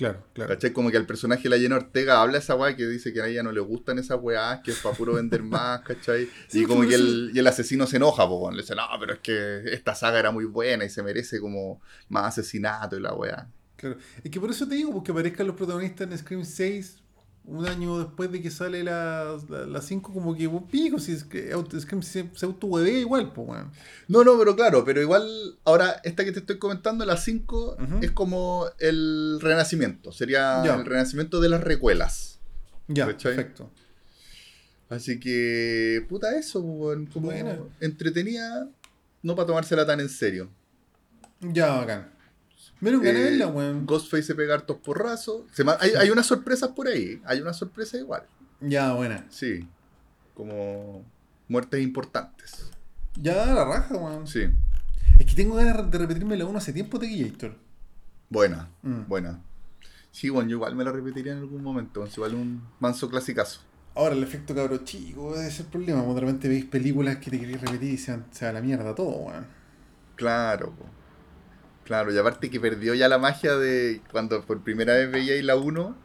[0.00, 0.54] Claro, claro.
[0.54, 0.72] ¿Cachai?
[0.72, 3.26] Como que al personaje de la Jenna Ortega habla esa weá que dice que a
[3.26, 6.26] ella no le gustan esas weás, que es para puro vender más, ¿cachai?
[6.48, 9.12] Sí, y como que el, y el asesino se enoja, pues, le dice, no, pero
[9.12, 13.12] es que esta saga era muy buena y se merece como más asesinato y la
[13.12, 13.46] weá.
[13.76, 13.98] Claro.
[14.24, 16.99] Es que por eso te digo, porque aparezcan los protagonistas en Scream 6
[17.44, 21.12] un año después de que sale la, la, la 5, como que vos pico, si
[21.12, 23.72] es que auto- Scream se, se autohuevea igual, pues, weón.
[24.08, 25.26] No, no, pero claro, pero igual,
[25.64, 27.98] ahora esta que te estoy comentando, la 5, Ujú.
[28.02, 30.74] es como el renacimiento, sería Ya.
[30.76, 32.38] el renacimiento de las recuelas.
[32.88, 33.34] Ya, ¿Cachai?
[33.36, 33.70] perfecto.
[34.88, 37.58] Así que, puta, eso, weón, como Buena.
[37.80, 38.68] entretenida,
[39.22, 40.50] no para tomársela tan en serio.
[41.40, 42.12] Ya, bacán.
[42.80, 43.86] Menos ganas Eh, verla, weón.
[43.86, 45.42] Ghostface se pega hartos porrazos.
[45.52, 47.20] Se hay, hay unas sorpresas por ahí.
[47.24, 48.22] Hay unas sorpresas igual.
[48.60, 49.26] Ya, buena.
[49.30, 49.66] Sí.
[50.34, 51.04] Como
[51.48, 52.70] muertes importantes.
[53.20, 54.26] Ya la raja, weón.
[54.26, 54.44] Sí.
[55.18, 57.56] Es que tengo ganas de repetirme la 1 hace tiempo de Gator.
[58.30, 58.68] Buena.
[58.82, 59.06] Mm.
[59.08, 59.40] Buena.
[60.12, 62.06] Sí, bueno, yo igual me la repetiría en algún momento.
[62.06, 63.60] Igual un manso clasicazo.
[63.94, 66.00] Ahora el efecto cabro chico ese es el problema.
[66.04, 68.54] porque De repente veis películas que te queréis repetir y se, van- se va a
[68.54, 69.46] la mierda todo, weón.
[70.16, 70.86] Claro, po.
[71.90, 75.56] Claro, y aparte que perdió ya la magia de cuando por primera vez veíais la
[75.56, 75.96] 1,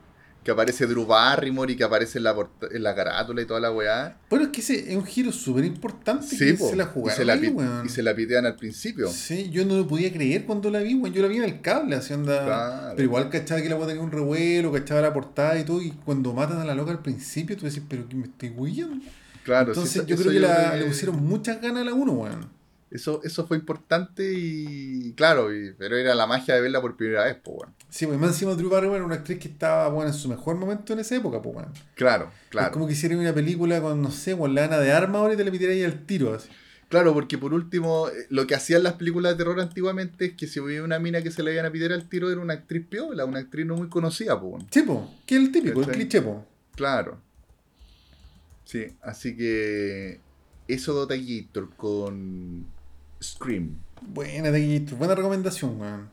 [0.44, 2.36] que aparece Drew Barrymore y que aparece en la,
[2.72, 4.18] en la carátula y toda la weá.
[4.32, 6.72] Bueno, es que ese es un giro súper importante Sí, que po.
[6.72, 7.86] se la y, jugaron se la ahí, weón.
[7.86, 9.10] y se la pitean al principio.
[9.10, 11.14] Sí, yo no lo podía creer cuando la vi, weón.
[11.14, 12.44] Yo la vi en el cable, así anda.
[12.46, 12.94] Claro.
[12.96, 15.84] Pero igual cachaba que la weá tenía un revuelo, cachaba la portada y todo.
[15.84, 19.06] Y cuando matan a la loca al principio, tú decís, pero que me estoy huyendo.
[19.44, 22.12] Claro, sí, Entonces eso- yo creo que la, le pusieron muchas ganas a la 1,
[22.12, 22.55] weón.
[22.92, 27.24] Eso, eso fue importante y claro, y- pero era la magia de verla por primera
[27.26, 27.74] vez, pues bueno.
[27.90, 30.56] Sí, pues más encima Drew Barrymore era una actriz que estaba, bueno, en su mejor
[30.56, 31.74] momento en esa época, pues, weón.
[31.96, 32.72] Claro, Es claro.
[32.72, 35.38] como que hicieran una película con, no sé, con la Ana de Arma ahora y
[35.38, 36.48] te la metieran ahí al tiro, así.
[36.88, 40.46] Claro, porque por último, eh, lo que hacían las películas de terror antiguamente es que
[40.48, 42.86] si había una mina que se le iban a pitar al tiro era una actriz
[42.88, 44.68] piola, una actriz no muy conocida, pues bueno.
[44.72, 46.02] Sí, po, que es el típico, el ¿Cachai?
[46.02, 46.46] cliché, po.
[46.76, 47.20] Claro.
[48.66, 50.20] Sí, así que
[50.68, 52.66] eso Dota Gator con
[53.22, 53.78] Scream.
[54.02, 56.10] Buena Gator, buena recomendación, weón.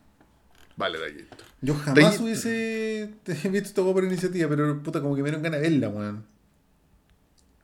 [0.77, 1.47] Vale, Gator.
[1.61, 3.11] Yo jamás hubiese
[3.51, 6.25] visto esta por iniciativa, pero puta, como que me dieron ganas de verla, weón.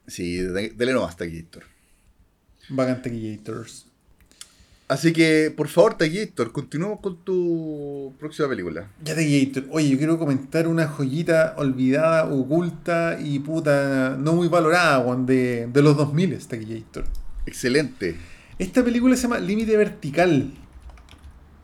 [0.07, 1.65] Sí, de- dele nomás Gator.
[2.71, 3.87] Bacante Gators.
[4.89, 8.91] Así que, por favor, Taquillator, continuemos con tu próxima película.
[9.05, 9.67] Ya Gator.
[9.71, 15.67] Oye, yo quiero comentar una joyita olvidada, oculta y puta, no muy valorada, weón, de,
[15.67, 17.05] de los 2000, esta Gator.
[17.45, 18.17] Excelente.
[18.59, 20.53] Esta película se llama Límite Vertical.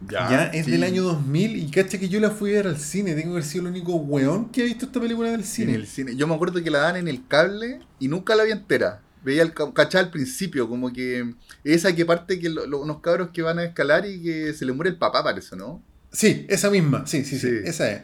[0.08, 0.70] Ya, es sí.
[0.70, 3.12] del año 2000 y cacha que yo la fui a ver al cine.
[3.14, 5.74] Tengo que haber sido el único weón que ha visto esta película del En cine.
[5.74, 6.14] el cine.
[6.14, 9.00] Yo me acuerdo que la dan en el cable y nunca la vi entera.
[9.24, 11.34] Veía el ca- cachá al principio, como que
[11.64, 14.66] esa que parte que lo- lo- unos cabros que van a escalar y que se
[14.66, 15.82] le muere el papá, parece, ¿no?
[16.12, 17.06] Sí, esa misma.
[17.06, 17.56] Sí, sí, sí, Sí.
[17.64, 18.02] esa es.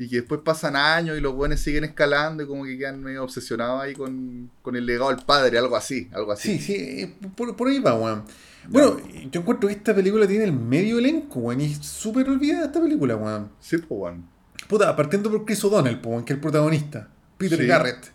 [0.00, 3.24] Y que después pasan años y los buenos siguen escalando y como que quedan medio
[3.24, 6.56] obsesionados ahí con, con el legado del padre, algo así, algo así.
[6.56, 8.22] Sí, sí, eh, por, por ahí va, weón.
[8.68, 8.96] Bueno,
[9.32, 12.80] yo encuentro que esta película tiene el medio elenco, weón, y es súper olvidada esta
[12.80, 13.50] película, weón.
[13.58, 14.22] Sí, pues bueno.
[14.68, 17.08] Puta, partiendo por Chris O'Donnell, weón, que es el protagonista.
[17.36, 17.66] Peter Sí.
[17.66, 18.12] Garrett.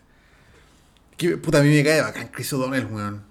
[1.18, 3.22] Que, puta, a mí me cae bacán Chris O'Donnell, weón.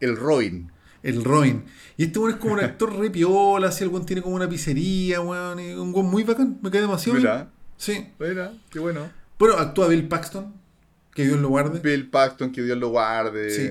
[0.00, 0.70] El Robin.
[1.02, 1.64] El Robin.
[1.96, 4.48] Y este weón es como un actor re piola, así el weón tiene como una
[4.50, 5.60] pizzería, weón.
[5.60, 7.59] y un weón muy bacán, me cae demasiado bien.
[7.80, 8.06] Sí.
[8.18, 9.10] mira, qué bueno.
[9.38, 10.52] Bueno, actúa Bill Paxton,
[11.14, 11.80] que Dios lo guarde.
[11.80, 13.50] Bill Paxton, que Dios lo guarde.
[13.50, 13.70] Sí.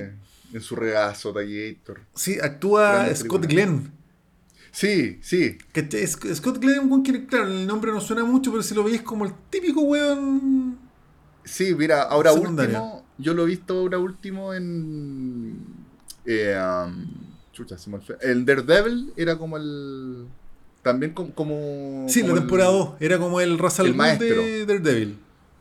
[0.56, 2.02] en su regazo, Tallator.
[2.16, 3.66] Sí, actúa Grande Scott película.
[3.66, 3.92] Glenn.
[4.72, 5.58] Sí, sí.
[6.34, 9.26] Scott Glenn, un que, claro, el nombre no suena mucho, pero si lo veis como
[9.26, 10.80] el típico weón.
[11.44, 12.82] Sí, mira, ahora Secundaria.
[12.82, 15.56] último, yo lo he visto ahora último en.
[16.26, 17.06] eh, um,
[17.52, 18.18] chucha, se me fue.
[18.22, 20.26] El Daredevil era como el.
[20.92, 21.34] También como.
[21.34, 22.90] como Sí, como la el- temporada 2.
[23.00, 24.28] Era como el Russell el maestro.
[24.42, 25.18] de Daredevil.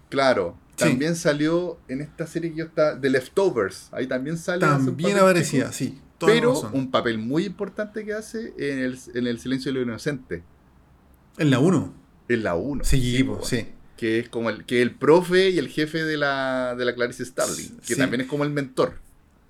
[0.09, 0.57] Claro.
[0.77, 0.85] Sí.
[0.85, 3.01] También salió en esta serie que yo estaba.
[3.01, 3.89] The Leftovers.
[3.93, 4.61] Ahí también sale.
[4.61, 6.01] También aparecía, chico, sí.
[6.21, 10.43] Pero un papel muy importante que hace en el, en el Silencio de lo Inocente.
[11.37, 11.93] En la 1.
[12.29, 12.85] En la 1.
[12.85, 13.69] Sí, po, sí.
[13.97, 17.25] Que es como el, que el profe y el jefe de la, de la Clarice
[17.25, 17.77] Starling.
[17.87, 17.97] Que Sí.
[17.97, 18.95] también es como el mentor.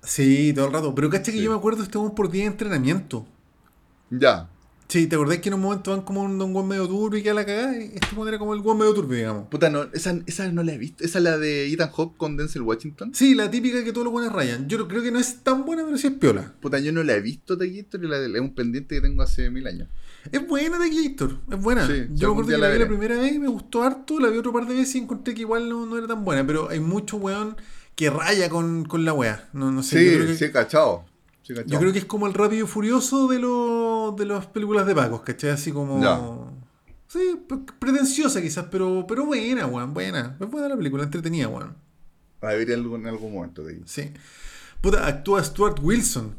[0.03, 0.93] Sí, todo el rato.
[0.95, 1.43] Pero caché que Sí.
[1.43, 3.25] yo me acuerdo de weón por día de entrenamiento.
[4.09, 4.49] Ya.
[4.89, 7.35] Sí, ¿te acordás que en un momento van como un, un medio turbio y queda
[7.35, 7.77] la cagada?
[7.77, 9.47] Este weón era como el weón medio turbio, digamos.
[9.47, 11.03] Puta, no, esa, esa no la he visto.
[11.03, 13.11] Esa es la de Ethan Hawke con Denzel Washington.
[13.13, 14.67] Sí, la típica que todos los buenos rayan.
[14.67, 16.55] Yo creo que no es tan buena, pero sí es piola.
[16.59, 19.21] Puta, yo no la he visto de Gator y la, es un pendiente que tengo
[19.21, 19.87] hace mil años.
[20.31, 21.85] Es buena de Gator, es buena.
[21.85, 24.19] Sí, Yo me acuerdo que la la vi la primera vez y me gustó harto,
[24.19, 26.45] la vi otro par de veces y encontré que igual no, no era tan buena,
[26.47, 27.57] pero hay mucho weón
[27.95, 29.49] que raya con, con la wea.
[29.53, 31.05] No, no sé, Sí, yo, creo que, sí, cachao.
[31.65, 34.93] Yo creo que es como el rápido y furioso de, los de las películas de
[34.95, 35.49] Pacos, ¿cachai?
[35.51, 36.01] Así como...
[36.01, 36.19] Ya.
[37.07, 40.37] Sí, pre- pretenciosa quizás, pero, pero buena, weón, buena.
[40.39, 41.75] Es buena la película, entretenida, weón.
[42.41, 43.81] La veré en algún, en algún momento de ahí.
[43.85, 44.11] Sí.
[44.79, 46.35] Puta, actúa Stuart Wilson.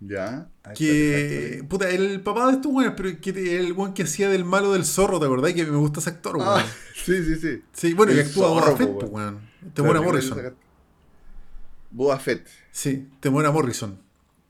[0.00, 0.48] Ya.
[0.76, 4.72] Que, puta, el papá de estos weones, pero que el weón que hacía del malo
[4.72, 5.52] del zorro, ¿te acordás?
[5.54, 6.48] Que me gusta ese actor, weón.
[6.50, 6.64] Ah,
[7.04, 7.62] sí, sí, sí.
[7.72, 9.10] Sí, bueno, y el actúa Boba Fett, weón.
[9.14, 9.40] weón.
[9.74, 10.54] Temora Pero Morrison.
[11.90, 12.46] Boba Fett.
[12.70, 13.98] Sí, Temora Morrison.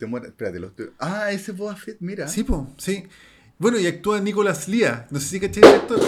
[0.00, 0.90] Te muere, espérate, lo estoy...
[0.98, 2.26] Ah, ese Boba Fett, mira.
[2.26, 3.04] Sí, po, sí.
[3.58, 5.06] Bueno, y actúa Nicolas Lea.
[5.10, 6.00] No sé si cachai ese actor.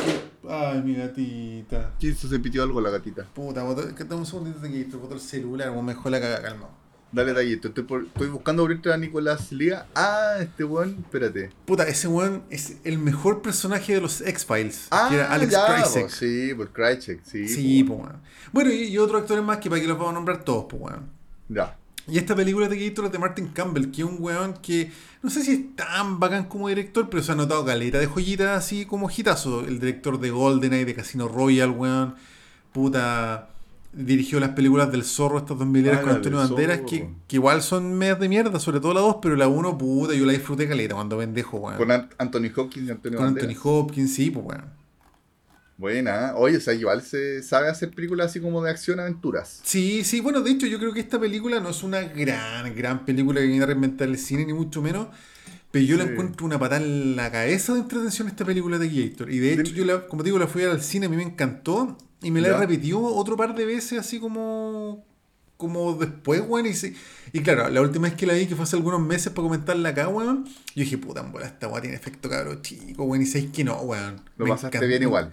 [0.49, 1.93] Ay, mi gatita.
[2.01, 2.27] ¿Qué hizo?
[2.27, 3.25] Se pitió algo la gatita.
[3.35, 6.41] Puta, botó, que un segundito de que botó el celular, como me dejó la caga,
[6.41, 6.71] calma.
[7.13, 7.69] Dale, tallito.
[7.69, 9.85] Estoy, por- estoy buscando ahorita a Nicolás Lía.
[9.95, 11.51] Ah, este weón, espérate.
[11.67, 14.87] Puta, ese weón es el mejor personaje de los X-Files.
[14.91, 16.05] Ah, que era Alex ya, Krycek.
[16.05, 17.47] po, sí, por Krycek, sí.
[17.47, 17.99] Sí, po.
[17.99, 18.23] po, weón.
[18.53, 20.81] Bueno, y, y otros actores más que para que los vamos a nombrar todos, pues,
[20.81, 21.11] weón.
[21.51, 21.77] Ya.
[22.09, 24.91] Y esta película de Gator es de Martin Campbell, que es un weón que
[25.23, 28.59] no sé si es tan bacán como director, pero se ha notado caleta de joyitas
[28.59, 29.61] así como hitazo.
[29.61, 32.15] El director de GoldenEye, de Casino Royale, weón.
[32.73, 33.49] Puta.
[33.95, 37.61] Dirigió las películas del zorro, estas dos mileras Ah, con Antonio Banderas, que, que igual
[37.61, 40.67] son medias de mierda, sobre todo la dos, pero la uno, puta, yo la disfruté
[40.67, 41.77] caleta cuando pendejo, weón.
[41.77, 43.51] Con Ant- Anthony Hopkins y Antonio Con Banderas.
[43.51, 44.65] Anthony Hopkins, sí, pues weón.
[45.79, 46.29] Buena.
[46.29, 46.33] ¿eh?
[46.37, 49.61] Oye, o sea, igual se sabe hacer películas así como de acción-aventuras.
[49.65, 53.05] Sí, sí, bueno, de hecho yo creo que esta película no es una gran, gran
[53.05, 55.09] película que viene a reinventar el cine, ni mucho menos,
[55.71, 59.31] pero yo la encuentro una patada en la cabeza de entretención esta película de Gator.
[59.33, 61.23] Y de hecho yo, la, como te digo, la fui al cine, a mí me
[61.23, 62.97] encantó, y me la Ya.
[62.97, 65.05] otro par de veces así como
[65.57, 66.93] como después, weón, y, sí-
[67.33, 69.91] y claro, la última vez que la vi, que fue hace algunos meses para comentarla
[69.91, 73.27] acá, weón, yo dije, puta, en bola, esta weá tiene efecto cabro chico, weón, y
[73.27, 74.21] sabéis que no, weón.
[74.39, 74.87] Lo Me pasaste encanta.
[74.89, 75.33] bien igual.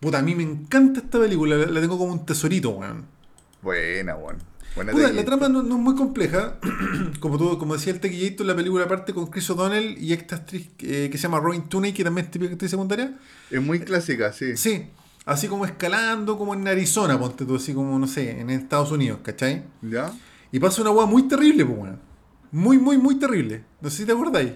[0.00, 3.06] Puta, a mí me encanta esta película, la, la tengo como un tesorito, weón.
[3.62, 4.38] Buena, weón.
[4.76, 6.58] Buena Puta, la trama no, no es muy compleja.
[7.20, 10.68] como tú, como decía el Tequillator, la película parte con Chris O'Donnell y esta actriz
[10.80, 13.18] eh, que se llama Robin Tooney, que también es típica actriz secundaria.
[13.50, 14.56] Es muy clásica, sí.
[14.56, 14.86] Sí,
[15.24, 19.18] así como escalando, como en Arizona, ponte tú, así como, no sé, en Estados Unidos,
[19.24, 19.64] ¿cachai?
[19.82, 20.12] ¿Ya?
[20.52, 22.00] Y pasa una weá muy terrible, pues, weón.
[22.52, 23.64] Muy, muy, muy terrible.
[23.80, 24.52] No sé si te acordáis.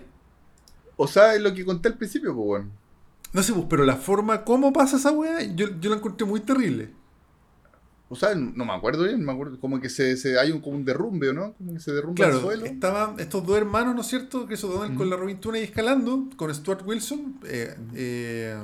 [0.97, 2.82] O sea, es lo que conté al principio, pues, weón.
[3.33, 6.41] No sé, pues, pero la forma como pasa esa weá, yo, yo la encontré muy
[6.41, 6.91] terrible.
[8.09, 10.77] O sea, no me acuerdo bien, me acuerdo como que se, se hay un, como
[10.77, 11.55] un derrumbe, ¿o no?
[11.55, 12.67] Como que se derrumba el Claro, suelo.
[12.67, 14.47] estaban estos dos hermanos, ¿no es cierto?
[14.47, 17.39] Chris O'Donnell con la Robin Tooney escalando, con Stuart Wilson.
[17.45, 18.57] eh, eh,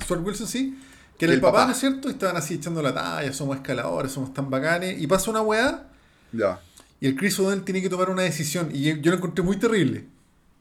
[0.00, 0.78] Stuart Wilson, sí.
[1.18, 1.66] Que era Y el, el papá, papá.
[1.66, 2.08] ¿no es cierto?
[2.08, 5.00] Y estaban así echando la talla, somos escaladores, somos tan bacanes.
[5.00, 5.88] Y pasa una weá,
[6.32, 6.64] Ya,
[7.00, 8.70] y el Chris O'Donnell tiene que tomar una decisión.
[8.72, 10.06] Y yo lo encontré muy terrible.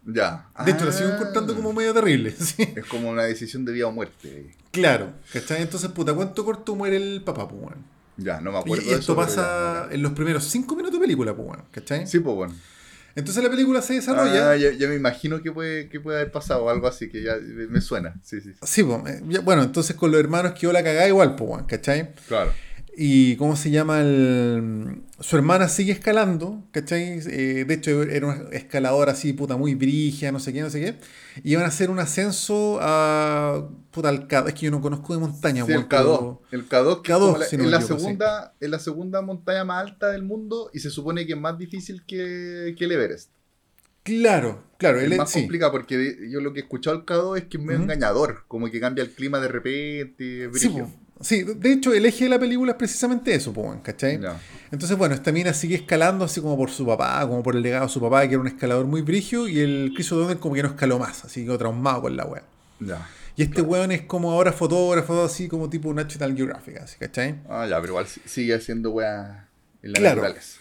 [0.06, 0.50] Ya.
[0.66, 1.16] De hecho, la sigo Ah.
[1.16, 2.32] encontrando como medio terrible.
[2.40, 2.74] sí.
[2.76, 4.52] Es como una decisión de vida o muerte.
[4.72, 5.62] Claro, ¿cachai?
[5.62, 7.96] Entonces, puta, ¿cuánto corto muere el papá, pues, weón?
[8.18, 11.04] Ya, no me acuerdo y de esto eso, pasa en los primeros cinco minutos de
[11.06, 12.08] película, pues, weón, ¿cachai?
[12.08, 12.54] Sí, pues, bueno.
[13.18, 14.52] Entonces la película se desarrolla.
[14.52, 17.36] Ah, ya, ya me imagino que puede, que puede haber pasado algo así, que ya
[17.70, 18.14] me suena.
[18.24, 18.86] Sí, sí, sí.
[19.30, 22.14] Ya- bueno, entonces con los hermanos quedó la cagada igual, pues, weón, ¿cachai?
[22.28, 22.52] Claro.
[22.98, 25.02] Y cómo se llama el.
[25.20, 27.20] Su hermana sigue escalando, ¿cachai?
[27.30, 30.80] Eh, de hecho, era una escaladora así, puta, muy brigia, no sé qué, no sé
[30.80, 30.96] qué.
[31.44, 33.68] Y iban a hacer un ascenso a.
[33.92, 34.48] Puta, al K2.
[34.48, 35.90] Es que yo no conozco de montaña, Sí, el K2.
[35.90, 38.04] pero- El K2, que es K2, como la- si no es, me la equivoco, sí.
[38.06, 41.58] segunda, es la segunda montaña más alta del mundo y se supone que es más
[41.58, 43.30] difícil que, que el Everest.
[44.04, 45.40] Claro, claro, Es más sí.
[45.40, 47.84] complicado porque yo lo que he escuchado del K2 es que es medio Ujú.
[47.86, 50.70] engañador, como que cambia el clima de repente, es Sí.
[51.22, 54.20] Sí, de hecho, el eje de la película es precisamente eso, ¿cachai?
[54.72, 57.86] Entonces, bueno, esta mina sigue escalando así como por su papá, como por el legado
[57.88, 60.64] de su papá, que era un escalador muy brigio, y el Chris O'Donnell como que
[60.64, 62.44] no escaló más, así que quedó traumado con la wea.
[63.38, 67.36] Y este weón es como ahora fotógrafo, así como tipo National Geographic, así, ¿cachai?
[67.50, 69.48] Ah, ya, pero igual si- sigue haciendo weá
[69.84, 70.16] en la Claro.
[70.22, 70.60] naturaleza.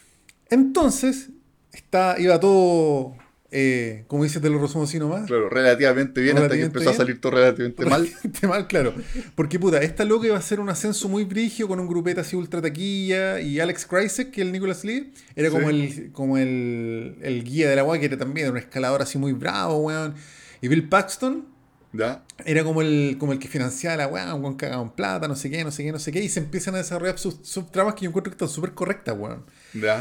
[0.50, 1.30] Entonces,
[1.72, 3.16] está, iba todo,
[3.56, 5.26] eh, como dices de los Rosomos así nomás.
[5.28, 8.02] Claro, relativamente bien hasta que empezó a salir todo relativamente mal.
[8.02, 8.94] Relativamente mal, claro.
[9.36, 12.34] Porque puta, esta loca iba a hacer un ascenso muy brigio con un grupete así
[12.34, 15.76] ultra taquilla y Alex Kreisek, que es el Nicholas Lee, era como, Sí.
[16.04, 19.32] el, como el, el guía de la weá, que era también un escalador así muy
[19.32, 20.14] bravo, weón.
[20.60, 21.46] Y Bill Paxton
[21.96, 22.24] ¿Ya?
[22.44, 25.62] era como el, como el que financiaba la weá, un en plata, no sé qué,
[25.62, 26.22] no sé qué, no sé qué.
[26.22, 29.16] Y se empiezan a desarrollar sus, sus tramas que yo encuentro que están súper correctas,
[29.16, 29.44] weón.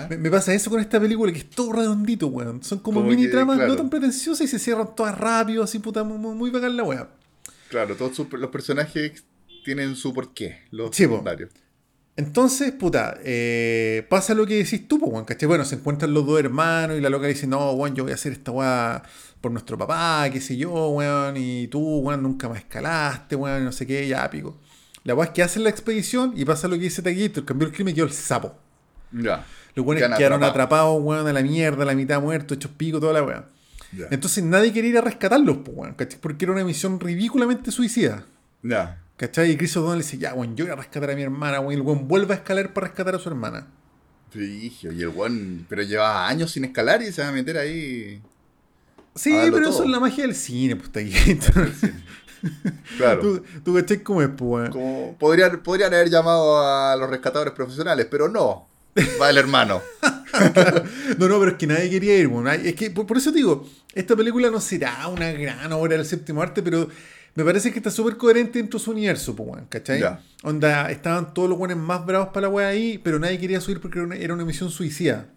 [0.09, 2.63] Me, me pasa eso con esta película, que es todo redondito, weón.
[2.63, 5.77] Son como, Como mini que, tramas no tan pretenciosas y se cierran todas rápido, así
[5.79, 7.09] puta, muy, muy bacán la weá.
[7.69, 9.23] Claro, todos sus- los personajes
[9.63, 11.23] tienen su porqué, los Sí, po.
[12.15, 15.47] Entonces, puta, eh, pasa lo que decís tú, po, weón, ¿cachai?
[15.47, 18.15] Bueno, se encuentran los dos hermanos y la loca dice, no, weón, yo voy a
[18.15, 19.03] hacer esta weá
[19.43, 23.65] por nuestro papá, qué sé yo, weón, y tú, weón, nunca más escalaste, weón, y
[23.65, 24.57] no sé qué, ya, pico.
[25.03, 27.73] La weá es que hacen la expedición y pasa lo que dice Taquito, cambió el
[27.73, 28.57] crimen y quedó el sapo.
[29.11, 29.45] Ya.
[29.75, 30.97] Los weones quedaron atrapados.
[31.03, 33.45] weón, a la mierda, a la mitad muertos, hechos pico, toda la weá.
[34.11, 36.21] Entonces nadie quería ir a rescatarlos, po, weón, ¿cachai?
[36.21, 38.25] Porque era una misión ridículamente suicida.
[38.61, 39.01] Ya.
[39.17, 39.51] ¿Cachai?
[39.51, 41.73] Y Chris O'Donnell dice, ya, weón, yo voy a rescatar a mi hermana, weón.
[41.73, 43.67] Y el weón vuelve a escalar para rescatar a su hermana.
[44.29, 48.21] Frigio, y el one, pero llevaba años sin escalar y se va a meter ahí.
[49.15, 49.69] Sí, pero todo.
[49.69, 51.51] eso es la magia del cine, pues, Taquito.
[52.97, 53.21] Claro.
[53.21, 54.69] ¿Tú, tú cachai cómo es, pues?
[54.69, 58.67] Como podrían, podrían haber llamado a los rescatadores profesionales, pero no.
[59.21, 59.81] Va el hermano.
[61.19, 62.27] No, no, pero es que nadie quería ir.
[62.47, 65.95] Ay, Es que, por, por eso te digo, esta película no será una gran obra
[65.95, 66.87] del séptimo arte, pero
[67.35, 69.99] me parece que está súper coherente dentro de su universo, pues, ¿cachai?
[69.99, 70.21] Ya.
[70.41, 73.79] Onda, estaban todos los weones más bravos para la weá ahí, pero nadie quería subir
[73.79, 75.27] porque era una, era una misión suicida.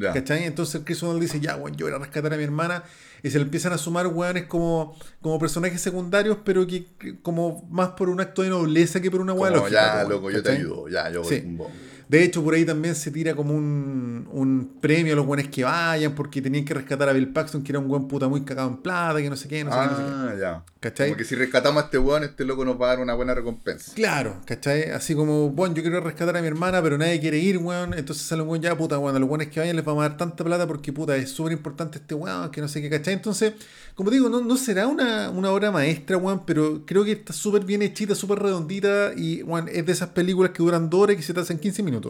[0.00, 0.44] ¿Cachai?
[0.44, 2.82] Entonces Chris O'Donnell dice, ya, weón, yo voy a rescatar a mi hermana.
[3.22, 7.66] Y se le empiezan a sumar weones como, como personajes secundarios, pero que, que como
[7.70, 10.02] más por un acto de nobleza que por una Como, lógica.
[10.02, 10.88] ya, loco, yo te ayudo.
[10.88, 11.40] Ya, yo voy Sí.
[11.42, 11.68] con vos.
[12.14, 15.64] De hecho, por ahí también se tira como un, un premio a los buenos que
[15.64, 18.68] vayan, porque tenían que rescatar a Bill Paxton, que era un buen puta muy cagado
[18.68, 20.10] en plata, que no sé qué, no sé qué, no sé qué.
[20.12, 20.64] Ah, ya.
[20.78, 21.08] ¿Cachai?
[21.08, 23.34] Como que si rescatamos a este weón, este loco nos va a dar una buena
[23.34, 23.94] recompensa.
[23.94, 24.90] Claro, ¿cachai?
[24.90, 27.94] Así como, bueno, yo quiero rescatar a mi hermana, pero nadie quiere ir, weón.
[27.94, 30.10] Entonces sale un weón, ya, puta, weón, a los buenos que vayan les vamos a
[30.10, 33.14] dar tanta plata porque, puta, es súper importante este weón, que no sé qué, ¿cachai?
[33.14, 33.54] Entonces,
[33.96, 37.64] como digo, no, no será una, una obra maestra, weón, pero creo que está súper
[37.64, 41.16] bien hechita, súper redondita y, weón, es de esas películas que duran dos horas y
[41.16, 42.03] que se te hacen 15 minutos.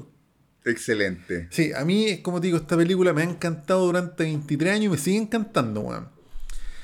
[0.64, 1.46] Excelente.
[1.50, 4.88] Sí, a mí, como te digo, esta película me ha encantado durante 23 años y
[4.88, 6.08] me sigue encantando, weón.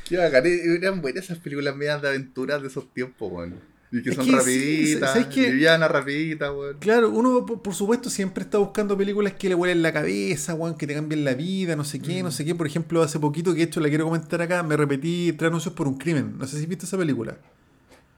[0.09, 0.45] Qué bacán.
[0.47, 3.55] eh, Eran buenas esas películas medias de aventuras de esos tiempos, weón.
[3.93, 5.12] Y que Es son que rapiditas.
[5.12, 5.51] ¿sabes qué?
[5.51, 6.77] Livianas, rapiditas, weón.
[6.78, 10.77] Claro, uno por, por supuesto siempre está buscando películas que le huelen la cabeza, weón,
[10.77, 12.55] que te cambien la vida, no sé qué, no sé qué.
[12.55, 15.89] Por ejemplo, hace poquito que esto la quiero comentar acá, me repetí Tres anuncios por
[15.89, 16.37] un crimen.
[16.39, 17.39] No sé si viste esa película.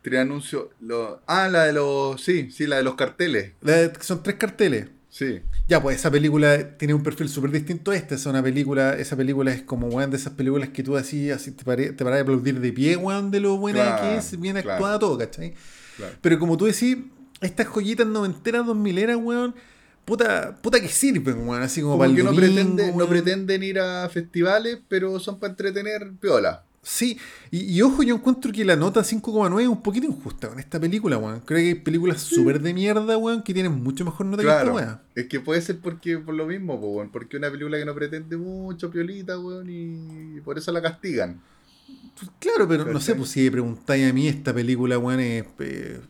[0.02, 0.66] Tres anuncios.
[0.80, 1.20] Lo...
[1.26, 2.20] Ah, la de los.
[2.20, 3.52] Sí, sí, la de los carteles.
[3.60, 4.88] La de- son tres carteles.
[5.08, 5.40] Sí.
[5.68, 8.14] Ya, pues esa película tiene un perfil súper distinto a esta.
[8.14, 11.52] Es una película, esa película es como, weón, de esas películas que tú así, así
[11.52, 14.40] te paré, te parás a aplaudir de pie, weón, de lo buena Claro, que es,
[14.40, 14.72] bien claro.
[14.72, 15.54] actuada todo, ¿cachai?
[15.98, 16.14] Claro.
[16.20, 16.96] Pero como tú decís,
[17.42, 19.54] estas joyitas noventeras, dos mileras, weón,
[20.06, 23.62] puta, puta que sirven, weón, así como, Como para el que no, pretende, no pretenden
[23.62, 26.64] ir a festivales, pero son para entretener piola.
[26.84, 27.16] Sí,
[27.52, 30.80] y, y ojo, yo encuentro que la nota 5,9 es un poquito injusta con esta
[30.80, 31.38] película, weón.
[31.40, 34.74] Creo que hay películas súper de mierda, weón, que tienen mucho mejor nota Claro.
[34.74, 35.00] que esta, weón.
[35.14, 37.10] Es que puede ser porque por lo mismo, weón.
[37.10, 41.40] Porque una película que no pretende mucho, piolita, weón, y por eso la castigan.
[42.40, 46.00] Claro, pero no sé, pues si me preguntáis a mí, esta película, weón, es eh,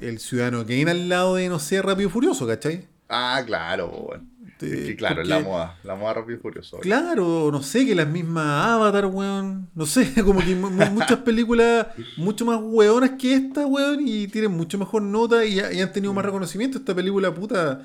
[0.00, 2.86] El Ciudadano Kane al lado de, no sé, Rápido y Furioso, ¿cachai?
[3.08, 4.31] Ah, claro, weón.
[4.62, 5.78] Es Eh, que claro, porque- la moda.
[5.84, 6.78] La moda rápido y furioso.
[6.78, 9.68] Claro, no sé, que las mismas Avatar, weón.
[9.74, 14.28] No sé, como que mu- mu- muchas películas mucho más weonas que esta, weón, y
[14.28, 16.78] tienen mucho mejor nota y, y han tenido más reconocimiento.
[16.78, 17.82] Esta película, puta,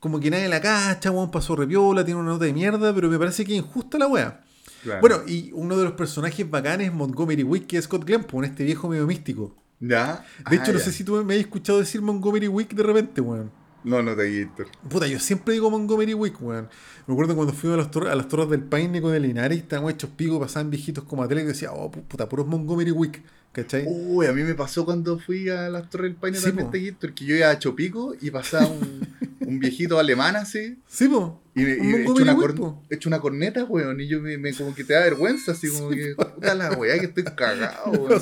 [0.00, 3.18] como que nadie la cacha, weón, pasó repiola, tiene una nota de mierda, pero me
[3.18, 4.40] parece que injusta la weá.
[4.82, 5.00] Claro.
[5.00, 8.64] Bueno, y uno de los personajes bacanes es Montgomery Wick, que es Scott Glenn, este
[8.64, 9.54] viejo medio místico.
[9.78, 10.24] ¿Ya?
[10.50, 10.84] De Ah, hecho, no ya.
[10.84, 13.50] sé si tú me has escuchado decir Montgomery Wick de repente, weón.
[13.84, 14.64] No, no te guito.
[14.88, 16.68] Puta, yo siempre digo Montgomery Wick, weón.
[17.06, 19.58] Me acuerdo cuando fuimos a, las tor- a las torres del Paine con el Linares,
[19.58, 23.22] estábamos hechos pico, pasaban viejitos como tele y decía, oh, pu- puta, puros Montgomery Wick,
[23.52, 23.84] ¿cachai?
[23.86, 26.72] Uy, a mí me pasó cuando fui a las Torres del Paine Sí, también po.
[26.72, 29.08] te guito, que yo iba a Chopico y pasaba un,
[29.40, 30.78] un viejito alemán así.
[30.86, 31.40] Sí, po.
[31.54, 32.82] Y, me- y Un he, hecho una Wing, cor- po.
[32.88, 34.00] he hecho una corneta, weón.
[34.00, 36.98] Y yo me, me- como que te da vergüenza, así como que, puta la weá,
[36.98, 38.20] que estoy cagado, weón.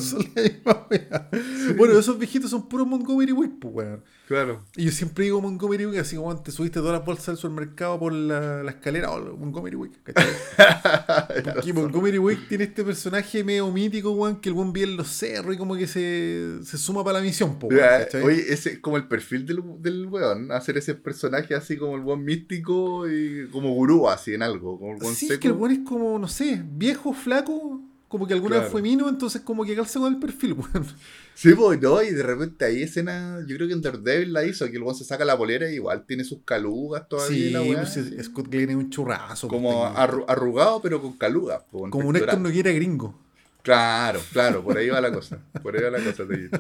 [1.77, 4.05] Bueno, esos viejitos son puros Montgomery Wing, pues, weón.
[4.27, 4.65] Claro.
[4.77, 7.98] Y yo siempre digo Montgomery Wing, así como te subiste todas las bolsas del supermercado
[7.98, 11.72] por la, la escalera, oh, Montgomery Wing, ¿cachai?
[11.74, 15.55] Montgomery Wing tiene este personaje medio mítico, weón, que el buen vive en los cerros
[15.55, 18.22] y como que se, se suma para la misión, po, weón, Ya, ¿cachai?
[18.22, 22.02] Oye, ese es como el perfil del, del weón, hacer ese personaje así como el
[22.02, 25.55] buen místico y como gurú así en algo, como el buen Sí, es que el
[25.55, 29.65] buen es como, no sé, viejo, flaco, como que alguna vez fue mino, entonces como
[29.65, 30.87] que calza con el perfil, weón.
[31.35, 34.66] Sí, pues no, y de repente hay escena, yo creo que en Daredevil la hizo,
[34.66, 37.62] que el weón se saca la polera y igual tiene sus calugas todavía, Sí, la
[37.62, 39.49] weá, pues, es- Scott Glenn es un churrazo.
[39.49, 41.62] pues, como arru- arrugado pero con calugas.
[41.70, 42.16] po, en como un.
[42.16, 43.19] Héctor Noguera gringo.
[43.62, 46.51] Claro, claro, por ahí va la cosa, por ahí va la cosa, te.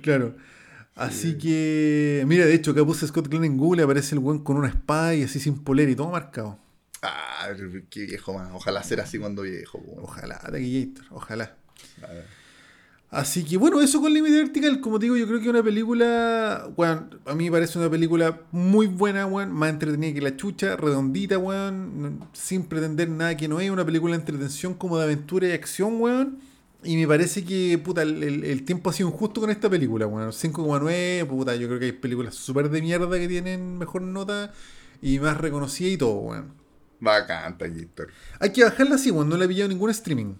[0.00, 0.34] Claro.
[0.94, 4.56] Así que, mira, de hecho, acá puse Scott Glenn en Google, aparece el buen con
[4.58, 6.58] una espada y así sin polera y todo marcado.
[7.02, 7.48] Ah,
[7.90, 9.82] qué viejo más, ojalá ser así cuando viejo.
[9.82, 10.02] po.
[10.02, 11.56] Ojalá, Taquillator, ojalá.
[13.10, 15.62] Así que bueno, eso con Límite Vertical, como te digo, yo creo que es una
[15.62, 20.34] película, weón, a mí me parece una película muy buena, weón, más entretenida que la
[20.34, 24.96] chucha, redondita, weón, no- sin pretender nada que no es, una película de entretención como
[24.96, 26.38] de aventura y acción, weón.
[26.84, 30.06] Y me parece que, puta, el, el- el tiempo ha sido injusto con esta película,
[30.06, 30.32] weón.
[30.32, 34.52] 5,9, puta, yo creo que hay películas súper de mierda que tienen mejor nota
[35.02, 36.61] y más reconocida y todo, weón.
[37.02, 38.08] Bacán, Taquillator.
[38.38, 40.34] Hay que bajarla así, weón, no la he pillado en ningún streaming.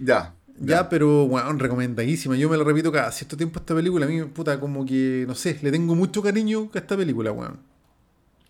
[0.00, 0.34] Ya.
[0.58, 2.36] Ya, pero, weón, recomendadísima.
[2.36, 4.06] Yo me lo repito cada cierto tiempo esta película.
[4.06, 7.58] A mí, puta, como que, no sé, le tengo mucho cariño a esta película, weón.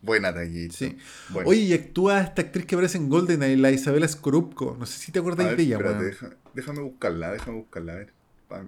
[0.02, 0.74] Buena, Taquillator.
[0.76, 0.98] Sí.
[1.30, 1.48] Bueno.
[1.50, 4.76] Oye, y actúa esta actriz que aparece en GoldenEye, la Isabela Scorupco.
[4.78, 6.10] No sé si te A acordáis ver, de ella, espérate, weón.
[6.10, 8.12] deja- déjame buscarla, déjame buscarla, a ver.
[8.48, 8.64] Para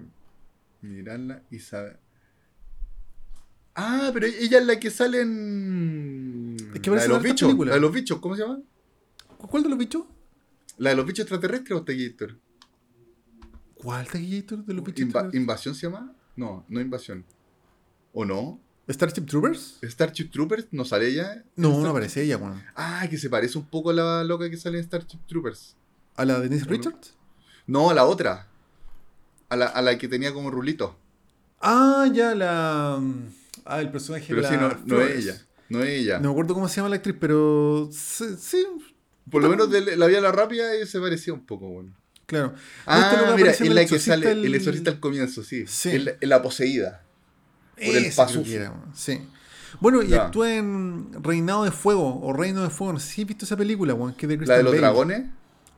[0.81, 1.97] mirarla y saber.
[3.79, 6.57] Ah, pero ella es la que sale en.
[6.73, 7.47] Es que la de los bichos.
[7.47, 7.69] películas.
[7.69, 8.59] La de los bichos, ¿cómo se llama?
[9.37, 10.03] ¿Cuál de los bichos?
[10.79, 12.37] La de los bichos extraterrestres o Taquillator.
[13.75, 15.07] ¿Cuál Taquillator de los bichos?
[15.07, 16.11] Inva- ¿Invasión se llama?
[16.35, 17.23] No, no invasión.
[18.13, 18.59] ¿O no?
[18.89, 19.77] ¿Starship Troopers?
[19.83, 20.67] ¿Starship Troopers?
[20.71, 21.43] ¿No sale ella?
[21.55, 22.63] No, no aparece ella, weón.
[22.75, 25.75] Ah, que se parece un poco a la loca que sale en Starship Troopers.
[26.15, 26.77] ¿A la Denise Bueno.
[26.83, 27.13] Richards?
[27.67, 28.47] No, a la otra.
[29.49, 30.97] A la, a la que tenía como rulito.
[31.61, 32.99] Ah, ya, la.
[33.67, 35.41] Ah, el personaje Pero sí, no, no es ella.
[35.69, 36.19] No es ella.
[36.19, 37.89] No me acuerdo cómo se llama la actriz, pero.
[37.91, 38.65] Sí, sí,
[39.29, 41.93] Por lo menos de la vía la rápida y se parecía un poco, bueno.
[42.25, 42.53] claro.
[42.85, 45.65] Ah, Este mira, es El la que sale, el- el exorcista al comienzo, sí.
[45.67, 45.89] Sí.
[45.91, 47.03] Es la, es la poseída.
[47.75, 48.43] por el paso.
[48.93, 49.19] Sí.
[49.81, 52.93] Bueno, y actúa en Reinado de Fuego o Reino de Fuego.
[52.93, 54.13] No sé si has visto esa película, weón.
[54.13, 54.81] Que es de La de los Bale.
[54.81, 55.23] dragones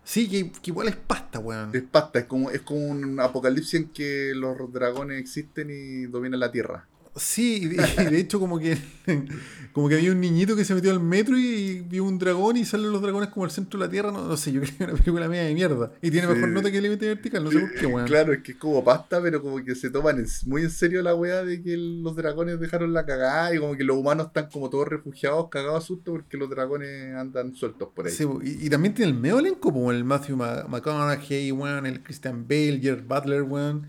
[0.04, 1.70] Sí, que, que igual es pasta, weón.
[1.76, 6.40] es pasta, es como, es como un apocalipsis en que los dragones existen y dominan
[6.40, 6.88] la tierra.
[7.16, 8.78] Sí, y de, hecho como que
[9.74, 12.66] como que había un niñito que se metió al metro y vio un dragón y
[12.66, 14.12] salen los dragones como al centro de la tierra.
[14.12, 15.92] No, no sé, yo creo que es una película media de mierda.
[16.02, 16.34] Y tiene Sí.
[16.34, 18.08] mejor nota que el límite vertical, no sé por qué, weón.
[18.08, 21.14] Claro, es que es como pasta, pero como que se toman muy en serio la
[21.16, 24.70] weá de que los dragones dejaron la cagada y como que los humanos están como
[24.70, 28.14] todos refugiados, cagados a susto porque los dragones andan sueltos por ahí.
[28.14, 32.02] Sí, y, y también tiene el medio elenco, como el Matthew Ma- McConaughey, weón, el
[32.02, 33.88] Christian Bale, Gerard Butler, weón.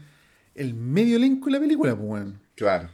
[0.55, 2.41] El medio elenco de la película, pues, weón.
[2.57, 2.91] Claro.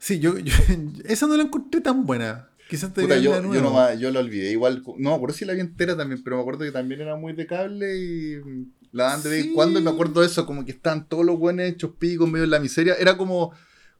[0.00, 0.52] Sí, yo, yo-
[1.04, 2.48] esa no la encontré tan buena.
[2.68, 4.52] Quizás te Puta, yo, de yo, no yo la olvidé.
[4.52, 7.16] Igual, no me acuerdo si la vi entera también, pero me acuerdo que también era
[7.16, 8.40] muy de cable y
[8.92, 9.48] la dan de vez Sí.
[9.48, 9.78] en cuando.
[9.78, 12.50] Y me acuerdo de eso, como que estaban todos los buenos hechos picos, medio en
[12.50, 12.94] la miseria.
[12.94, 13.52] Era como,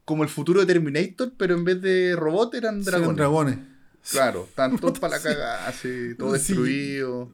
[0.05, 3.17] como el futuro de Terminator, pero en vez de robot eran Sí, eran dragones.
[3.17, 3.57] dragones.
[4.09, 5.27] Claro, estaban todos para la Sí.
[5.27, 6.53] cagada, así, todo Sí.
[6.53, 7.33] destruido.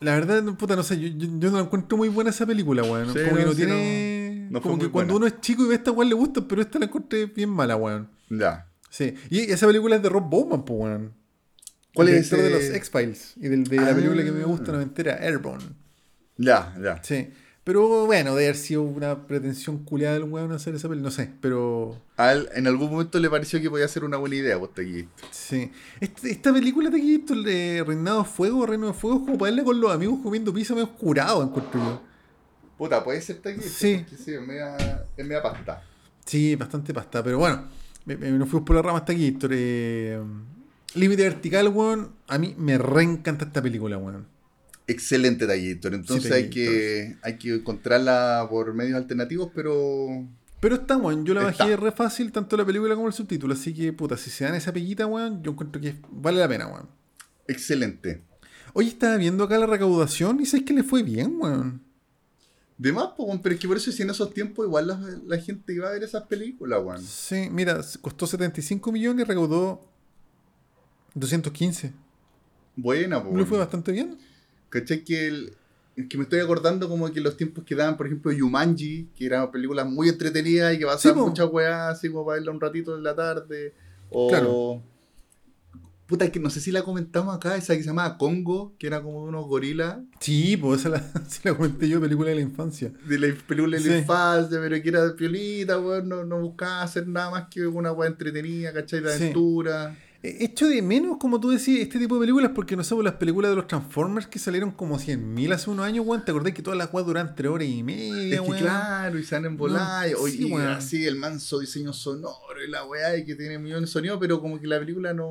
[0.00, 3.12] La verdad, puta, no sé, yo, yo, no la encuentro muy buena esa película, weón.
[3.12, 4.07] Sí, como que no, no sí, tiene.
[4.50, 6.60] No- no como que cuando uno es chico y ve esta weón le gusta, pero
[6.62, 8.08] esta la encontré bien mala, weón.
[8.30, 8.66] Ya.
[8.90, 9.14] Sí.
[9.30, 11.12] Y esa película es de Rob Bowman, pues, weón.
[11.94, 13.94] ¿Cuál el es director de los X-Files y del, de la Ah.
[13.94, 15.64] película que me gusta noventera, Airborne.
[16.36, 17.02] Ya, ya.
[17.02, 17.28] Sí.
[17.64, 21.30] Pero bueno, de haber sido una pretensión culiada del weón hacer esa película, no sé,
[21.42, 22.00] pero.
[22.16, 24.82] A él en algún momento le pareció que podía ser una buena idea, vos te
[24.82, 25.06] aquí.
[25.30, 25.70] Sí.
[26.00, 29.24] Este- esta película de aquí, esto, el de Reinado de Fuego, Reino de Fuego, es
[29.26, 32.02] como para verla con los amigos comiendo pizza medio curado, encuentro yo.
[32.78, 33.60] Puta, puede ser aquí.
[33.60, 34.04] Sí.
[34.24, 34.76] Sí, es media,
[35.16, 35.82] es media pasta.
[36.24, 37.64] Sí, bastante pasta, pero bueno,
[38.04, 39.26] me- me- nos fuimos por la rama hasta aquí.
[39.26, 39.50] Héctor.
[39.52, 40.20] Eh,
[40.94, 42.12] Límite vertical, weón.
[42.28, 44.26] A mí me reencanta esta película, weón.
[44.86, 45.92] Excelente Taquillator.
[45.94, 50.24] Entonces hay, que, hay que encontrarla por medios alternativos, pero
[50.60, 51.26] Pero está, weón.
[51.26, 53.52] Yo la bajé re fácil, tanto la película como el subtítulo.
[53.54, 56.66] Así que, puta, si se dan esa pellita, weón, yo encuentro que vale la pena,
[56.68, 56.88] weón.
[57.46, 58.22] excelente.
[58.74, 61.82] Oye, estaba viendo acá la recaudación y sabes que le fue bien, weón.
[62.78, 65.38] De más, weón, pero es que por eso si en esos tiempos igual la, la
[65.38, 67.02] gente iba a ver esas películas, weón.
[67.02, 69.80] Sí, mira, costó 75 millones y recaudó
[71.14, 71.92] 215.
[72.76, 73.36] buena, po.
[73.36, 74.16] Le fue bastante bien.
[74.68, 75.02] ¿Cachai?
[75.02, 75.56] Que, el,
[76.08, 79.50] que me estoy acordando como que los tiempos que daban, por ejemplo, Yumanji, que eran
[79.50, 82.96] películas muy entretenidas y que pasaban Sí, muchas weas, así como para verla un ratito
[82.96, 83.74] en la tarde.
[84.10, 84.28] O.
[84.28, 84.82] Claro.
[86.08, 89.02] Puta, que no sé si la comentamos acá, esa que se llamaba Congo, que era
[89.02, 89.98] como de unos gorilas.
[90.20, 92.90] Sí, pues esa la, sí la comenté yo, película de la infancia.
[93.06, 97.06] de la película de la infancia, pero que era piolita, weón, no, no buscaba hacer
[97.06, 99.00] nada más que una weá entretenida, ¿cachai?
[99.00, 99.22] De Sí.
[99.24, 99.96] aventura.
[100.20, 103.14] He hecho de menos, como tú decís, este tipo de películas porque no sabemos las
[103.14, 106.24] películas de los Transformers que salieron como 100.000 hace unos años, weón.
[106.24, 108.58] ¿Te acordás que todas las weas duran 3 horas y media, Es que weón?
[108.62, 110.66] claro, y salen volar, y, No, oye, sí, weón.
[110.66, 114.40] así el manso diseño sonoro y la weá, y que tiene millones de sonidos, pero
[114.40, 115.28] como que la película no,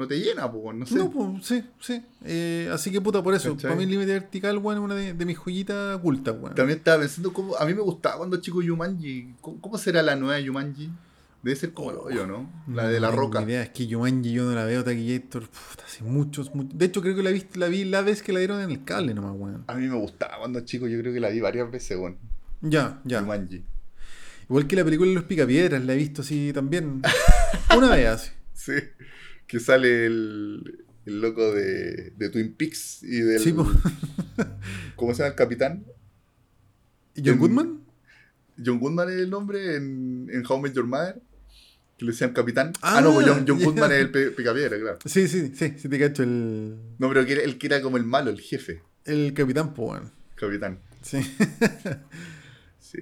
[0.00, 0.94] no te llena, pues, no sé.
[0.96, 2.02] No, pues sí, sí.
[2.24, 3.54] Eh, así que puta, por eso.
[3.54, 3.68] ¿Cachai?
[3.70, 6.54] Para mí el límite vertical, weón, es una de, de mis joyitas ocultas, weón.
[6.54, 10.16] También estaba pensando cómo, a mí me gustaba cuando chico Yumanji, ¿cómo, cómo será la
[10.16, 10.90] nueva Yumanji?
[11.42, 12.50] Debe ser como el hoyo, ¿no?
[12.66, 13.40] La de la roca.
[13.42, 16.76] idea, es que Jumanji yo no la veo, Taquillator, puta, hace muchos, muchos.
[16.76, 18.84] De hecho, creo que la vi, la vi la vez que la dieron en el
[18.84, 19.64] cable nomás, weón.
[19.66, 22.16] A mí me gustaba cuando chico, yo creo que la vi varias veces, weón.
[22.60, 23.20] Ya, ya.
[23.20, 23.64] Yumanji.
[24.48, 27.00] Igual que la película de los picapiedras, la he visto así también.
[27.76, 28.30] Una vez así.
[28.52, 28.72] Sí,
[29.50, 33.40] que sale el, el loco de, de Twin Peaks y del.
[33.40, 33.54] Sí.
[34.96, 35.84] ¿Cómo se llama el capitán?
[37.14, 37.80] ¿Y John En- Goodman?
[38.64, 41.20] John Goodman es el nombre en, en How Met Your Mother.
[41.98, 42.72] Que le decían capitán.
[42.80, 43.44] Ah, Ah, no, pues John.
[43.46, 44.98] Goodman es el pe- picapiedra, claro.
[45.04, 47.96] Sí, sí, sí, sí te cacho el, No, pero que era- el que era como
[47.98, 50.00] el malo, el jefe, el capitán, pues,
[50.36, 50.78] capitán.
[51.02, 51.18] Sí.
[52.78, 52.98] Sí.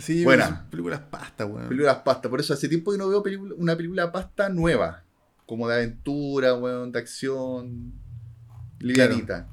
[0.00, 0.66] Sí, Buena.
[0.70, 1.68] películas pasta, weón.
[1.68, 2.28] Películas pasta.
[2.30, 5.03] Por eso hace tiempo que no veo película- una película pasta nueva.
[5.46, 7.92] Como de aventura, weón, de acción.
[8.80, 9.48] Livianita.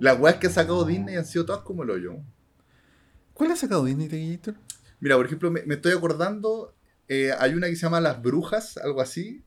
[0.00, 2.16] Las weas que ha sacado Disney han sido todas como el hoyo.
[3.32, 4.54] ¿Cuál ha sacado Disney, Taquillator?
[5.00, 6.74] Mira, por ejemplo, me, me estoy acordando,
[7.08, 9.42] eh, hay una que se llama Las Brujas, algo así,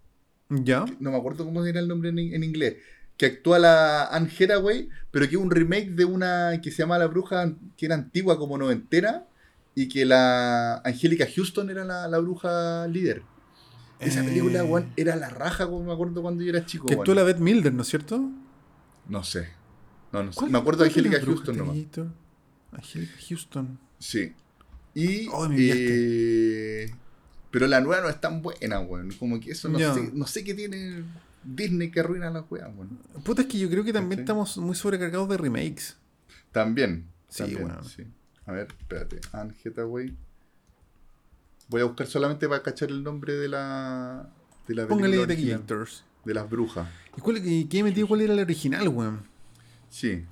[0.49, 0.85] Ya.
[0.99, 2.75] no me acuerdo cómo era el nombre en, en inglés,
[3.17, 6.97] que actúa la Anne Hathaway, pero que es un remake de una que se llama
[6.97, 9.25] La Bruja, que era antigua como noventera,
[9.73, 13.23] y que la Angélica Houston era la, la bruja líder.
[13.99, 16.85] Esa Eh, película, weón, era la raja, como me acuerdo cuando yo era chico.
[16.85, 18.29] Que actúa la Beth Milder, ¿no es cierto?
[19.09, 19.47] No sé.
[20.11, 20.39] No, no sé.
[20.39, 21.77] ¿Cuál- Me acuerdo de Angélica la Houston nomás.
[22.71, 23.79] Angélica Houston.
[23.99, 24.33] Sí.
[24.93, 25.27] Y.
[25.29, 26.91] Oh, eh,
[27.51, 29.11] pero la nueva no es tan buena, weón.
[29.19, 30.11] Como que eso no sé.
[30.13, 31.03] No sé qué tiene
[31.43, 32.99] Disney que arruina las weas, weón.
[33.23, 35.97] Puta, es que yo creo que también estamos muy sobrecargados de remakes.
[36.51, 37.07] También.
[37.29, 37.83] Sí, también, weón.
[37.83, 38.03] sí.
[38.45, 39.19] A ver, espérate.
[39.33, 40.15] Anne Hathaway.
[41.69, 44.29] Voy a buscar solamente para cachar el nombre de la.
[44.67, 45.63] De la Póngale original.
[46.25, 46.87] De las brujas.
[47.17, 49.21] ¿Y cuál, qué metido cuál era el original, weón?
[49.89, 50.25] Sí.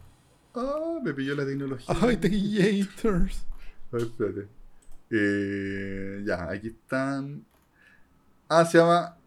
[0.53, 1.95] Ah, me pilló la tecnología.
[2.01, 3.45] Ay, Taquillators.
[3.91, 4.47] A ver, espérate.
[5.09, 7.45] Eh, ya, aquí están.
[8.49, 9.17] Ah, se llama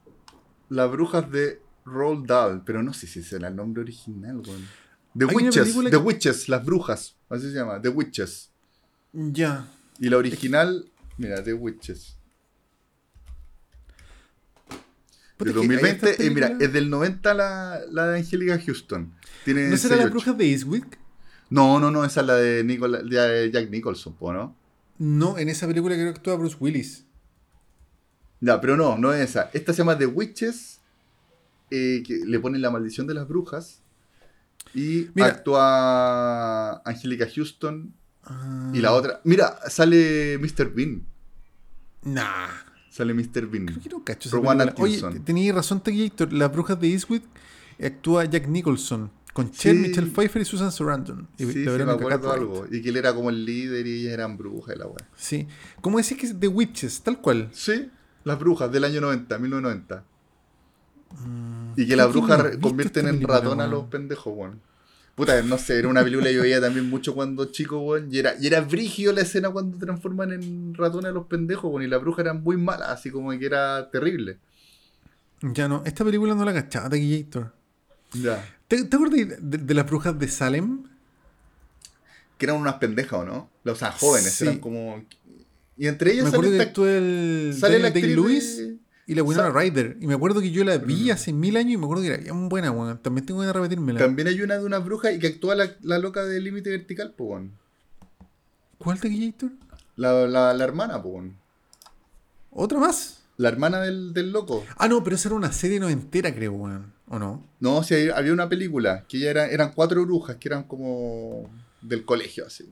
[0.68, 4.66] Las Brujas de Roald Dahl, pero no sé si ese era el nombre original, weón.
[5.16, 8.51] The Witches, The que- Witches, Las Brujas, así se llama, The Witches.
[9.12, 9.66] Ya.
[9.98, 12.16] Y la original, mira, The Witches.
[15.36, 18.19] Puta, De es que hay 2020, estas eh, mira, es del 90 la, la de
[18.19, 19.15] Angélica Houston.
[19.45, 20.11] Tiene ¿No será las 6-8.
[20.11, 20.99] brujas de Eastwick?
[21.51, 24.57] No, no, no, esa es la de, Nicola- de Jack Nicholson, ¿no?
[24.99, 27.05] No, en esa película creo que actúa Bruce Willis.
[28.40, 29.49] Ya, pero no, no es esa.
[29.53, 30.81] Esta se llama The Witches,
[31.70, 33.81] eh, que le ponen la maldición de las brujas.
[34.74, 35.28] Y Mira.
[35.28, 37.95] actúa Angélica Houston
[38.29, 39.21] Ah, y la otra.
[39.25, 40.71] Mira, sale Mr.
[40.75, 41.03] Bean.
[42.05, 42.49] Nah.
[42.91, 43.47] Sale Mr.
[43.47, 43.67] Bean.
[43.67, 44.85] Creo que no cacho Rowan película.
[44.85, 45.25] Oye, Atkinson.
[45.25, 45.83] tenías razón.
[46.31, 47.25] Las brujas de Eastwick
[47.83, 49.11] actúa Jack Nicholson.
[49.33, 49.83] Con Cher, Sí.
[49.83, 51.29] Michelle Pfeiffer y Susan Sarandon.
[51.39, 52.67] Y Sí, sí, me acuerdo algo.
[52.71, 55.09] Y que él era como el líder y ellas eran brujas y la weá.
[55.17, 55.47] Sí.
[55.81, 57.03] ¿Cómo decís que es The Witches?
[57.03, 57.49] Tal cual.
[57.53, 57.89] Sí,
[58.25, 60.05] las brujas del año 90, 1990.
[61.77, 64.61] Y que las brujas convierten en ratón a los pendejos, weón.
[65.19, 68.09] Puta, no sé, era una película que yo veía también mucho cuando chico, weón.
[68.11, 71.82] Y era, y era brígido la escena cuando transforman en ratones a los pendejos, weón.
[71.82, 74.39] Y las brujas eran muy malas, así como que era terrible.
[75.43, 77.53] Ya no, esta película no la cachaba, Taquillator.
[78.15, 78.43] Ya.
[78.69, 80.85] ¿Te, te acuerdas de, de las brujas de Salem?
[82.39, 83.51] Que eran unas pendejas, ¿o no?
[83.65, 84.45] O sea, jóvenes, Sí.
[84.45, 85.05] eran como.
[85.77, 88.77] Y entre ellas Me sale, esta- el sale la actriz Day-Lewis de-
[89.09, 89.97] y la Winona Ryder.
[90.01, 92.16] Y me acuerdo que yo la vi hace mil años y me acuerdo que era
[92.18, 92.98] bien buena, weón.
[93.02, 93.98] También tengo que repetírmela.
[93.98, 97.14] También hay una de unas brujas y que actúa la, la loca de límite vertical,
[97.16, 97.52] po, weón.
[98.78, 99.51] ¿Cuál Taquillator?
[99.97, 101.36] La, la, la hermana, po, weón.
[102.51, 103.22] ¿Otra más?
[103.36, 104.64] La hermana del, del loco.
[104.76, 106.93] Ah, no, pero esa era una serie no entera, creo, weón.
[107.09, 107.43] ¿O no?
[107.60, 111.48] No, sí, hay- había una película que ya era, eran cuatro brujas que eran como
[111.80, 112.70] del colegio, así.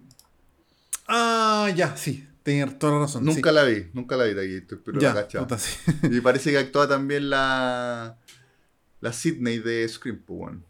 [1.08, 2.26] Ah, ya, sí.
[2.46, 3.24] Tenía toda la razón.
[3.24, 3.54] Nunca sí.
[3.56, 5.76] la vi, nunca la vi, Taquito, pero Ya, la puta, sí.
[6.12, 8.18] Y parece que actúa también la
[9.00, 10.64] la Sydney de Scream, po, weón.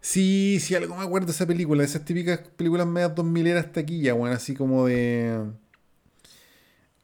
[0.00, 4.14] Sí, sí, algo me acuerdo de esa película, esas típicas películas medias 2000 eras taquilla,
[4.14, 5.38] weón, así como de...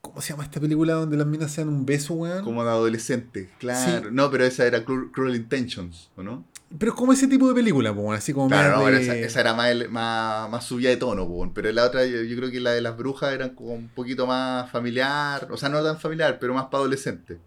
[0.01, 2.43] ¿Cómo se llama esta película donde las minas se dan un beso, weón?
[2.43, 4.09] Como de adolescente, claro.
[4.09, 6.45] No, pero esa era Cruel, Cruel Intentions, ¿o no?
[6.77, 9.39] Pero es como ese tipo de película, po, así como Claro, no, de- esa, esa
[9.41, 12.59] era más, más, más subida de tono, po, pero la otra, yo, yo creo que
[12.59, 16.37] la de las brujas era como un poquito más familiar, o sea, no tan familiar,
[16.39, 17.37] pero más para adolescente.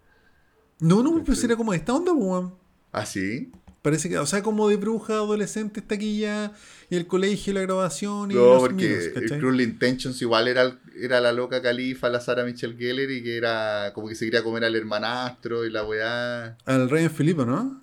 [0.79, 2.57] No, no, pero sería como de esta onda, po.
[2.91, 3.51] ¿Ah, sí?
[3.81, 6.51] Parece que, o sea, como de bruja, adolescente, taquilla,
[6.89, 9.39] y el colegio, la grabación y No, los porque amigos, el.
[9.39, 13.91] Cruel Intentions igual era, era la loca califa, la Sara Michelle Gellar, y que era
[13.93, 16.57] como que se quería comer al hermanastro y la weá.
[16.65, 17.81] Al Ryan Felipe, ¿no?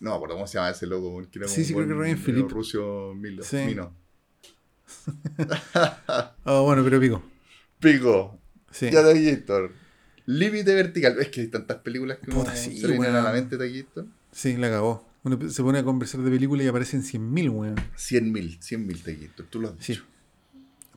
[0.00, 2.48] No me acuerdo cómo se llama ese loco, que era Sí, sí, creo que Ryan.
[2.48, 3.56] Rusio Milo, Sí.
[3.66, 3.94] Mino.
[5.74, 7.22] Ah, bueno, pero pico.
[7.80, 8.38] Pico.
[8.70, 8.90] Sí.
[8.90, 9.72] Ya Taquillator.
[10.26, 11.18] Límite vertical.
[11.20, 13.56] Es que hay tantas películas que uno Puta, sí, se le vienen a la mente
[13.56, 14.06] Taquillator.
[14.32, 15.06] Sí, la cagó.
[15.22, 17.76] Uno se pone a conversar de películas y aparecen 100.000, weón.
[17.96, 19.46] 100.000, 100.000 Taquillator.
[19.46, 19.92] Tú lo has Sí.
[19.94, 20.04] dicho.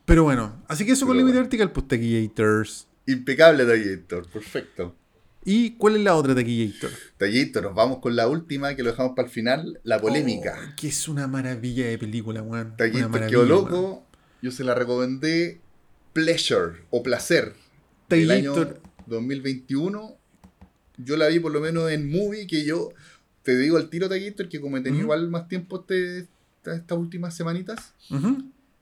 [0.05, 1.37] Pero bueno, así que eso con Límite.
[1.37, 2.87] Vertical, pues Taquillators.
[3.05, 4.27] Impecable Taquillator.
[4.27, 4.95] Perfecto.
[5.45, 6.91] ¿Y cuál es la otra Taquillator?
[7.17, 9.79] Taquillator, nos vamos con la última que lo dejamos para el final.
[9.83, 10.57] La polémica.
[10.71, 12.75] Oh, que es una maravilla de película, weón.
[12.77, 14.05] Taquillator quedó loco.
[14.41, 15.61] Yo se la recomendé.
[16.13, 17.53] Pleasure o placer.
[18.09, 18.81] Del año Taquillator.
[19.07, 20.17] 2021.
[20.97, 22.89] Yo la vi por lo menos en movie que yo
[23.43, 26.19] te digo al tiro Taquillator que como he tenido igual más tiempo este-
[26.57, 27.93] esta- estas últimas semanitas.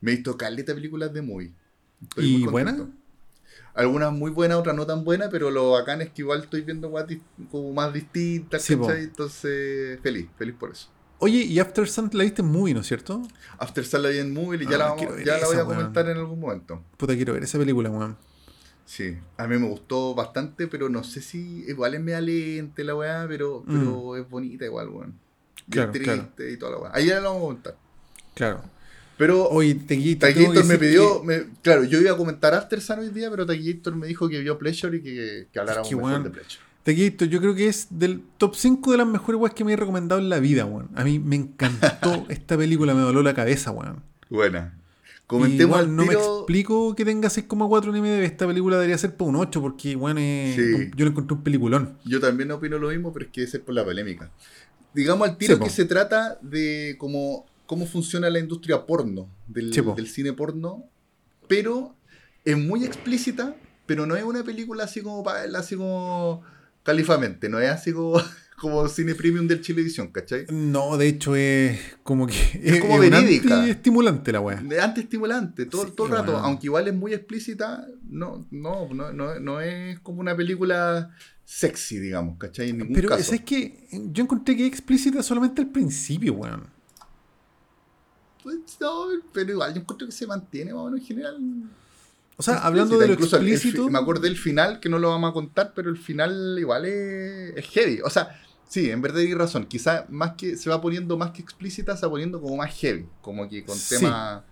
[0.01, 1.51] Me he visto caleta de películas de movie.
[2.01, 2.89] Estoy ¿Y muy buena?
[3.77, 6.89] Algunas muy buenas, otras no tan buenas, pero lo bacán es que igual estoy viendo
[7.07, 7.21] dis-
[7.51, 8.75] como más distintas, Sí.
[8.75, 9.03] ¿cachai?
[9.03, 10.89] Entonces, feliz, feliz por eso.
[11.19, 13.21] Oye, y After Sun la viste en movie, ¿no es cierto?
[13.57, 15.65] After Sun la vi en movie y ya, Ah, la, vamos- ya la voy a
[15.65, 16.83] comentar en algún momento.
[16.97, 18.17] Puta, quiero ver esa película, weón.
[18.85, 22.95] Sí, a mí me gustó bastante, pero no sé si igual es media lente la
[22.95, 25.09] weá, pero, pero es bonita igual, weón.
[25.09, 25.13] Mm.
[25.67, 26.51] Y Claro, triste claro.
[26.51, 26.91] y toda la weá.
[26.93, 27.77] Ahí ya la vamos a comentar.
[28.33, 28.61] Claro.
[29.17, 30.53] Pero Oye, Taquillator.
[30.53, 33.45] que me pidió, que- me- claro, yo iba a comentar After Sun hoy día, pero
[33.45, 36.61] Taquillator me dijo que vio Pleasure y que, que habláramos que, mejor weón, de Pleasure.
[36.83, 39.75] Taquillator, yo creo que es del top 5 de las mejores weas que me he
[39.75, 40.89] recomendado en la vida, weón.
[40.95, 44.03] A mí me encantó esta película, me voló la cabeza, weón.
[44.29, 44.73] Buena.
[44.77, 48.23] Y, Comentemos weón, al no me explico que tenga 6,4 en IMDb.
[48.23, 50.91] Esta película debería ser por un 8 porque, weón, es- Sí.
[50.95, 51.97] yo lo encontré un peliculón.
[52.05, 54.31] Yo también opino lo mismo, pero es que debe ser por la polémica.
[54.93, 55.65] Digamos al tiro Sí, po.
[55.65, 59.93] que se trata de cómo, cómo funciona la industria porno, del, Sí, po.
[59.93, 60.85] del cine porno,
[61.47, 61.95] pero
[62.43, 66.41] es muy explícita, pero no es una película así como para verla así como
[66.83, 68.19] califamente, no es así como,
[68.59, 70.45] como cine premium del Chilevisión, ¿cachai?
[70.49, 72.33] No, de hecho es como que
[72.63, 73.67] es, como un verídica.
[73.67, 74.39] estimulante la.
[74.41, 79.11] De antiestimulante, todo, Sí, todo el rato, aunque igual es muy explícita, no, no, no,
[79.11, 81.11] no, no es como una película
[81.43, 82.69] sexy, digamos, ¿cachai?
[82.69, 83.33] En ningún Pero caso.
[83.35, 86.76] es que yo encontré que es explícita solamente al principio, weón.
[88.47, 91.37] Pues no, pero igual yo encuentro que se mantiene más o menos en general.
[92.37, 93.89] O sea, hablando de lo el- el explícito.
[93.89, 97.57] me acuerdo del final, que no lo vamos a contar, pero el final igual es,
[97.57, 97.99] es heavy.
[98.05, 99.65] O sea, sí, en verdad tienes razón.
[99.65, 103.05] Quizá más que se va poniendo más que explícita, se va poniendo como más heavy.
[103.21, 103.95] Como que con Sí.
[103.97, 104.43] temas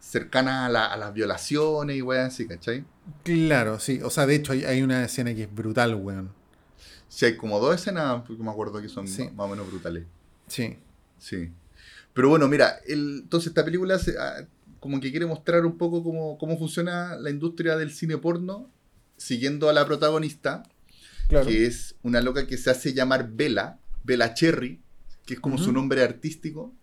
[0.00, 2.84] cercanos a, la- a las violaciones y weas así, ¿cachai?
[3.22, 4.00] Claro, sí.
[4.02, 6.30] O sea, de hecho hay, hay una escena que es brutal, weón.
[7.08, 9.28] Sí, hay como dos escenas, porque me acuerdo que son Sí.
[9.36, 10.04] más o menos brutales.
[10.48, 10.76] Sí.
[11.18, 11.52] Sí.
[12.14, 14.46] Pero bueno, mira, el- entonces esta película se- ah,
[14.80, 18.70] como que quiere mostrar un poco cómo, cómo funciona la industria del cine porno,
[19.16, 20.62] siguiendo a la protagonista,
[21.28, 21.46] Claro.
[21.46, 24.80] que es una loca que se hace llamar Bella, Bella Cherry,
[25.26, 26.74] que es como su nombre artístico,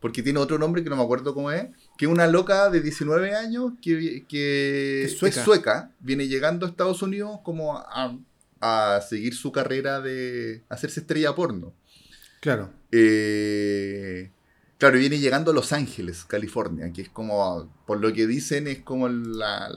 [0.00, 1.66] porque tiene otro nombre que no me acuerdo cómo es,
[1.96, 5.38] que es una loca de 19 años que, que Es sueca.
[5.38, 8.16] es sueca, viene llegando a Estados Unidos como a,
[8.60, 11.72] a seguir su carrera de hacerse estrella porno.
[12.40, 12.72] Claro.
[12.90, 14.30] Eh,
[14.78, 18.78] claro, viene llegando a Los Ángeles, California, que es como, por lo que dicen, es
[18.80, 19.70] como la,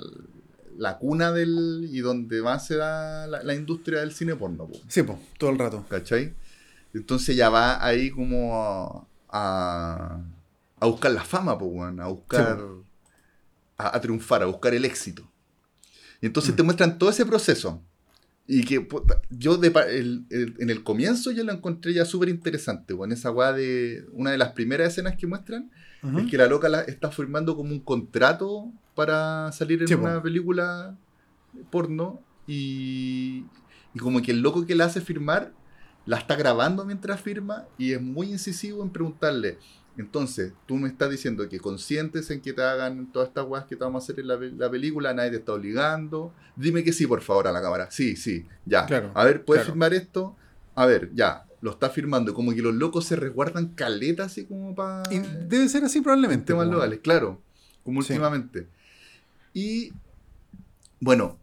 [0.78, 4.80] la cuna del y donde más se da la, la industria del cine porno, po,
[4.88, 5.86] Sí, pues, todo el rato.
[5.90, 6.34] ¿cachai?
[6.94, 10.22] Entonces ya va ahí como a,
[10.80, 12.84] a buscar la fama, po, weón, a buscar, Sí,
[13.78, 15.28] a, a triunfar, a buscar el éxito.
[16.22, 16.58] Y entonces Mm.
[16.58, 17.82] te muestran todo ese proceso.
[18.54, 22.28] Y que puta, yo de el- el- en el comienzo yo lo encontré ya súper
[22.28, 25.72] interesante, con esa weá de una de las primeras escenas que muestran,
[26.18, 30.02] es que la loca la- está firmando como un contrato para salir en Sí, po.
[30.04, 30.98] una película
[31.70, 33.46] porno y,
[33.94, 35.54] y como que el loco que la hace firmar
[36.06, 39.60] la está grabando mientras firma y es muy incisivo en preguntarle,
[39.98, 43.76] entonces tú me estás diciendo que conscientes en que te hagan todas estas weas que
[43.76, 47.06] te vamos a hacer en la, la película, nadie te está obligando, dime que sí
[47.08, 49.74] por favor a la cámara, sí, sí, ya, Claro, a ver, ¿puedes claro.
[49.74, 50.36] firmar esto?
[50.76, 54.74] a ver, ya, lo está firmando, como que los locos se resguardan caletas así como
[54.74, 55.04] para...
[55.10, 56.46] Debe ser así probablemente.
[56.46, 57.40] Temas locales, claro,
[57.84, 58.14] como Sí.
[58.14, 58.68] últimamente.
[59.54, 59.92] Y,
[61.00, 61.38] bueno,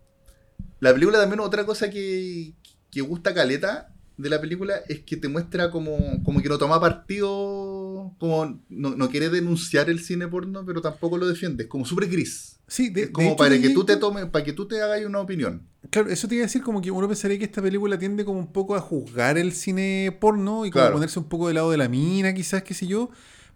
[0.81, 2.53] la película también otra cosa que,
[2.91, 6.79] que gusta caleta de la película es que te muestra como, como que no toma
[6.81, 11.85] partido, como no, no quiere denunciar el cine porno, pero tampoco lo defiende, es como
[11.87, 12.57] súper gris.
[12.67, 14.83] Sí, de, es de como hecho, para que tú te tomes, para que tú te
[14.83, 15.63] hagas una opinión.
[15.91, 18.39] Claro, eso te iba a decir como que uno pensaría que esta película tiende como
[18.39, 20.95] un poco a juzgar el cine porno y como Claro.
[20.97, 23.11] ponerse un poco del lado de la mina, quizás, qué sé yo.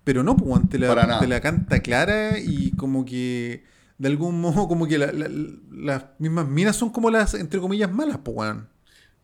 [0.05, 3.65] Pero no, pues te la, te la canta clara y como que
[3.99, 5.29] de algún modo como que la- la-
[5.71, 8.55] las mismas minas son como las, entre comillas, malas, pues.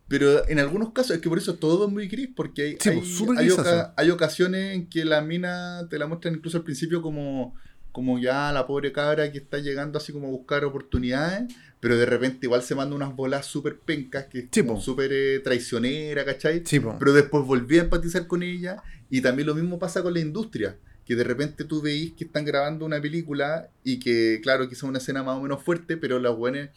[0.08, 2.88] Pero en algunos casos, es que por eso todo es muy gris, porque hay, Sí,
[2.90, 6.64] hay, pues, hay oca- hay ocasiones en que la mina te la muestran incluso al
[6.64, 7.54] principio como,
[7.92, 12.06] como ya la pobre cabra que está llegando así como a buscar oportunidades, pero de
[12.06, 16.62] repente igual se manda unas bolas súper pencas, que es Sí, súper eh, traicionera, ¿cachai?
[16.64, 16.80] Sí.
[16.98, 20.76] Pero después volví a empatizar con ella y también lo mismo pasa con la industria.
[21.04, 24.98] Que de repente tú veís que están grabando una película y que, claro, quizá una
[24.98, 26.68] escena más o menos fuerte, pero los buenos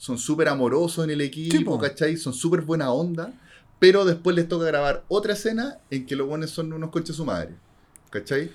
[0.00, 1.78] son súper amorosos en el equipo, po.
[1.78, 2.16] ¿cachai?
[2.16, 3.34] Son súper buena onda,
[3.78, 7.24] pero después les toca grabar otra escena en que los buenos son unos coches su
[7.26, 7.50] madre,
[8.08, 8.50] ¿cachai?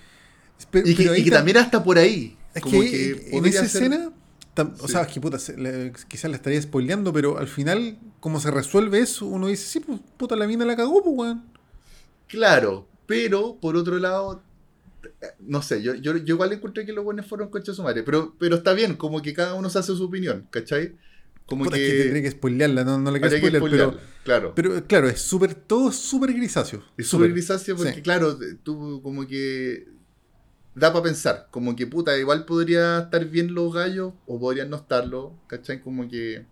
[0.72, 2.36] Pero- Y que, pero ahí y que tam- también hasta por ahí.
[2.56, 4.12] Es como que, que en esa ser- escena,
[4.56, 8.00] tam- o sea, es que puta, se- le- quizás la estaría spoileando, pero al final,
[8.20, 11.44] como se resuelve eso, uno dice, sí, pues puta, la mina la cagó, pues, weón.
[12.28, 14.42] Claro, pero por otro lado,
[15.04, 18.02] eh, no sé, yo, yo, yo igual encontré que los buenos fueron coches su madre,
[18.04, 20.96] pero, pero está bien, como que cada uno se hace su opinión, ¿cachai?
[21.46, 23.90] Como Puta, que, es que tendría que spoilearla, no, no le quiero habría que spoiler,
[23.90, 24.54] pero, claro.
[24.56, 26.84] pero claro, es súper, todo es súper grisáceo.
[26.98, 28.02] Es súper grisáceo porque, sí.
[28.02, 29.88] claro, tú como que
[30.74, 34.78] da para pensar, como que puta, igual podría estar bien los gallos o podrían no
[34.78, 35.82] estarlo, ¿cachai?
[35.82, 36.46] Como que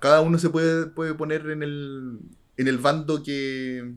[0.00, 2.20] cada uno se puede, puede poner en el,
[2.56, 3.94] en el bando que,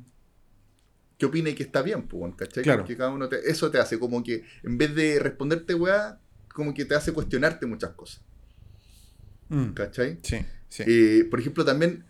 [1.17, 2.63] que opine que está bien, pues, ¿cachai?
[2.63, 2.79] Claro.
[2.81, 6.19] Porque cada uno te- eso te hace como que en vez de responderte, weá,
[6.53, 8.21] como que te hace cuestionarte muchas cosas,
[9.55, 10.19] Mm, ¿cachai?
[10.23, 10.37] sí,
[10.69, 10.83] sí.
[10.87, 12.05] Eh, por ejemplo, también,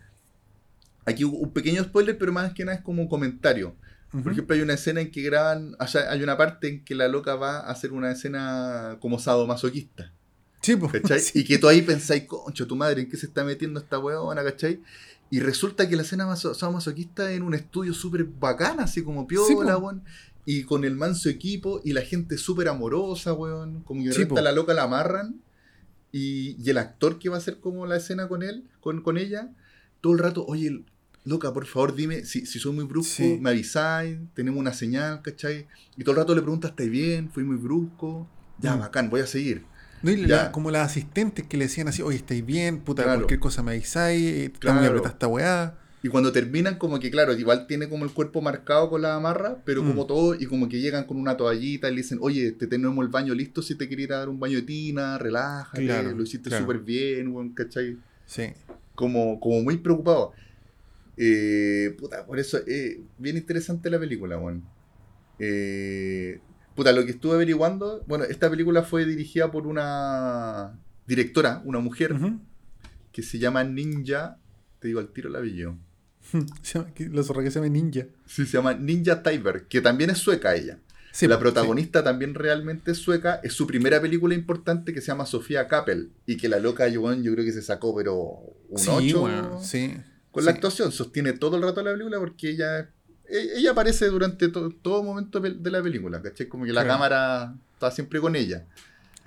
[1.04, 3.74] aquí un pequeño spoiler, pero más que nada es como un comentario.
[4.22, 7.08] Por ejemplo, hay una escena en que graban, sea, hay una parte en que la
[7.08, 10.12] loca va a hacer una escena como sadomasoquista,
[10.60, 11.18] sí, pues, ¿cachai?
[11.20, 11.38] sí.
[11.40, 14.44] Y que tú ahí pensáis, concho, tu madre, ¿en qué se está metiendo esta weona,
[14.44, 14.82] ¿cachai?
[15.30, 19.26] Y resulta que la escena maso- sadomasoquista es en un estudio súper bacana, así como
[19.26, 19.86] piola, po.
[19.86, 20.04] weón.
[20.44, 23.82] Y con el manso equipo y la gente súper amorosa, weón.
[23.84, 25.36] Como que a la loca la amarran
[26.12, 29.16] y, y el actor que va a hacer como la escena con él, con, con
[29.18, 29.50] ella,
[30.00, 30.84] todo el rato, oye,
[31.24, 33.38] loca, por favor dime, si, si soy muy brusco, Sí.
[33.40, 35.66] me avisáis, tenemos una señal, ¿cachai?
[35.96, 37.30] Y todo el rato le preguntas, ¿estás bien?
[37.30, 38.28] ¿Fui muy brusco?
[38.58, 38.80] Ya, Mm.
[38.80, 39.64] bacán, voy a seguir.
[40.02, 42.80] No, y la- como las asistentes que le decían así, oye, ¿estáis bien?
[42.80, 43.20] Puta, Claro.
[43.20, 44.80] cualquier cosa me avisáis, eh, Claro.
[44.84, 45.78] apretada esta weá.
[46.04, 49.62] Y cuando terminan, como que, claro, igual tiene como el cuerpo marcado con la amarra,
[49.64, 49.88] pero Mm.
[49.88, 53.04] como todo, y como que llegan con una toallita y le dicen, oye, te tenemos
[53.04, 56.48] el baño listo si te a dar un baño de tina, relájate, Claro, lo hiciste
[56.48, 56.64] claro.
[56.64, 57.98] súper bien, weón, ¿cachai?
[58.26, 58.44] Sí.
[58.96, 60.32] Como, como muy preocupado.
[61.16, 64.64] Eh, puta, por eso, eh, bien interesante la película, weón.
[65.38, 66.40] Eh,
[66.74, 72.16] puta, lo que estuve averiguando, bueno, esta película fue dirigida por una directora, una mujer,
[73.12, 74.38] que se llama Ninja,
[74.80, 75.76] te digo al tiro el apellido.
[76.62, 78.06] Se llama- que- La zorra que se llama Ninja.
[78.26, 80.78] Sí, se llama Ninja Tyber, que también es sueca ella.
[81.12, 83.38] Sí, la protagonista también realmente es sueca.
[83.42, 86.10] Es su primera película importante que se llama Sofía Kappel.
[86.24, 88.16] Y que la loca Joan yo creo que se sacó, pero
[88.70, 89.94] un Sí, 8 weón, sí.
[90.30, 90.90] con la actuación.
[90.90, 92.88] Sostiene todo el rato la película porque ella
[93.28, 96.22] e- ella aparece durante to- todo momento de la película.
[96.22, 96.48] ¿cachai?
[96.48, 96.94] Como que la Claro.
[96.94, 98.64] cámara está siempre con ella.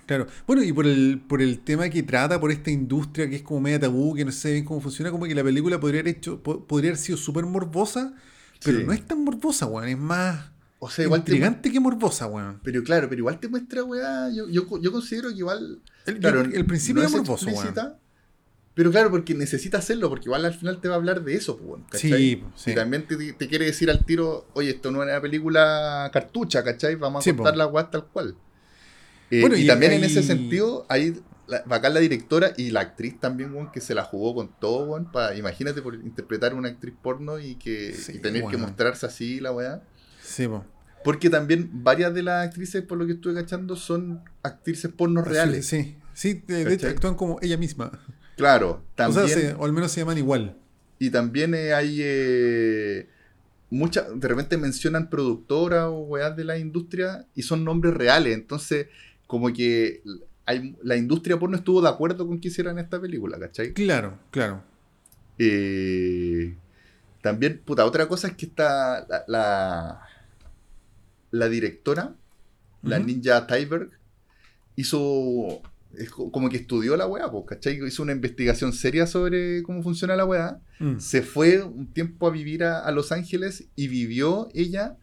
[0.06, 0.28] Claro.
[0.46, 3.62] Bueno, y por el, por el tema que trata, por esta industria que es como
[3.62, 6.42] media tabú, que no sé bien cómo funciona, como que la película podría haber hecho,
[6.44, 8.14] po- podría haber sido súper morbosa,
[8.64, 8.84] pero Sí.
[8.86, 9.88] no es tan morbosa, weón.
[9.90, 12.60] Es más O sea, igual te, intrigante que morbosa, weón.
[12.64, 14.30] Pero claro, pero igual te muestra, weá.
[14.34, 15.82] Yo, yo, yo considero que igual.
[16.06, 17.74] El, Claro, el- el principio no es morboso, weón.
[18.76, 21.56] Pero claro, porque necesita hacerlo, porque igual al final te va a hablar de eso,
[21.58, 22.12] pues, weón, ¿cachai?
[22.12, 22.72] Sí, sí.
[22.72, 26.62] Y también te, te quiere decir al tiro, oye, esto no es una película cartucha,
[26.62, 26.96] ¿cachai?
[26.96, 27.58] Vamos a Sí, contar po.
[27.58, 28.36] la weá tal cual.
[29.32, 31.16] Eh, Bueno, y, y también en ese sentido, ahí
[31.48, 35.36] la, bacán la directora y la actriz también, que se la jugó con todo, para,
[35.36, 39.52] imagínate por interpretar una actriz porno y que Sí, y tener que mostrarse así, la
[39.52, 39.82] weá.
[40.22, 40.64] Sí, po.
[41.04, 45.68] Porque también varias de las actrices, por lo que estuve cachando, son actrices porno reales.
[45.68, 47.92] Sí, sí, de, de hecho actúan como ella misma.
[48.38, 49.26] Claro, también.
[49.26, 50.58] O sea, se- o al menos se llaman igual.
[50.98, 53.08] Y también eh, hay eh,
[53.70, 58.34] muchas, de repente mencionan productoras o weas de la industria y son nombres reales.
[58.34, 58.88] Entonces,
[59.28, 60.02] como que
[60.46, 63.74] hay, la industria porno estuvo de acuerdo con que hicieran esta película, ¿cachai?
[63.74, 64.64] Claro, claro.
[65.38, 66.56] Eh,
[67.22, 70.02] También, puta, otra cosa es que está la, la,
[71.32, 72.14] la directora,
[72.84, 73.90] la ninja Tyberg,
[74.76, 75.60] hizo,
[75.98, 77.84] es como que estudió la weá, pues, ¿cachai?
[77.84, 80.60] Hizo una investigación seria sobre cómo funciona la weá.
[80.78, 81.00] Mm.
[81.00, 84.98] Se fue un tiempo a vivir a, a Los Ángeles y vivió ella,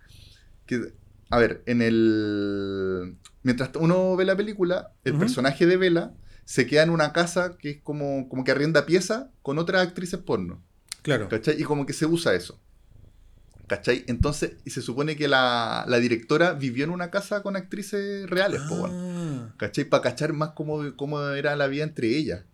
[0.66, 0.92] que,
[1.32, 3.16] a ver, en el...
[3.42, 6.12] Mientras uno ve la película, el personaje de Vela
[6.44, 10.20] se queda en una casa que es como, como que arrienda pieza con otras actrices
[10.20, 10.62] porno.
[11.00, 11.30] Claro.
[11.30, 11.58] ¿Cachai?
[11.58, 12.60] Y como que se usa eso.
[13.66, 14.04] ¿Cachai?
[14.08, 18.60] Entonces, y se supone que la, la directora vivió en una casa con actrices reales,
[18.68, 18.86] po.
[18.90, 19.86] Ah, ¿cachai?
[19.86, 22.44] Para cachar más cómo, cómo era la vida entre ellas.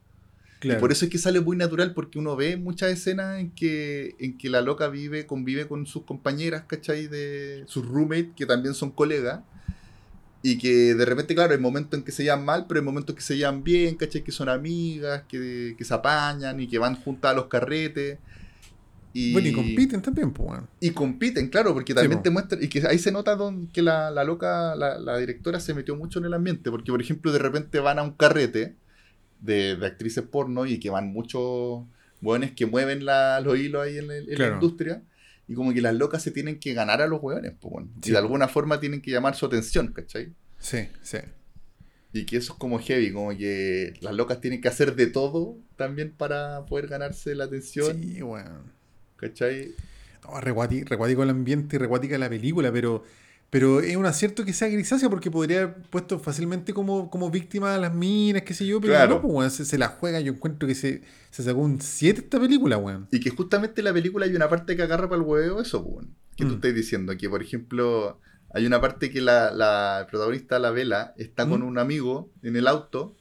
[0.59, 0.79] Claro.
[0.79, 4.15] Y por eso es que sale muy natural, porque uno ve muchas escenas en que,
[4.19, 7.07] en que la loca vive, convive con sus compañeras, ¿cachai?
[7.07, 9.41] De sus roommates, que también son colegas.
[10.41, 13.15] Y que de repente, claro, hay momentos en que se llevan mal, pero hay momentos
[13.15, 14.23] que se llevan bien, ¿cachai?
[14.23, 18.19] Que son amigas, que, que se apañan y que van juntas a los carretes.
[19.13, 20.69] Y, Bueno, y compiten también, pues, weón.
[20.81, 24.11] y compiten, claro, porque también te muestra, y que ahí se nota don- que la,
[24.11, 27.39] la loca, la, la directora se metió mucho en el ambiente, porque por ejemplo de
[27.39, 28.77] repente van a un carrete
[29.41, 31.85] de, de actrices porno y que van muchos
[32.23, 34.51] hueones que mueven la- los hilos ahí en, el- en Claro.
[34.53, 35.03] la industria,
[35.47, 38.11] y como que las locas se tienen que ganar a los hueones, pues, bueno, Sí,
[38.11, 40.33] y de alguna forma tienen que llamar su atención, ¿cachai?
[40.59, 41.19] Sí, sí.
[42.13, 45.57] Y que eso es como heavy, como que las locas tienen que hacer de todo
[45.77, 48.73] también para poder ganarse la atención, Sí, weón.
[49.17, 49.73] ¿cachai?
[50.25, 53.05] No, recuático el ambiente y recuática la película, pero,
[53.51, 57.75] pero es un acierto que sea grisácea porque podría haber puesto fácilmente como, como víctima
[57.75, 59.15] a las minas, qué sé yo, pero Claro.
[59.17, 60.21] no, pues, weón, se, se la juega.
[60.21, 63.09] Yo encuentro que se, se sacó un 7 esta película, weón.
[63.11, 65.83] Y que justamente en la película hay una parte que agarra para el huevo eso,
[65.83, 66.55] pues, bueno, que tú Mm.
[66.57, 68.21] estás diciendo, que por ejemplo
[68.53, 71.67] hay una parte que la, la protagonista, la Vela, está con Mm.
[71.69, 73.17] un amigo en el auto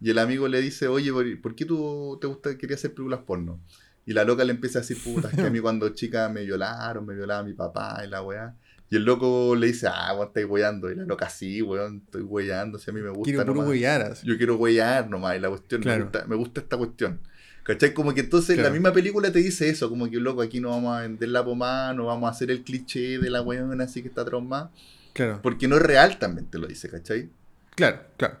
[0.00, 3.20] y el amigo le dice, oye, ¿por, por qué tú te gusta, querías hacer películas
[3.24, 3.60] porno?
[4.04, 6.42] Y la loca le empieza a decir, puta, es que a mí cuando chica me
[6.44, 8.56] violaron, me violaba mi papá y la weá.
[8.90, 10.90] Y el loco le dice, ah, weón, estáis weyando.
[10.90, 14.10] Y la loca, sí, weón, estoy weyando, si a mí me gusta Quiero nomás.
[14.12, 14.26] así.
[14.26, 17.20] Yo quiero huellar nomás, y la cuestión, me, gusta, me gusta esta cuestión.
[17.64, 17.94] ¿Cachai?
[17.94, 18.68] Como que entonces Claro.
[18.68, 21.42] la misma película te dice eso, como que loco, aquí no vamos a vender la
[21.44, 24.70] pomada, no vamos a hacer el cliché de la weona así que está traumada,
[25.14, 27.30] Claro, porque no es real también te lo dice, ¿cachai?
[27.74, 28.36] claro, claro.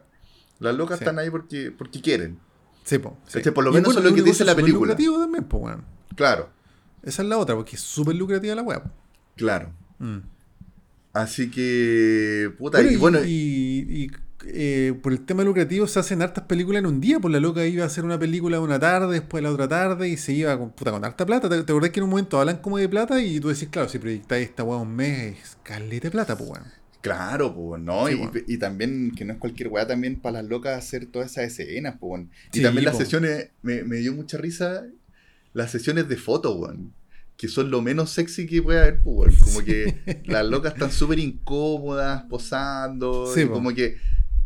[0.60, 1.04] Las locas Sí.
[1.04, 2.38] están ahí porque, porque quieren.
[2.84, 3.38] Sí, po, sí.
[3.38, 3.54] ¿Cachai?
[3.54, 4.88] Por lo menos eso es lo que dice la película.
[4.92, 5.84] lucrativo también, pues, weón.
[6.16, 6.50] Claro,
[7.02, 8.82] Esa es la otra, porque es súper lucrativa la weá.
[8.82, 8.90] po.
[9.36, 9.72] claro.
[9.98, 10.18] Mm.
[11.14, 14.10] Así que, puta, Bueno, y, bueno, y- y,
[14.46, 17.64] eh, por el tema lucrativo se hacen hartas películas en un día, pues la loca
[17.66, 20.72] iba a hacer una película una tarde, después la otra tarde, y se iba con,
[20.72, 21.48] puta, con harta plata.
[21.48, 23.22] ¿Te, te acordás que en un momento hablan como de plata?
[23.22, 26.50] Y tú decís, claro, si proyectáis esta weá un mes, es caleta de plata, pues
[26.50, 26.64] weón.
[27.00, 28.08] claro, pues, ¿no?
[28.08, 28.32] Sí, y, bueno.
[28.46, 31.96] y también, que no es cualquier weá también para las locas hacer todas esas escenas,
[32.00, 32.30] pues, weón.
[32.52, 32.98] Y Sí, también las po.
[32.98, 34.84] sesiones, me, me dio mucha risa
[35.54, 36.92] las sesiones de foto, weón.
[37.36, 39.36] Que son lo menos sexy que puede haber, pues.
[39.42, 43.32] Como que las locas están súper incómodas, posando.
[43.34, 43.54] Sí, y po.
[43.54, 43.96] como que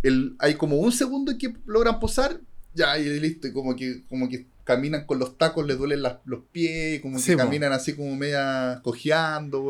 [0.02, 2.40] el, hay como un segundo que logran posar,
[2.74, 3.46] ya, y listo.
[3.48, 7.18] Y como que, como que caminan con los tacos, les duelen las- los pies, como
[7.18, 7.44] Sí, que po.
[7.44, 9.64] caminan así como media cojeando.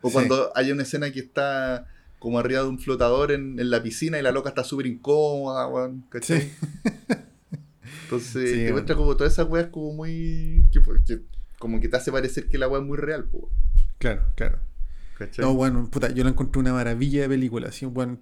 [0.00, 1.86] O cuando hay una escena que está
[2.18, 5.68] como arriba de un flotador en, en la piscina y la loca está súper incómoda.
[6.08, 6.50] ¿Cachai?
[8.04, 10.64] Entonces, te muestra como todas esas weas como muy.
[10.72, 11.22] Que, que-
[11.58, 13.50] como que te hace parecer que la wea es muy real, po,
[13.98, 14.58] Claro, claro.
[15.18, 15.44] ¿cachai?
[15.44, 18.20] No, bueno, puta, yo la encontré una maravilla de película, así, weón.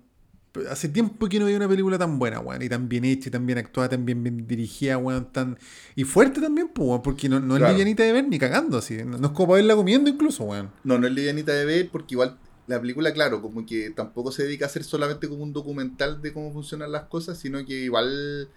[0.70, 3.32] Hace tiempo que no veía una película tan buena, weón, y tan bien hecha, y
[3.32, 5.58] tan bien actuada, tan bien, bien dirigida, weón, tan...
[5.94, 7.66] Y fuerte también, pues, weón, porque no, no Claro.
[7.66, 8.96] es livianita de ver ni cagando, así.
[9.04, 10.70] No, no es como para verla comiendo incluso, weón.
[10.82, 12.38] No, no es livianita de ver porque igual
[12.68, 16.32] la película, claro, como que tampoco se dedica a ser solamente como un documental de
[16.32, 18.48] cómo funcionan las cosas, sino que igual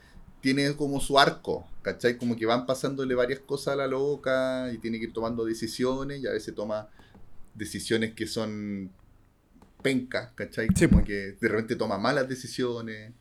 [0.42, 2.18] tiene como su arco, ¿cachai?
[2.18, 6.22] Como que van pasándole varias cosas a la loca y tiene que ir tomando decisiones
[6.22, 6.90] y a veces toma
[7.54, 8.92] decisiones que son
[9.82, 10.68] pencas, ¿cachai?
[10.76, 11.06] Sí, como po.
[11.06, 13.14] que de repente toma malas decisiones,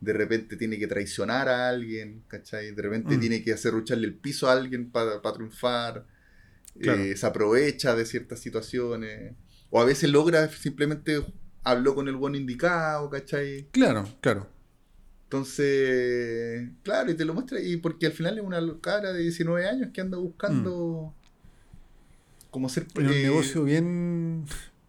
[0.00, 2.72] de repente tiene que traicionar a alguien, ¿cachai?
[2.74, 3.20] De repente Mm.
[3.20, 6.06] tiene que hacer lucharle el piso a alguien para triunfar,
[6.80, 7.02] Claro.
[7.02, 9.34] eh, se aprovecha de ciertas situaciones,
[9.70, 11.22] o a veces logra simplemente
[11.64, 13.68] habló con el bueno indicado, ¿cachai?
[13.70, 14.48] Claro, claro.
[15.32, 19.66] Entonces, claro, y te lo muestra, y porque al final es una cara de 19
[19.66, 21.14] años que anda buscando
[22.50, 22.86] como ser...
[22.96, 24.44] En un eh, negocio bien...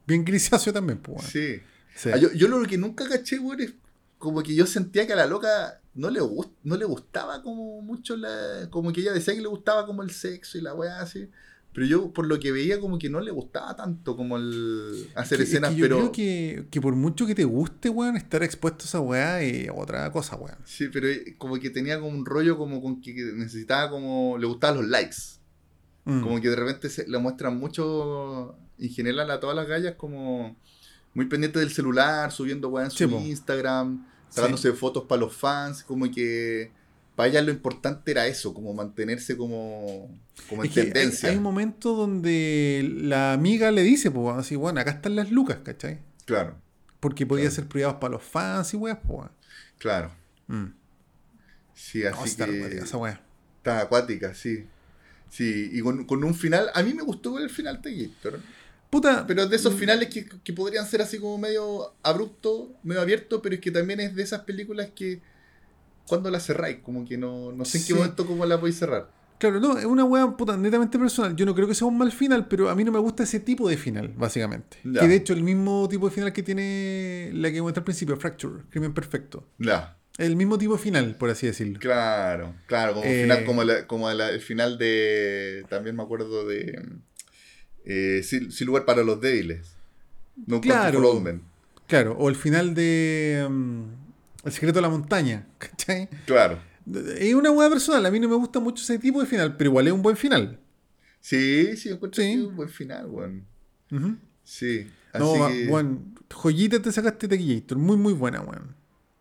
[0.05, 1.23] Bien grisáceo también, pues.
[1.23, 1.61] Sí.
[1.95, 2.09] Sí.
[2.13, 3.73] Ah, yo, yo lo que nunca caché, weón, es
[4.17, 7.81] como que yo sentía que a la loca no le, gust- no le gustaba como
[7.81, 8.67] mucho la...
[8.69, 11.29] Como que ella decía que le gustaba como el sexo y la weá así.
[11.73, 15.39] Pero yo por lo que veía como que no le gustaba tanto como el hacer
[15.39, 15.97] Que- es escenas, que yo pero...
[15.97, 19.69] creo que, que por mucho que te guste, weón, estar expuesto a esa weá es
[19.75, 20.57] otra cosa, weón.
[20.65, 24.37] Sí, pero eh, como que tenía como un rollo como con que necesitaba como...
[24.37, 25.15] Le gustaban los likes.
[26.05, 26.21] Mm.
[26.21, 30.55] Como que de repente se lo muestran mucho, en general a todas las gallas, como
[31.13, 33.03] muy pendientes del celular, subiendo weá en su.
[33.05, 36.71] Instagram, sacándose fotos para los fans, como que
[37.15, 40.09] para ellas lo importante era eso, como mantenerse como,
[40.49, 41.29] como en Es que hay, tendencia.
[41.29, 45.59] hay un momento donde la amiga le dice, pues, así, bueno, acá están las lucas,
[45.63, 45.99] ¿cachai?
[46.25, 46.55] Claro,
[46.99, 47.55] Porque podía Claro.
[47.55, 49.29] ser privados para los fans y weas, pues.
[49.77, 50.11] claro.
[50.47, 50.65] Mm.
[51.75, 53.21] Sí, No, así está que acuática esa wea.
[53.57, 54.65] está acuática, sí.
[55.29, 58.39] Sí, y con, con un final, a mí me gustó el final de Gator.
[58.89, 63.01] Puta, Pero de esos mm, finales que, que podrían ser así como medio abrupto, medio
[63.01, 65.21] abierto, pero es que también es de esas películas que
[66.07, 67.93] cuando la cerráis, como que no, no sé en qué Sí.
[67.93, 69.09] momento cómo la podéis cerrar.
[69.39, 71.35] Claro, no, es una wea puta netamente personal.
[71.35, 73.39] Yo no creo que sea un mal final, pero a mí no me gusta ese
[73.41, 74.77] tipo de final, básicamente.
[74.85, 75.01] Ya.
[75.01, 78.15] Que de hecho el mismo tipo de final que tiene la que comenté al principio,
[78.15, 79.45] Fracture, Crimen Perfecto.
[79.59, 81.79] Ya, El mismo tipo de final, por así decirlo.
[81.79, 83.23] claro, claro, como, Eh.
[83.23, 85.65] final, como, la- como la- el final de.
[85.69, 86.79] También me acuerdo de.
[87.85, 89.75] eh, sin, Sin lugar para los débiles.
[90.47, 91.01] No Claro.
[91.87, 93.83] Claro, o el final de mm,
[94.43, 96.09] El secreto de la montaña, ¿cachai?
[96.25, 96.59] Claro.
[97.17, 99.69] Es una buena personal, a mí no me gusta mucho ese tipo de final, pero
[99.69, 100.59] igual es un buen final.
[101.21, 102.29] Sí, sí, encuentro Sí.
[102.29, 103.45] que es un buen final, weón.
[104.43, 104.87] Sí.
[105.13, 108.75] Así No, que- joyita te sacaste Taquillator, muy muy buena, weón.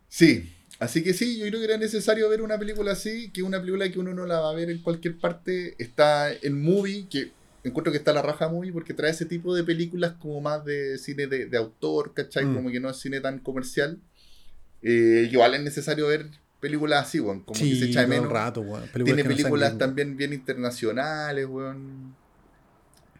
[0.09, 3.61] Sí, así que sí, yo creo que era necesario ver una película así, que una
[3.61, 5.77] película que uno no la va a ver en cualquier parte.
[5.79, 7.31] Está en movie, que
[7.65, 10.99] encuentro que está la raja movie, porque trae ese tipo de películas como más de
[10.99, 12.45] cine de, de autor, ¿cachai?
[12.47, 12.55] Mm.
[12.57, 14.01] Como que no es cine tan comercial.
[14.83, 16.27] Eh, igual es necesario ver
[16.61, 18.33] películas así, weón, como que se echa de todo el menos.
[18.33, 18.83] rato, weón.
[18.93, 22.15] Películas Tiene que no películas también bien internacionales, weón.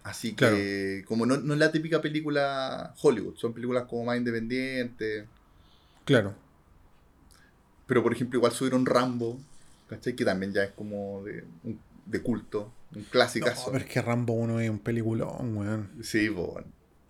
[0.05, 0.57] Así Claro.
[0.57, 5.27] que, como no, no es la típica película Hollywood, son películas como más independientes.
[6.05, 6.35] Claro.
[7.87, 9.39] Pero por ejemplo, igual subieron Rambo,
[9.89, 10.15] ¿cachai?
[10.17, 11.45] Que también ya es como de,
[12.07, 13.71] de culto, un No, clasicazo.
[13.73, 15.91] pero es que Rambo 1 es un peliculón, weón.
[16.03, 16.67] Sí, bueno.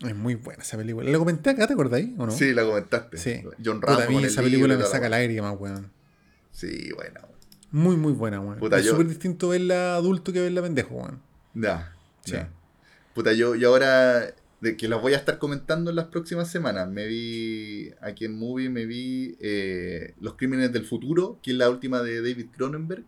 [0.09, 1.11] Es muy buena esa película.
[1.11, 2.33] ¿La comenté acá, te acordáis o no?
[2.33, 3.17] Sí, la comentaste.
[3.19, 3.43] Sí.
[3.65, 4.19] John Puta, Rambo.
[4.19, 5.91] a mí esa película me saca lágrimas, weón.
[6.51, 7.21] Sí, bueno.
[7.71, 8.59] Muy, muy buena, weón.
[8.59, 11.21] Puta, es yo- súper distinto verla adulto que verla pendejo, weón.
[11.55, 12.33] Ya, Sí.
[12.33, 12.51] ya.
[13.15, 16.89] Puta, yo, y ahora, de que las voy a estar comentando en las próximas semanas,
[16.89, 21.69] me vi, aquí en Movie, me vi eh, Los Crímenes del Futuro, que es la
[21.69, 23.05] última de David Cronenberg.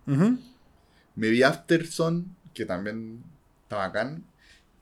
[1.17, 3.23] Me vi Afterson, que también
[3.63, 4.25] está bacán.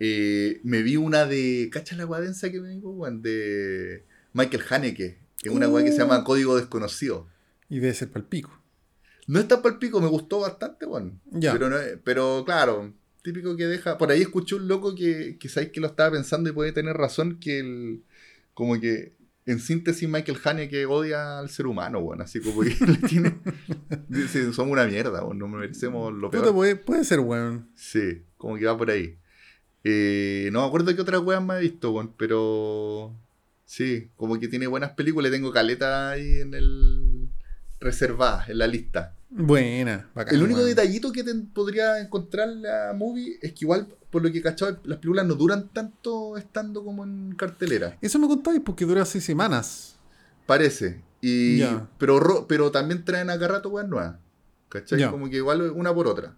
[0.04, 1.70] Eh, me vi una de.
[1.72, 3.08] ¿Cacha la guadensa que me dijo?
[3.12, 5.98] De Michael Haneke, que es una weá que se Uh.
[6.00, 7.28] llama Código Desconocido.
[7.68, 8.50] Y debe ser palpico.
[9.28, 11.20] No está para el pico, me gustó bastante, weón.
[11.30, 11.52] Ya.
[11.52, 12.92] Pero, no, pero claro,
[13.22, 13.96] típico que deja.
[13.96, 16.96] Por ahí escuché un loco que, que sabéis que lo estaba pensando y puede tener
[16.96, 18.02] razón, que el.
[18.54, 19.14] Como que.
[19.46, 22.22] En síntesis, Michael Haneke odia al ser humano, weón.
[22.22, 23.38] Así como que le tiene.
[24.08, 25.38] Dice, somos una mierda, weón.
[25.38, 26.52] No merecemos lo peor.
[26.52, 27.68] Puede, puede ser, weón.
[27.76, 29.18] Sí, como que va por ahí.
[29.84, 33.12] Eh, no me acuerdo qué otras weas me he visto, weón, pero
[33.64, 35.30] sí, como que tiene buenas películas.
[35.32, 37.28] Tengo caleta ahí en el
[37.80, 39.14] reservada, en la lista.
[39.28, 40.34] Buena, bacán.
[40.34, 44.30] el único detallito que te podría encontrar en la movie es que igual, por lo
[44.30, 47.96] que he cachado, las películas no duran tanto estando como en cartelera.
[48.02, 49.96] Eso me contáis porque dura seis semanas.
[50.46, 51.00] Parece.
[51.22, 51.60] Y,
[51.98, 54.16] pero, ro- pero también traen acá rato weas nuevas.
[54.68, 55.00] ¿Cachai?
[55.10, 56.36] Como que igual una por otra.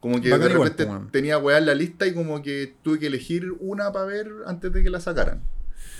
[0.00, 3.06] Como que Bacán de repente tenía weas en la lista y como que tuve que
[3.08, 5.42] elegir una para ver antes de que la sacaran.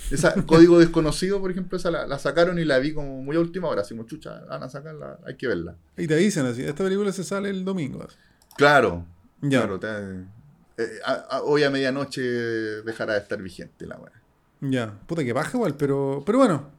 [0.09, 3.39] Esa Código Desconocido, por ejemplo, esa la, la sacaron y la vi como muy a
[3.39, 3.81] última hora.
[3.81, 5.75] Así como, chucha, van a sacarla, hay que verla.
[5.97, 8.05] Y te dicen así, esta película se sale el domingo.
[8.57, 9.05] Claro,
[9.41, 9.79] Ya, claro.
[9.79, 14.11] te- eh, a- a- hoy a medianoche dejará de estar vigente la wea.
[14.61, 14.99] ya.
[15.07, 16.69] Puta que baja igual, pero, pero bueno.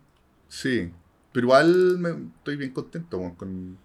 [0.49, 0.93] Sí,
[1.33, 3.79] pero igual me- estoy bien contento con...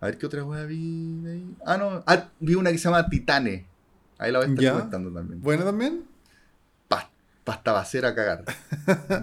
[0.00, 1.56] A ver qué otra wea vi de ahí.
[1.66, 3.66] Ah, no, ah, vi una que se llama Titane.
[4.18, 4.72] Ahí la voy a estar Ya.
[4.72, 5.40] comentando también.
[5.42, 6.04] Buena también.
[6.88, 7.10] Pa-
[7.44, 8.44] pasta basera a cagar.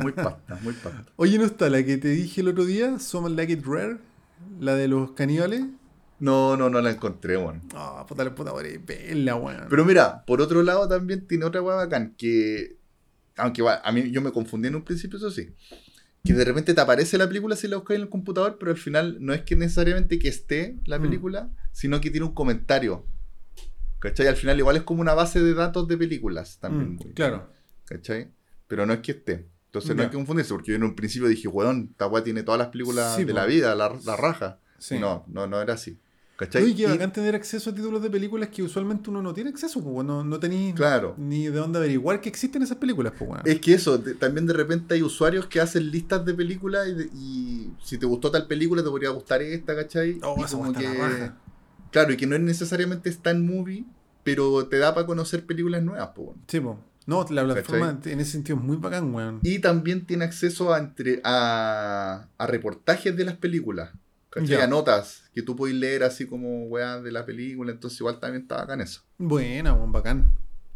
[0.01, 1.05] Muy pasta, muy pasta.
[1.15, 2.99] Oye, ¿no está la que te dije el otro día?
[2.99, 3.97] Somos Like It Rare.
[4.59, 5.63] La de los caníbales.
[6.19, 7.61] No, no, no la encontré, weón.
[7.73, 9.65] Ah, puta la puta, verla, weón.
[9.69, 12.77] Pero mira, por otro lado también tiene otra wea bacán que...
[13.37, 15.53] Aunque a mí yo me confundí en un principio, eso sí.
[16.25, 18.77] Que de repente te aparece la película si la buscas en el computador, pero al
[18.77, 21.01] final no es que necesariamente que esté la Mm.
[21.03, 23.05] película, sino que tiene un comentario.
[23.99, 24.27] ¿Cachai?
[24.27, 26.95] Al final igual es como una base de datos de películas también.
[26.95, 27.49] Mm, claro.
[27.85, 28.27] ¿Cachai?
[28.67, 29.47] Pero no es que esté.
[29.67, 32.43] Entonces no hay que confundirse, porque yo en un principio dije, weón, esta weá tiene
[32.43, 34.59] todas las películas Sí, de la vida, la, la raja.
[34.79, 34.97] Sí.
[34.99, 35.99] No, no, no era así.
[36.37, 36.63] ¿Cachai?
[36.63, 39.51] Oye, qué Y- bacán tener acceso a títulos de películas que usualmente uno no tiene
[39.51, 41.15] acceso, pues no, no tenéis Claro.
[41.17, 43.41] ni de dónde averiguar que existen esas películas, pues weón.
[43.45, 47.97] Es que eso, también de repente hay usuarios que hacen listas de películas y, si
[47.97, 50.19] te gustó tal película te podría gustar esta, ¿cachai?
[50.23, 51.37] Oh, y como que, la
[51.91, 53.85] claro, y que no es necesariamente en movie,
[54.23, 56.21] pero te da para conocer películas nuevas, po.
[56.23, 56.37] weón.
[56.47, 56.59] Sí.
[57.07, 59.39] No, la plataforma en ese sentido es muy bacán, weón.
[59.43, 63.91] Y también tiene acceso a, entre, a, a reportajes de las películas.
[64.35, 64.49] ¿Cachai?
[64.57, 64.63] Ya.
[64.65, 67.71] A notas que tú puedes leer así como weas de la película.
[67.71, 69.01] Entonces igual también está bacán eso.
[69.17, 70.33] Buena, weón, bacán.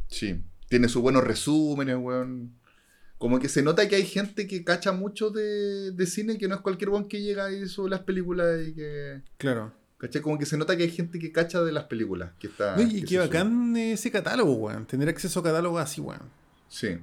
[0.08, 0.42] Sí.
[0.70, 2.54] Tiene sus buenos resúmenes, weón.
[3.18, 6.56] Como que se nota que hay gente que cacha mucho de, de cine, que no
[6.56, 9.22] es cualquier weón que llega y sube las películas y que...
[9.38, 9.74] Claro.
[9.98, 10.22] ¿Cachai?
[10.22, 12.32] Como que se nota que hay gente que cacha de las películas.
[12.40, 13.26] Que está, Oye, y que qué sube.
[13.26, 14.86] bacán ese catálogo, weón.
[14.86, 16.22] Tener acceso a catálogos así, weón.
[16.70, 16.98] Sí.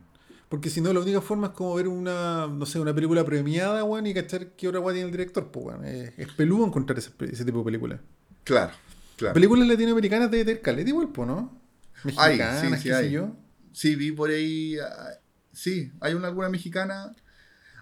[0.49, 3.83] Porque si no, la única forma es como ver una, no sé, una película premiada,
[3.83, 5.85] weón, y cachar qué otra weón tiene el director, pues, weón.
[5.85, 8.01] Es, es peludo encontrar ese, ese tipo de películas.
[8.45, 8.73] Claro,
[9.17, 9.35] claro.
[9.35, 11.59] Películas latinoamericanas debe tener caleta igual, pues, ¿no?
[12.05, 13.11] Mexicanas, sí, sí qué sé hay.
[13.11, 13.37] yo.
[13.73, 14.77] Sí, vi por ahí.
[14.79, 15.19] ah,
[15.53, 17.17] Sí, hay una alguna mexicana.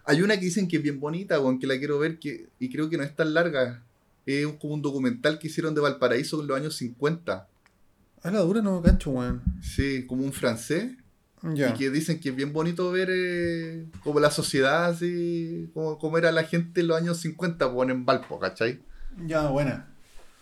[0.06, 2.70] Hay una que dicen que es bien bonita, weón, que la quiero ver que, y
[2.70, 3.82] creo que no es tan larga.
[4.26, 7.48] Es como un documental que hicieron de Valparaíso en los años 50.
[8.22, 9.42] A la dura no gancho, weón.
[9.60, 10.92] Sí, como un francés.
[11.52, 16.16] Y que dicen que es bien bonito ver eh, como la sociedad, así, como, como
[16.16, 18.80] era la gente en los años 50, weón, en Valpo, ¿cachai?
[19.26, 19.88] Ya, buena.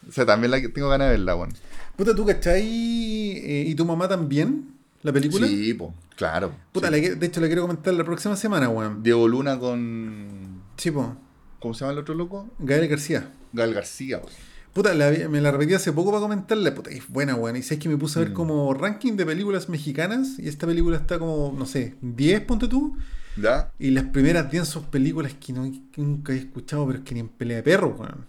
[0.09, 1.53] O sea, también la que tengo ganas de verla, weón.
[1.97, 2.63] Puta, ¿tú cachai?
[2.65, 4.75] eh, ¿Y tu mamá también?
[5.03, 5.47] ¿La película?
[5.49, 6.55] Sí, po, claro.
[6.73, 6.93] Puta, sí.
[6.95, 9.03] la que- de hecho la quiero comentar la próxima semana, weón.
[9.03, 10.63] Diego Luna con.
[10.77, 11.17] Sí, po.
[11.61, 12.49] ¿Cómo se llama el otro loco?
[12.61, 13.31] Gael García.
[13.53, 14.31] Gal García, weón.
[14.73, 16.75] Puta, la me la repetí hace poco para comentarla.
[16.75, 17.57] Puta, es buena, weón.
[17.57, 18.35] Y sabes que me puse a ver Mm.
[18.35, 20.39] como ranking de películas mexicanas.
[20.39, 22.97] Y esta película está como, no sé, 10, ponte tú.
[23.37, 23.71] ¿Ya?
[23.79, 27.15] Y las primeras 10 son películas que, no, que nunca he escuchado, pero es que
[27.15, 28.27] ni en pelea de perros, weón.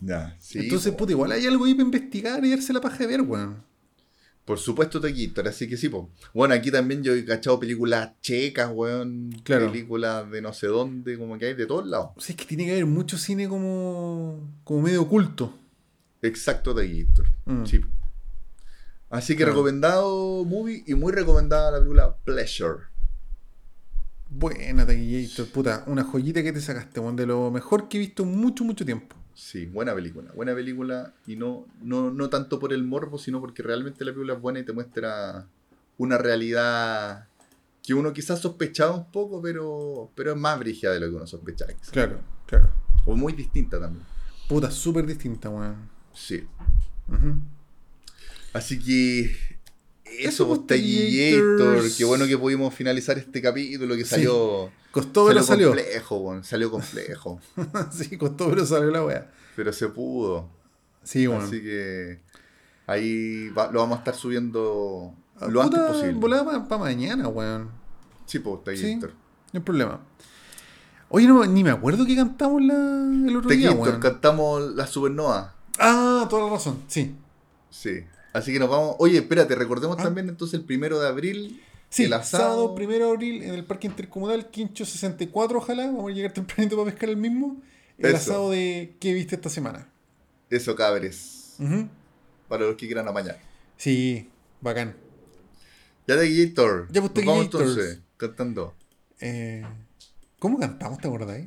[0.00, 0.58] Ya, sí.
[0.58, 0.98] Entonces, po.
[0.98, 3.62] puta, igual hay algo ahí para investigar y darse la paja de ver, weón.
[4.44, 6.10] Por supuesto, Tequistor, así que sí, po.
[6.34, 9.30] Bueno, aquí también yo he cachado películas checas, weón.
[9.44, 9.70] Claro.
[9.70, 12.10] Películas de no sé dónde, como que hay de todos lados.
[12.16, 15.56] O sea, es que tiene que haber mucho cine como, como medio oculto.
[16.22, 17.26] Exacto, Tequistor.
[17.44, 17.64] Mm.
[17.64, 17.80] Sí.
[19.10, 22.84] Así que recomendado movie y muy recomendada la película Pleasure.
[24.30, 28.22] Buena, Taquillator, puta, una joyita que te sacaste, weón, de lo mejor que he visto
[28.22, 29.14] en mucho, mucho tiempo.
[29.34, 30.32] Sí, buena película.
[30.32, 34.34] Buena película y no, no, no tanto por el morbo, sino porque realmente la película
[34.34, 35.46] es buena y te muestra
[35.98, 37.28] una realidad
[37.82, 41.26] que uno quizás sospechaba un poco, pero, pero es más brígida de lo que uno
[41.26, 41.72] sospechaba.
[41.74, 41.90] quizás.
[41.90, 42.70] Claro, claro.
[43.04, 44.06] O muy distinta también.
[44.48, 45.91] Puta, súper distinta, weón.
[46.14, 46.46] Sí.
[48.52, 49.34] Así que
[50.18, 51.82] Eso, pues, Taquillator.
[51.96, 54.10] Qué bueno que pudimos finalizar este capítulo que Sí.
[54.10, 55.68] salió, Costó, pero salió.
[55.68, 57.40] complejo, salió complejo.
[57.90, 59.30] sí, costó, pero salió la weá.
[59.56, 60.50] pero se pudo.
[61.02, 61.42] Sí, weón.
[61.44, 62.20] Así que
[62.86, 65.14] ahí va- lo vamos a estar subiendo
[65.48, 66.12] lo antes Ah, posible.
[66.12, 67.70] volada para mañana, weón.
[68.26, 69.08] Sí, pues, Sí, no
[69.54, 69.98] hay problema.
[71.08, 72.74] Oye, no, ni me acuerdo que cantamos la,
[73.28, 73.98] el otro día, weón.
[73.98, 75.51] cantamos la Supernova.
[75.78, 77.14] Ah, toda la razón, sí.
[77.70, 78.04] Sí.
[78.32, 78.96] Así que nos vamos.
[78.98, 81.60] Oye, espérate, recordemos también entonces el primero de abril.
[81.60, 81.68] Ah.
[81.88, 82.44] Sí, el asado.
[82.44, 85.86] sábado 1 de abril en el Parque Intercomunal Quincho 64, ojalá.
[85.86, 87.60] Vamos a llegar tempranito para pescar el mismo.
[87.98, 88.16] El Eso.
[88.16, 89.88] asado de ¿Qué viste esta semana?
[90.48, 91.54] Eso, cabres.
[91.58, 91.88] Ujú.
[92.48, 93.38] Para los que quieran amañar.
[93.76, 94.30] Sí,
[94.62, 94.96] bacán.
[96.06, 96.88] Ya Taquillator.
[96.90, 98.74] Ya, pues, vamos entonces, cantando.
[99.20, 99.62] Eh,
[100.38, 101.46] ¿Cómo cantamos, te acordáis?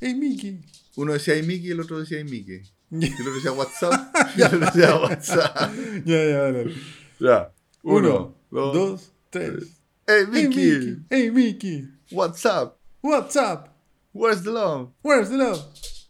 [0.00, 0.60] ¡Ey, Mickey!
[0.96, 2.62] Uno decía ay Mickey y el otro decía ay Mickey.
[2.90, 4.16] Ya, Y el otro decía WhatsApp.
[4.36, 5.70] y el otro decía WhatsApp.
[6.04, 6.74] ya, dale, dale.
[7.18, 7.52] Ya.
[7.82, 9.64] Uno, dos, dos, tres.
[10.06, 10.48] Hey ¡Ey, Mickey.
[10.48, 10.96] Mickey!
[11.10, 11.88] ¡Ey, Mickey!
[12.12, 12.74] WhatsApp.
[13.02, 13.68] What's up?
[14.12, 14.92] Where's the love?
[15.02, 15.62] Where's the love?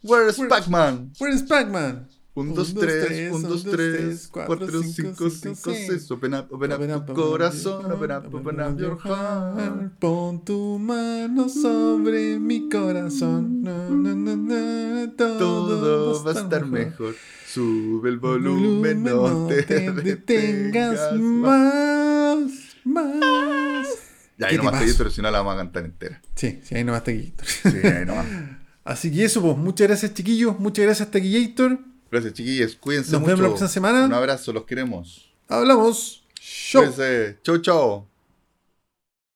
[0.02, 1.12] Where's Where- Pac-Man?
[1.18, 2.08] Where's Pac-Man?
[2.36, 4.92] Un, Un, dos, dos, tres, tres, un, un, dos, dos, tres, tres, cuatro, cuatro, cinco,
[4.92, 5.86] cinco, cinco, cinco, seis.
[5.88, 6.10] seis.
[6.10, 9.92] Open up, open up Open up, tu corazón, open up, open up your heart.
[9.98, 13.62] Pon tu mano sobre mi corazón.
[13.62, 17.14] Na, na, na, na, Todo va a estar mejor.
[17.46, 22.50] Sube el volumen, no te detengas más.
[22.84, 23.86] más,
[24.36, 26.20] ¿Qué ahí te nomás te pero si no la vamos a cantar entera.
[26.34, 27.46] Sí, sí, ahí nomás Taquillator.
[27.46, 28.26] Sí, ahí nomás.
[28.84, 30.60] Así que eso, pues, muchas gracias, chiquillos.
[30.60, 31.95] Muchas gracias, Taquillator.
[32.10, 32.76] Gracias, chiquillos.
[32.76, 33.28] Cuídense Nos mucho.
[33.30, 34.04] vemos la próxima semana.
[34.04, 35.30] Un abrazo, los queremos.
[35.48, 36.24] Hablamos.
[36.40, 36.82] Show.
[36.82, 37.38] Cuídense.
[37.42, 38.06] Chau, chau.